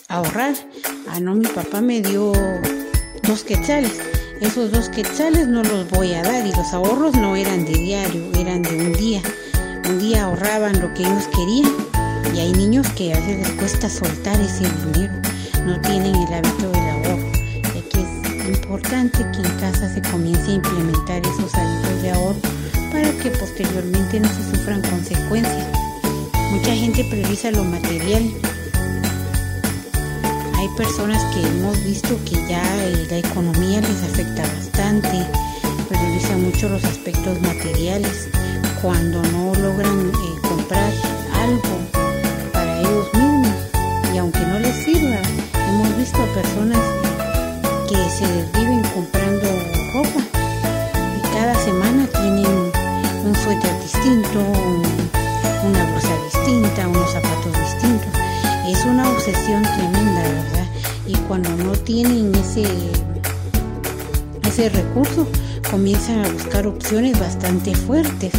ahorrar. 0.08 0.54
Ah, 1.10 1.20
no, 1.20 1.34
mi 1.34 1.48
papá 1.48 1.82
me 1.82 2.00
dio 2.02 2.32
dos 3.24 3.44
quetzales. 3.44 4.00
Esos 4.42 4.72
dos 4.72 4.90
quetzales 4.90 5.48
no 5.48 5.64
los 5.64 5.90
voy 5.90 6.14
a 6.14 6.22
dar 6.22 6.46
y 6.46 6.52
los 6.52 6.74
ahorros 6.74 7.16
no 7.16 7.36
eran 7.36 7.66
de 7.66 7.74
diario, 7.74 8.32
eran 8.38 8.62
de 8.62 8.78
un 8.78 8.94
día. 8.94 9.22
Un 9.90 9.98
día 9.98 10.26
ahorraban 10.26 10.80
lo 10.80 10.94
que 10.94 11.02
ellos 11.02 11.28
querían 11.36 11.74
y 12.36 12.40
hay 12.40 12.52
niños 12.52 12.88
que 12.90 13.14
a 13.14 13.18
veces 13.18 13.40
les 13.40 13.52
cuesta 13.54 13.90
soltar 13.90 14.40
ese 14.40 14.66
dinero, 14.86 15.14
no 15.66 15.82
tienen 15.82 16.14
el 16.16 16.34
hábito 16.34 16.70
del 16.70 16.90
ahorro. 16.92 17.32
Y 17.74 17.80
aquí 17.80 18.00
es 18.00 18.58
importante 18.60 19.18
que 19.18 19.48
en 19.48 19.60
casa 19.60 19.92
se 19.92 20.04
comience 20.04 20.52
a 20.52 20.56
implementar 20.56 21.22
esos 21.26 21.52
hábitos 21.56 22.02
de 22.04 22.12
ahorro 22.12 22.55
para 22.96 23.12
que 23.18 23.30
posteriormente 23.32 24.20
no 24.20 24.30
se 24.30 24.52
sufran 24.52 24.82
consecuencias. 24.82 25.68
Mucha 26.52 26.74
gente 26.74 27.04
prioriza 27.04 27.52
lo 27.52 27.64
material 27.66 28.24
hay 30.66 30.70
personas 30.78 31.24
que 31.26 31.46
hemos 31.46 31.84
visto 31.84 32.18
que 32.26 32.38
ya 32.48 32.64
eh, 32.86 33.06
la 33.10 33.18
economía 33.18 33.82
les 33.82 34.02
afecta 34.02 34.42
bastante, 34.42 35.28
priorizan 35.88 36.44
mucho 36.44 36.70
los 36.70 36.84
aspectos 36.84 37.40
materiales 37.42 38.30
cuando 38.82 39.22
no 39.24 39.54
logran 39.56 40.10
eh, 40.10 40.48
comprar 40.48 40.92
algo 41.34 41.78
para 42.52 42.80
ellos 42.80 43.14
mismos 43.14 43.56
y 44.12 44.18
aunque 44.18 44.40
no 44.40 44.58
les 44.58 44.76
sirva, 44.76 45.20
hemos 45.70 45.98
visto 45.98 46.18
a 46.18 46.34
personas 46.34 46.82
que 47.88 47.98
se 48.10 48.26
desviven 48.26 48.85
obsesión 59.26 59.64
tremenda, 59.64 60.22
¿verdad? 60.22 60.68
y 61.08 61.16
cuando 61.28 61.50
no 61.58 61.72
tienen 61.72 62.32
ese, 62.36 62.64
ese 64.48 64.70
recurso 64.70 65.28
comienzan 65.72 66.24
a 66.24 66.30
buscar 66.30 66.68
opciones 66.68 67.20
bastante 67.20 67.74
fuertes 67.74 68.34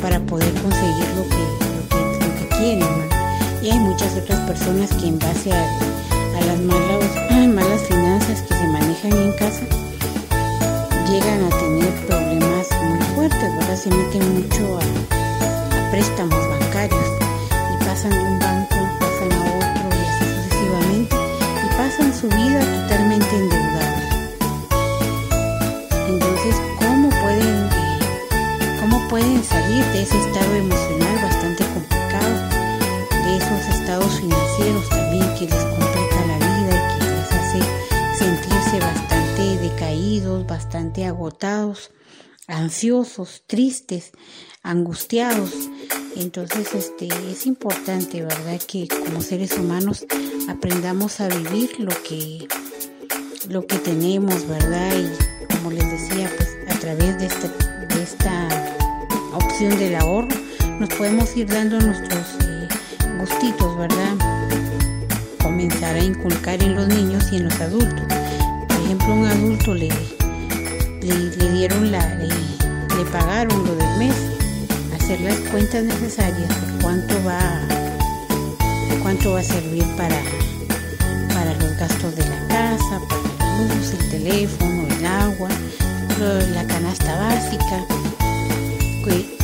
para 0.00 0.18
poder 0.18 0.52
conseguir 0.54 1.06
lo 1.14 1.22
que, 1.28 2.26
lo 2.26 2.34
que, 2.38 2.56
quieren. 2.56 2.88
Y 3.62 3.70
hay 3.70 3.78
muchas 3.78 4.16
otras 4.16 4.40
personas 4.40 4.92
que 4.94 5.06
en 5.06 5.20
base 5.20 5.52
a, 5.52 5.64
las 6.44 6.58
malas, 6.58 7.48
malas 7.54 7.82
finanzas 7.82 8.42
que 8.42 8.54
se 8.54 8.66
manejan 8.66 9.12
en 9.12 9.32
casa 9.34 9.62
llegan 11.08 11.44
a 11.44 11.50
tener 11.50 12.06
problemas 12.08 12.66
muy 12.88 13.06
fuertes, 13.14 13.56
¿verdad? 13.58 13.76
Se 13.76 13.90
meten 13.90 14.42
mucho 14.42 14.78
a 14.78 15.90
préstamos 15.92 16.48
bancarios 16.48 17.06
y 17.52 17.84
pasan 17.84 18.10
de 18.10 18.18
un 18.18 18.38
banco 18.40 18.81
su 22.22 22.28
vida 22.28 22.60
totalmente 22.60 23.34
endeudados. 23.34 24.04
Entonces, 26.08 26.54
¿cómo 26.78 27.08
pueden, 27.08 27.64
eh, 27.66 28.78
¿cómo 28.80 29.08
pueden 29.08 29.42
salir 29.42 29.84
de 29.86 30.02
ese 30.02 30.18
estado 30.18 30.54
emocional 30.54 31.16
bastante 31.20 31.64
complicado? 31.64 32.34
De 33.24 33.36
esos 33.38 33.74
estados 33.74 34.20
financieros 34.20 34.88
también 34.88 35.34
que 35.34 35.46
les 35.46 35.64
complica 35.64 36.26
la 36.28 36.38
vida 36.38 36.72
y 36.76 37.00
que 37.00 37.10
les 37.10 37.32
hace 37.32 37.58
sentirse 38.16 38.78
bastante 38.78 39.58
decaídos, 39.58 40.46
bastante 40.46 41.04
agotados, 41.06 41.90
ansiosos, 42.46 43.42
tristes, 43.48 44.12
angustiados. 44.62 45.50
Entonces, 46.16 46.74
este, 46.74 47.08
es 47.30 47.46
importante, 47.46 48.22
¿verdad? 48.22 48.60
Que 48.66 48.86
como 48.86 49.22
seres 49.22 49.52
humanos 49.58 50.04
aprendamos 50.48 51.20
a 51.20 51.28
vivir 51.28 51.80
lo 51.80 51.90
que, 52.02 52.46
lo 53.48 53.66
que 53.66 53.76
tenemos, 53.76 54.46
¿verdad? 54.46 54.92
Y 54.94 55.54
como 55.54 55.70
les 55.70 55.90
decía, 55.90 56.30
pues 56.36 56.50
a 56.68 56.78
través 56.78 57.18
de 57.18 57.26
esta, 57.26 57.48
de 57.48 58.02
esta 58.02 58.48
opción 59.34 59.78
del 59.78 59.96
ahorro, 59.96 60.28
nos 60.78 60.90
podemos 60.90 61.34
ir 61.36 61.46
dando 61.46 61.80
nuestros 61.80 62.26
eh, 62.44 62.68
gustitos, 63.18 63.78
¿verdad? 63.78 64.14
Comenzar 65.42 65.96
a 65.96 66.04
inculcar 66.04 66.62
en 66.62 66.74
los 66.74 66.88
niños 66.88 67.32
y 67.32 67.36
en 67.36 67.44
los 67.44 67.60
adultos. 67.60 68.04
Por 68.68 68.76
ejemplo, 68.84 69.14
un 69.14 69.24
adulto 69.26 69.74
le, 69.74 69.88
le, 71.00 71.50
dieron 71.52 71.90
la, 71.90 72.14
le, 72.16 72.28
le 72.28 73.10
pagaron 73.10 73.64
lo 73.64 73.74
del 73.74 73.98
mes 73.98 74.41
hacer 75.02 75.20
las 75.22 75.38
cuentas 75.50 75.82
necesarias 75.82 76.48
de 76.48 76.80
cuánto 76.80 77.14
va 77.24 77.60
cuánto 79.02 79.32
va 79.32 79.40
a 79.40 79.42
servir 79.42 79.84
para, 79.96 80.16
para 81.34 81.52
los 81.54 81.76
gastos 81.76 82.14
de 82.14 82.24
la 82.28 82.46
casa, 82.46 83.00
para 83.08 83.58
la 83.58 83.74
luz, 83.74 83.94
el 83.98 84.10
teléfono, 84.10 84.86
el 84.86 85.04
agua, 85.04 85.48
la 86.54 86.64
canasta 86.68 87.18
básica. 87.18 87.84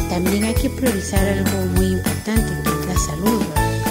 También 0.08 0.44
hay 0.44 0.54
que 0.54 0.70
priorizar 0.70 1.26
algo 1.26 1.66
muy 1.74 1.86
importante 1.86 2.52
que 2.62 2.70
es 2.70 2.86
la 2.86 2.98
salud. 3.00 3.42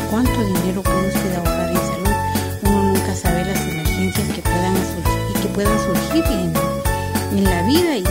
¿Cuánto 0.09 0.45
dinero 0.45 0.81
puede 0.81 1.07
usted 1.09 1.35
ahorrar 1.35 1.69
en 1.69 1.75
salud? 1.75 2.15
Uno 2.63 2.93
nunca 2.93 3.13
sabe 3.13 3.43
las 3.43 3.59
emergencias 3.67 4.27
que 4.29 4.41
puedan 4.41 4.73
y 5.29 5.39
que 5.41 5.47
puedan 5.49 5.77
surgir 5.79 6.23
en, 6.31 7.37
en 7.37 7.43
la 7.43 7.61
vida 7.67 7.97
y 7.97 8.03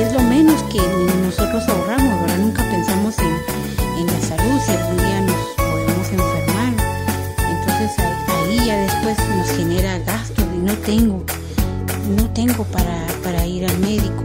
es 0.00 0.12
lo 0.14 0.22
menos 0.22 0.62
que 0.64 0.80
nosotros 1.22 1.62
ahorramos, 1.68 2.22
¿verdad? 2.22 2.38
Nunca 2.38 2.62
pensamos 2.70 3.18
en, 3.18 3.36
en 3.98 4.06
la 4.06 4.20
salud, 4.20 4.60
si 4.64 4.72
algún 4.72 4.96
día 4.96 5.20
nos 5.20 5.36
podemos 5.56 6.08
enfermar. 6.08 6.72
Entonces 7.50 7.90
ahí, 8.28 8.66
ya 8.66 8.78
después 8.78 9.18
nos 9.36 9.50
genera 9.50 9.98
gastos 9.98 10.44
y 10.54 10.58
no 10.58 10.72
tengo, 10.74 11.22
no 12.16 12.30
tengo 12.30 12.64
para, 12.64 13.06
para 13.22 13.46
ir 13.46 13.66
al 13.66 13.78
médico, 13.78 14.24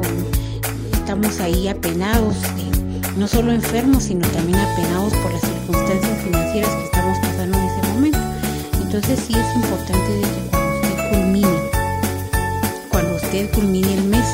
estamos 0.94 1.40
ahí 1.42 1.68
apenados, 1.68 2.38
eh, 2.58 3.02
no 3.18 3.28
solo 3.28 3.52
enfermos, 3.52 4.04
sino 4.04 4.26
también 4.30 4.60
apenados 4.60 5.14
por 5.16 5.34
las 5.34 5.42
circunstancias 5.42 6.24
financieras 6.24 6.72
que 6.72 6.86
estamos 6.86 7.20
pasando 7.20 7.58
en 7.58 7.66
ese 7.66 7.88
momento. 7.94 8.20
Entonces 8.82 9.20
sí 9.28 9.34
es 9.34 9.56
importante 9.56 10.22
que 10.22 10.50
cuando 10.52 10.76
usted 10.80 11.10
culmine, 11.10 11.60
cuando 12.90 13.16
usted 13.16 13.52
culmine 13.52 13.94
el 13.94 14.04
mes 14.06 14.26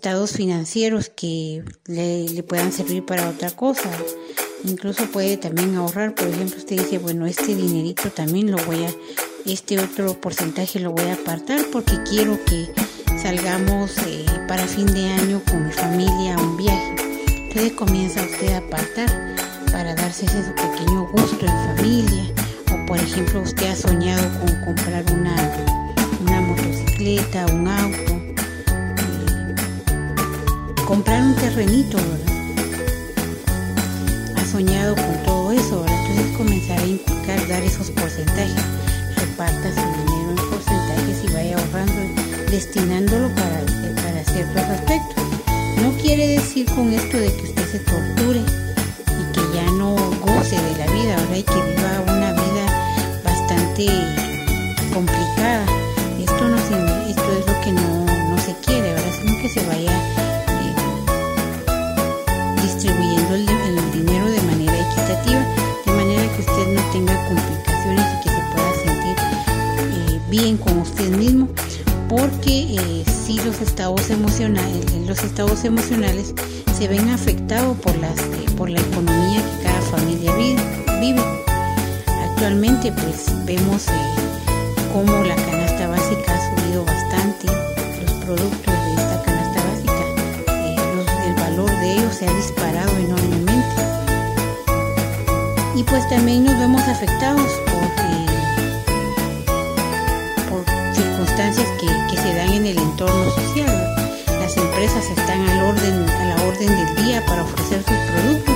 estados 0.00 0.32
financieros 0.32 1.10
que 1.10 1.62
le, 1.84 2.42
puedan 2.44 2.72
servir 2.72 3.04
para 3.04 3.28
otra 3.28 3.50
cosa. 3.50 3.90
Incluso 4.64 5.04
puede 5.10 5.36
también 5.36 5.76
ahorrar, 5.76 6.14
por 6.14 6.26
ejemplo, 6.26 6.56
usted 6.56 6.78
dice, 6.78 6.96
bueno, 6.96 7.26
este 7.26 7.54
dinerito 7.54 8.08
también 8.08 8.50
lo 8.50 8.56
voy 8.64 8.84
a, 8.84 8.90
este 9.44 9.78
otro 9.78 10.18
porcentaje 10.18 10.80
lo 10.80 10.92
voy 10.92 11.04
a 11.04 11.12
apartar 11.12 11.60
porque 11.70 11.98
quiero 12.08 12.38
que 12.46 12.66
salgamos 13.22 13.98
eh, 14.06 14.24
para 14.48 14.66
fin 14.66 14.86
de 14.86 15.04
año 15.04 15.42
con 15.50 15.66
mi 15.66 15.72
familia 15.72 16.34
a 16.34 16.40
un 16.40 16.56
viaje. 16.56 16.94
Entonces 17.36 17.72
comienza 17.72 18.22
usted 18.22 18.54
a 18.54 18.58
apartar 18.58 19.36
para 19.70 19.94
darse 19.94 20.24
ese 20.24 20.50
pequeño 20.52 21.10
gusto 21.12 21.44
en 21.44 21.76
familia. 21.76 22.24
O 22.72 22.86
por 22.86 22.96
ejemplo, 22.96 23.42
usted 23.42 23.66
ha 23.66 23.76
soñado 23.76 24.26
con 24.40 24.64
comprar 24.64 25.04
una, 25.12 25.36
una 26.22 26.40
motocicleta, 26.40 27.44
un 27.52 27.68
auto 27.68 28.29
comprar 30.90 31.22
un 31.22 31.36
terrenito, 31.36 31.98
¿verdad? 31.98 32.34
Ha 34.36 34.44
soñado 34.44 34.96
con 34.96 35.22
todo 35.24 35.52
eso, 35.52 35.82
¿verdad? 35.82 35.96
Entonces 36.00 36.36
comenzar 36.36 36.80
a 36.80 36.84
inculcar, 36.84 37.46
dar 37.46 37.62
esos 37.62 37.92
porcentajes, 37.92 38.64
reparta 39.14 39.70
su 39.72 39.86
dinero 40.02 40.30
en 40.30 40.36
porcentajes 40.50 41.22
y 41.22 41.32
vaya 41.32 41.56
ahorrando, 41.58 42.00
destinándolo 42.50 43.28
para, 43.36 43.60
para 44.02 44.24
ciertos 44.24 44.62
aspectos. 44.62 45.24
No 45.80 45.92
quiere 46.02 46.26
decir 46.26 46.66
con 46.74 46.92
esto 46.92 47.18
de 47.18 47.36
que 47.36 47.42
usted 47.44 47.70
se 47.70 47.78
torture 47.78 48.40
y 48.40 49.32
que 49.32 49.42
ya 49.54 49.70
no 49.70 49.94
goce 49.94 50.56
de 50.56 50.76
la 50.76 50.92
vida, 50.92 51.14
¿verdad? 51.18 51.36
Y 51.36 51.44
que 51.44 51.54
viva 51.54 52.02
una 52.08 52.32
vida 52.32 52.66
bastante 53.22 53.86
complicada. 54.92 55.64
Esto, 56.18 56.48
no 56.48 56.56
esto 56.56 57.32
es 57.38 57.46
lo 57.46 57.60
que 57.60 57.70
no, 57.70 58.06
no 58.28 58.38
se 58.38 58.56
quiere, 58.66 58.92
¿verdad? 58.92 59.12
Sino 59.22 59.40
que 59.40 59.48
se 59.48 59.64
vaya 59.66 60.29
distribuyendo 62.80 63.34
el, 63.34 63.92
dinero 63.92 64.30
de 64.30 64.40
manera 64.40 64.72
equitativa, 64.72 65.44
de 65.84 65.92
manera 65.92 66.22
que 66.34 66.40
usted 66.40 66.74
no 66.74 66.80
tenga 66.92 67.28
complicaciones 67.28 68.06
y 68.14 68.22
que 68.22 68.30
se 68.30 68.42
pueda 68.54 68.72
sentir 68.72 69.16
eh, 70.08 70.20
bien 70.30 70.56
con 70.56 70.78
usted 70.78 71.10
mismo, 71.10 71.48
porque 72.08 72.76
eh, 72.78 73.04
si 73.04 73.38
los 73.40 73.60
estados 73.60 74.08
emocionales, 74.08 74.94
los 75.06 75.22
estados 75.22 75.64
emocionales 75.64 76.34
se 76.78 76.88
ven 76.88 77.10
afectados 77.10 77.76
por 77.78 77.94
las 77.98 78.18
eh, 78.18 78.46
por 78.56 78.70
la 78.70 78.80
economía 78.80 79.42
que 79.42 79.64
cada 79.64 79.80
familia 79.82 80.34
vive. 80.36 81.22
Actualmente, 82.30 82.92
pues 82.92 83.26
vemos 83.44 83.84
cómo 84.94 85.22
la 85.24 85.36
canasta 85.36 85.86
básica 85.86 86.34
ha 86.34 86.56
subido 86.56 86.84
bastante, 86.86 87.46
los 87.46 88.12
productos 88.24 88.74
de 88.74 88.92
esta 88.94 89.22
canasta 89.22 89.62
básica, 89.68 91.26
el 91.26 91.34
valor 91.34 91.70
de 91.70 91.92
ellos 91.92 92.14
se 92.14 92.26
ha 92.26 92.32
disparado 92.32 92.59
pues 95.90 96.08
también 96.08 96.44
nos 96.44 96.56
vemos 96.56 96.82
afectados 96.82 97.50
por, 97.66 97.82
eh, 97.82 98.26
circunstancias 100.94 101.66
que, 101.80 102.16
se 102.16 102.34
dan 102.34 102.52
en 102.52 102.66
el 102.66 102.78
entorno 102.78 103.24
social. 103.30 103.96
Las 104.38 104.56
empresas 104.56 105.04
están 105.10 105.40
orden, 105.62 106.08
a 106.08 106.24
la 106.26 106.36
orden 106.44 106.68
del 106.68 107.04
día 107.04 107.24
para 107.26 107.42
ofrecer 107.42 107.82
sus 107.82 107.96
productos 108.12 108.54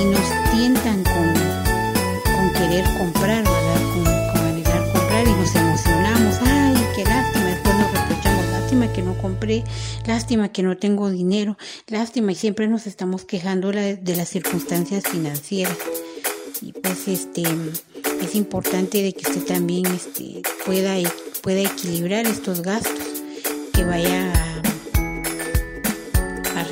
y 0.00 0.04
nos 0.04 0.50
tientan 0.52 1.02
con, 1.04 1.34
querer 2.52 2.84
comprar. 2.98 3.44
Con, 3.44 4.04
con 4.04 4.46
anhelar 4.46 4.92
comprar 4.92 5.26
y 5.26 5.32
nos 5.32 5.54
emocionamos. 5.54 6.38
¡Ay, 6.42 6.76
qué 6.94 7.04
lástima! 7.04 7.46
Después 7.46 7.76
nos 7.76 7.92
reprochamos, 7.92 8.46
lástima 8.46 8.92
que 8.92 9.02
no 9.02 9.16
compré, 9.16 9.64
lástima 10.06 10.48
que 10.50 10.62
no 10.62 10.76
tengo 10.76 11.08
dinero, 11.10 11.56
lástima 11.86 12.32
y 12.32 12.34
siempre 12.34 12.68
nos 12.68 12.86
estamos 12.86 13.24
quejando 13.24 13.70
de 13.70 14.16
las 14.16 14.28
circunstancias 14.28 15.04
financieras. 15.04 15.76
Y 16.60 16.72
pues 16.72 17.08
este 17.08 17.42
es 18.22 18.34
importante 18.34 19.02
de 19.02 19.12
que 19.12 19.28
usted 19.30 19.44
también 19.44 19.86
este, 19.86 20.42
pueda, 20.66 20.94
pueda 21.42 21.60
equilibrar 21.60 22.26
estos 22.26 22.62
gastos 22.62 23.22
que 23.72 23.84
vaya 23.84 24.32
a, 24.32 24.44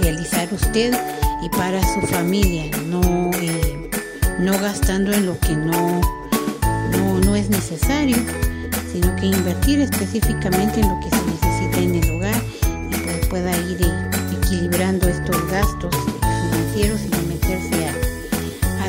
realizar 0.01 0.53
usted 0.53 0.95
y 1.43 1.49
para 1.49 1.81
su 1.95 2.01
familia, 2.03 2.71
no, 2.87 3.31
eh, 3.41 3.91
no 4.39 4.53
gastando 4.53 5.13
en 5.13 5.27
lo 5.27 5.39
que 5.41 5.57
no, 5.57 6.01
no, 6.93 7.19
no 7.21 7.35
es 7.35 7.49
necesario 7.49 8.17
sino 8.97 9.15
que 9.17 9.27
invertir 9.27 9.81
específicamente 9.81 10.81
en 10.81 10.89
lo 10.89 11.01
que 11.01 11.11
se 11.11 11.23
necesita 11.27 11.79
en 11.79 11.95
el 11.97 12.11
hogar 12.17 12.43
y 12.91 12.97
pues 12.97 13.27
pueda 13.27 13.57
ir 13.57 13.79
equilibrando 14.39 15.09
estos 15.09 15.51
gastos 15.51 15.95
financieros 15.95 17.01
y 17.03 17.26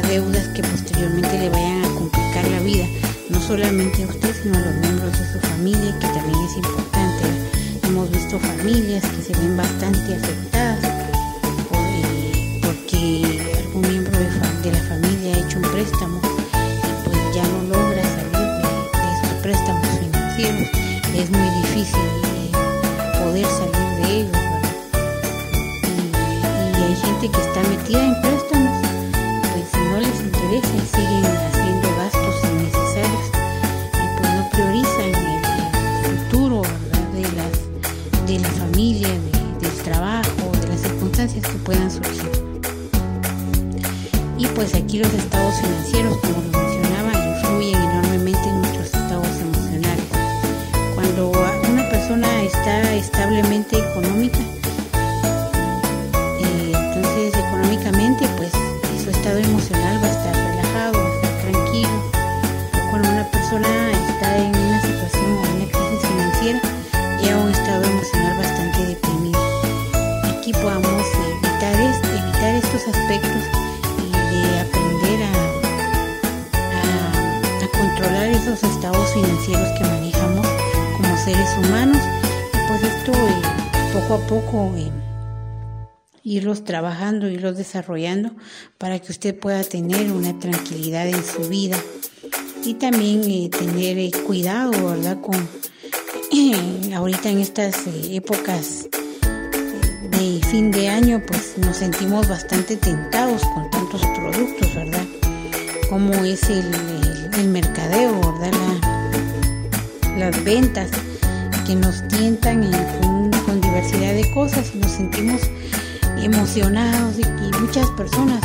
deudas 0.07 0.47
que 0.49 0.63
posteriormente 0.63 1.37
le 1.37 1.49
vayan 1.49 1.83
a 1.83 1.89
complicar 1.89 2.47
la 2.47 2.59
vida, 2.61 2.85
no 3.29 3.41
solamente 3.41 4.03
a 4.03 4.07
usted, 4.07 4.33
sino 4.41 4.57
a 4.57 4.61
los 4.61 4.75
miembros 4.75 5.11
de 5.11 5.33
su 5.33 5.39
familia, 5.39 5.99
que 5.99 6.07
también 6.07 6.39
es 6.45 6.55
importante. 6.55 7.23
Hemos 7.83 8.09
visto 8.11 8.39
familias 8.39 9.03
que 9.03 9.21
se 9.21 9.39
ven 9.39 9.57
bastante 9.57 10.15
afectadas 10.15 10.83
eh, 11.73 12.61
porque 12.61 13.43
algún 13.63 13.81
miembro 13.81 14.17
de, 14.17 14.71
la 14.71 14.83
familia 14.83 15.35
ha 15.35 15.39
hecho 15.39 15.57
un 15.59 15.71
préstamo 15.71 16.19
y 16.19 17.09
pues 17.09 17.35
ya 17.35 17.43
no 17.43 17.63
logra 17.75 18.03
salir 18.03 18.31
de, 18.33 18.67
esos 19.15 19.33
préstamos 19.41 19.87
financieros. 19.99 20.69
Es 21.15 21.29
muy 21.31 21.49
difícil 21.61 22.07
eh, 22.23 22.51
poder 23.23 23.45
salir 23.45 23.89
de 23.99 24.19
ellos. 24.19 24.37
Y, 26.77 26.81
hay 26.83 26.95
gente 26.95 27.29
que 27.29 27.41
está 27.41 27.61
metida 27.69 28.05
en 28.05 28.21
préstamos, 28.21 28.76
siguen 30.97 31.25
haciendo 31.25 31.87
gastos 31.95 32.35
innecesarios 32.51 33.27
y 33.93 34.19
pues 34.19 34.33
no 34.33 34.49
priorizan 34.49 35.13
el, 35.13 36.17
futuro 36.17 36.61
de, 37.13 37.21
las, 37.37 38.25
de 38.25 38.39
la 38.39 38.49
familia, 38.49 39.07
de, 39.07 39.67
del 39.67 39.77
trabajo, 39.83 40.51
de 40.59 40.67
las 40.69 40.81
circunstancias 40.81 41.45
que 41.45 41.57
puedan 41.59 41.91
surgir. 41.91 42.31
Y 44.39 44.47
pues 44.47 44.73
aquí 44.73 44.97
los 44.97 45.13
estados 45.13 45.55
financieros, 45.55 46.06
desarrollando 87.67 88.31
para 88.77 88.99
que 88.99 89.11
usted 89.11 89.37
pueda 89.37 89.63
tener 89.63 90.11
una 90.11 90.39
tranquilidad 90.39 91.07
en 91.07 91.23
su 91.23 91.49
vida 91.49 91.77
y 92.63 92.75
también 92.75 93.21
eh, 93.29 93.49
tener 93.49 93.97
eh, 93.97 94.11
cuidado, 94.25 94.71
¿verdad? 94.71 95.19
Con 95.21 95.35
eh, 96.31 96.93
ahorita 96.95 97.29
en 97.29 97.39
estas 97.39 97.75
épocas 98.09 98.87
de 100.11 100.41
fin 100.49 100.71
de 100.71 100.87
año, 100.87 101.21
pues 101.27 101.57
nos 101.57 101.77
sentimos 101.77 102.27
bastante 102.27 102.77
tentados 102.77 103.41
con 103.53 103.69
tantos 103.69 104.01
productos, 104.15 104.75
¿verdad? 104.75 105.05
Como 105.89 106.13
es 106.25 106.49
el, 106.49 106.65
mercadeo, 107.49 108.19
¿verdad? 108.39 108.97
las 110.17 110.43
ventas 110.43 110.89
que 111.67 111.75
nos 111.75 112.05
tientan 112.07 112.71
con, 113.45 113.61
diversidad 113.61 114.13
de 114.13 114.31
cosas 114.33 114.73
nos 114.75 114.91
sentimos 114.91 115.41
emocionados 116.23 117.15
y, 117.19 117.25
muchas 117.61 117.89
personas 117.91 118.39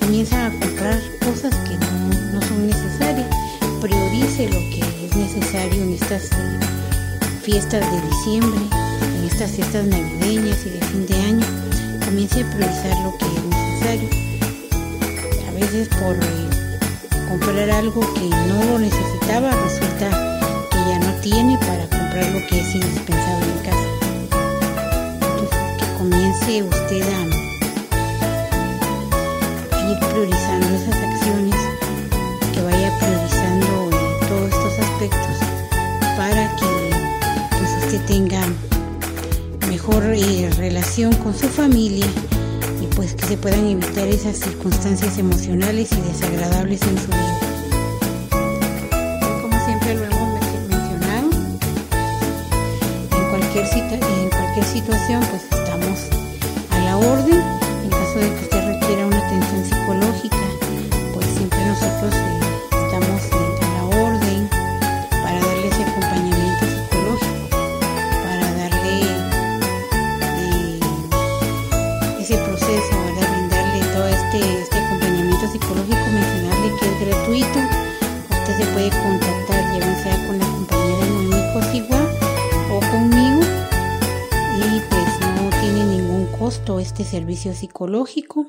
comienzan 0.00 0.52
a 0.52 0.60
comprar 0.60 1.00
cosas 1.24 1.54
que 1.54 1.78
no, 1.78 2.32
no 2.34 2.42
son 2.42 2.66
necesarias. 2.66 3.26
Priorice 3.80 4.48
lo 4.48 4.58
que 4.58 4.80
es 5.06 5.16
necesario 5.16 5.82
en 5.82 5.94
estas 5.94 6.30
fiestas 7.42 7.80
de 7.80 8.00
diciembre, 8.08 8.60
en 9.18 9.24
estas 9.24 9.52
fiestas 9.52 9.86
navideñas 9.86 10.66
y 10.66 10.70
de 10.70 10.80
fin 10.86 11.06
de 11.06 11.14
año, 11.14 11.46
comience 12.04 12.42
a 12.42 12.50
priorizar 12.50 12.98
lo 13.04 13.16
que 13.16 13.26
es 13.26 13.44
necesario. 13.44 14.08
A 15.48 15.52
veces 15.52 15.88
por 15.88 16.16
eh, 16.16 16.46
comprar 17.28 17.70
algo 17.70 18.00
que 18.14 18.28
no 18.48 18.64
lo 18.64 18.78
necesitaba, 18.78 19.50
resulta 19.50 20.10
que 20.70 20.78
ya 20.78 20.98
no 20.98 21.12
tiene 21.20 21.56
para 21.58 21.82
comprar 21.88 22.32
lo 22.32 22.46
que 22.48 22.60
es 22.60 22.74
indispensable 22.74 23.46
en 23.46 23.70
casa. 23.70 23.95
Comience 26.08 26.62
usted 26.62 27.02
a 27.02 27.20
ir 29.90 29.98
priorizando 29.98 30.68
esas 30.68 30.94
acciones, 30.94 31.56
que 32.54 32.62
vaya 32.62 32.96
priorizando 33.00 33.90
todos 34.28 34.48
estos 34.52 34.78
aspectos 34.78 35.36
para 36.16 36.54
que 36.54 36.66
que 37.90 37.98
tenga 38.06 38.40
mejor 39.68 40.04
eh, 40.04 40.48
relación 40.56 41.12
con 41.16 41.36
su 41.36 41.48
familia 41.48 42.06
y 42.80 42.86
pues 42.94 43.14
que 43.14 43.26
se 43.26 43.36
puedan 43.36 43.66
evitar 43.66 44.06
esas 44.06 44.36
circunstancias 44.36 45.18
emocionales 45.18 45.90
y 45.90 46.00
desagradables 46.02 46.82
en 46.82 46.98
su 46.98 47.08
vida. 47.08 47.38
Como 49.42 49.64
siempre 49.64 49.96
lo 49.96 50.04
hemos 50.04 50.40
mencionado, 50.68 51.30
en 53.10 53.28
cualquier, 53.28 53.66
cita, 53.66 53.94
en 53.94 54.30
cualquier 54.30 54.66
situación 54.66 55.20
pues 55.30 55.55
psicológico. 87.36 88.46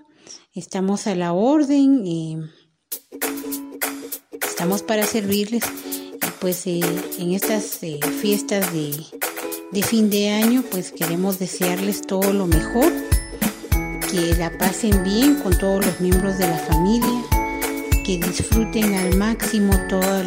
Estamos 0.53 1.07
a 1.07 1.15
la 1.15 1.33
orden, 1.33 2.03
eh, 2.05 2.37
estamos 4.41 4.81
para 4.81 5.05
servirles. 5.05 5.63
Y 5.65 6.29
pues 6.39 6.65
eh, 6.67 6.79
en 7.19 7.33
estas 7.33 7.83
eh, 7.83 7.99
fiestas 8.21 8.73
de, 8.73 8.95
de 9.71 9.83
fin 9.83 10.09
de 10.09 10.29
año, 10.29 10.63
pues 10.71 10.91
queremos 10.91 11.37
desearles 11.37 12.01
todo 12.01 12.33
lo 12.33 12.47
mejor, 12.47 12.91
que 14.09 14.35
la 14.37 14.57
pasen 14.57 15.03
bien 15.03 15.35
con 15.35 15.57
todos 15.57 15.85
los 15.85 15.99
miembros 15.99 16.37
de 16.37 16.47
la 16.47 16.57
familia, 16.57 17.23
que 18.05 18.17
disfruten 18.17 18.95
al 18.95 19.17
máximo 19.17 19.73
todos 19.89 20.25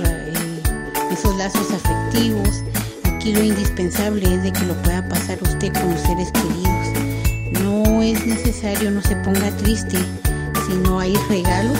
esos 1.11 1.36
lazos 1.36 1.70
afectivos. 1.72 2.62
Aquí 3.04 3.32
lo 3.32 3.42
indispensable 3.42 4.34
es 4.34 4.42
de 4.42 4.52
que 4.52 4.66
lo 4.66 4.80
pueda 4.82 5.06
pasar 5.08 5.42
usted 5.42 5.72
con 5.72 5.90
los 5.90 6.00
seres 6.00 6.30
queridos. 6.32 6.79
Es 8.03 8.26
necesario, 8.26 8.90
no 8.90 9.03
se 9.03 9.14
ponga 9.16 9.51
triste 9.59 9.98
si 10.66 10.74
no 10.82 10.98
hay 10.98 11.14
regalo, 11.28 11.70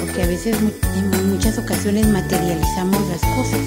porque 0.00 0.22
a 0.22 0.26
veces 0.26 0.56
en 0.58 1.30
muchas 1.30 1.56
ocasiones 1.56 2.06
materializamos 2.08 3.00
las 3.08 3.20
cosas. 3.20 3.60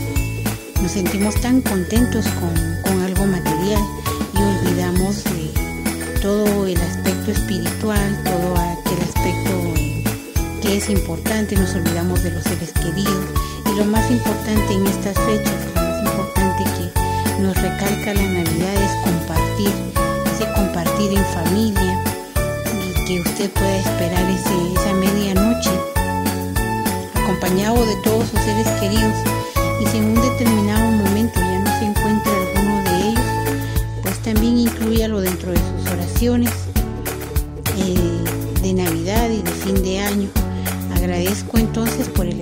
Nos 0.82 0.92
sentimos 0.92 1.34
tan 1.42 1.62
contentos 1.62 2.26
con, 2.28 2.54
con 2.84 3.02
algo 3.02 3.26
material 3.26 3.82
y 4.34 4.38
olvidamos 4.38 5.24
todo 6.22 6.68
el 6.68 6.78
aspecto 6.78 7.32
espiritual, 7.32 8.24
todo 8.24 8.54
aquel 8.56 9.02
aspecto 9.02 10.62
que 10.62 10.78
es 10.78 10.90
importante, 10.90 11.56
nos 11.56 11.74
olvidamos 11.74 12.22
de 12.24 12.32
los 12.32 12.44
seres 12.44 12.72
queridos 12.74 13.26
y 13.66 13.78
lo 13.78 13.86
más 13.86 14.12
importante 14.12 14.74
en 14.74 14.86
estas 14.86 15.18
fechas, 15.18 15.56
lo 15.76 15.82
más 15.82 16.04
importante 16.06 16.64
que 16.78 17.42
nos 17.42 17.56
recalca 17.56 18.14
la 18.14 18.22
Navidad 18.22 18.76
es 18.76 18.92
compartir, 19.04 19.91
compartir 20.72 21.12
en 21.12 21.26
familia 21.26 22.02
y 22.96 23.06
que 23.06 23.20
usted 23.20 23.50
pueda 23.52 23.76
esperar 23.76 24.24
ese, 24.30 24.74
esa 24.74 24.94
medianoche 24.94 25.70
acompañado 27.14 27.86
de 27.86 27.96
todos 27.98 28.30
sus 28.30 28.40
seres 28.40 28.68
queridos 28.80 29.14
y 29.82 29.86
si 29.88 29.98
en 29.98 30.18
un 30.18 30.22
determinado 30.22 30.92
momento 30.92 31.42
ya 31.42 31.60
no 31.60 31.78
se 31.78 31.86
encuentra 31.88 32.32
alguno 32.32 32.84
de 32.84 33.10
ellos, 33.10 33.26
pues 34.02 34.18
también 34.20 34.60
incluyalo 34.60 35.20
dentro 35.20 35.52
de 35.52 35.58
sus 35.58 35.92
oraciones 35.92 36.52
eh, 37.78 38.62
de 38.62 38.74
Navidad 38.74 39.30
y 39.30 39.42
de 39.42 39.52
fin 39.52 39.84
de 39.84 40.00
año. 40.00 40.30
Agradezco 40.96 41.58
entonces 41.58 42.08
por 42.08 42.28
el 42.28 42.40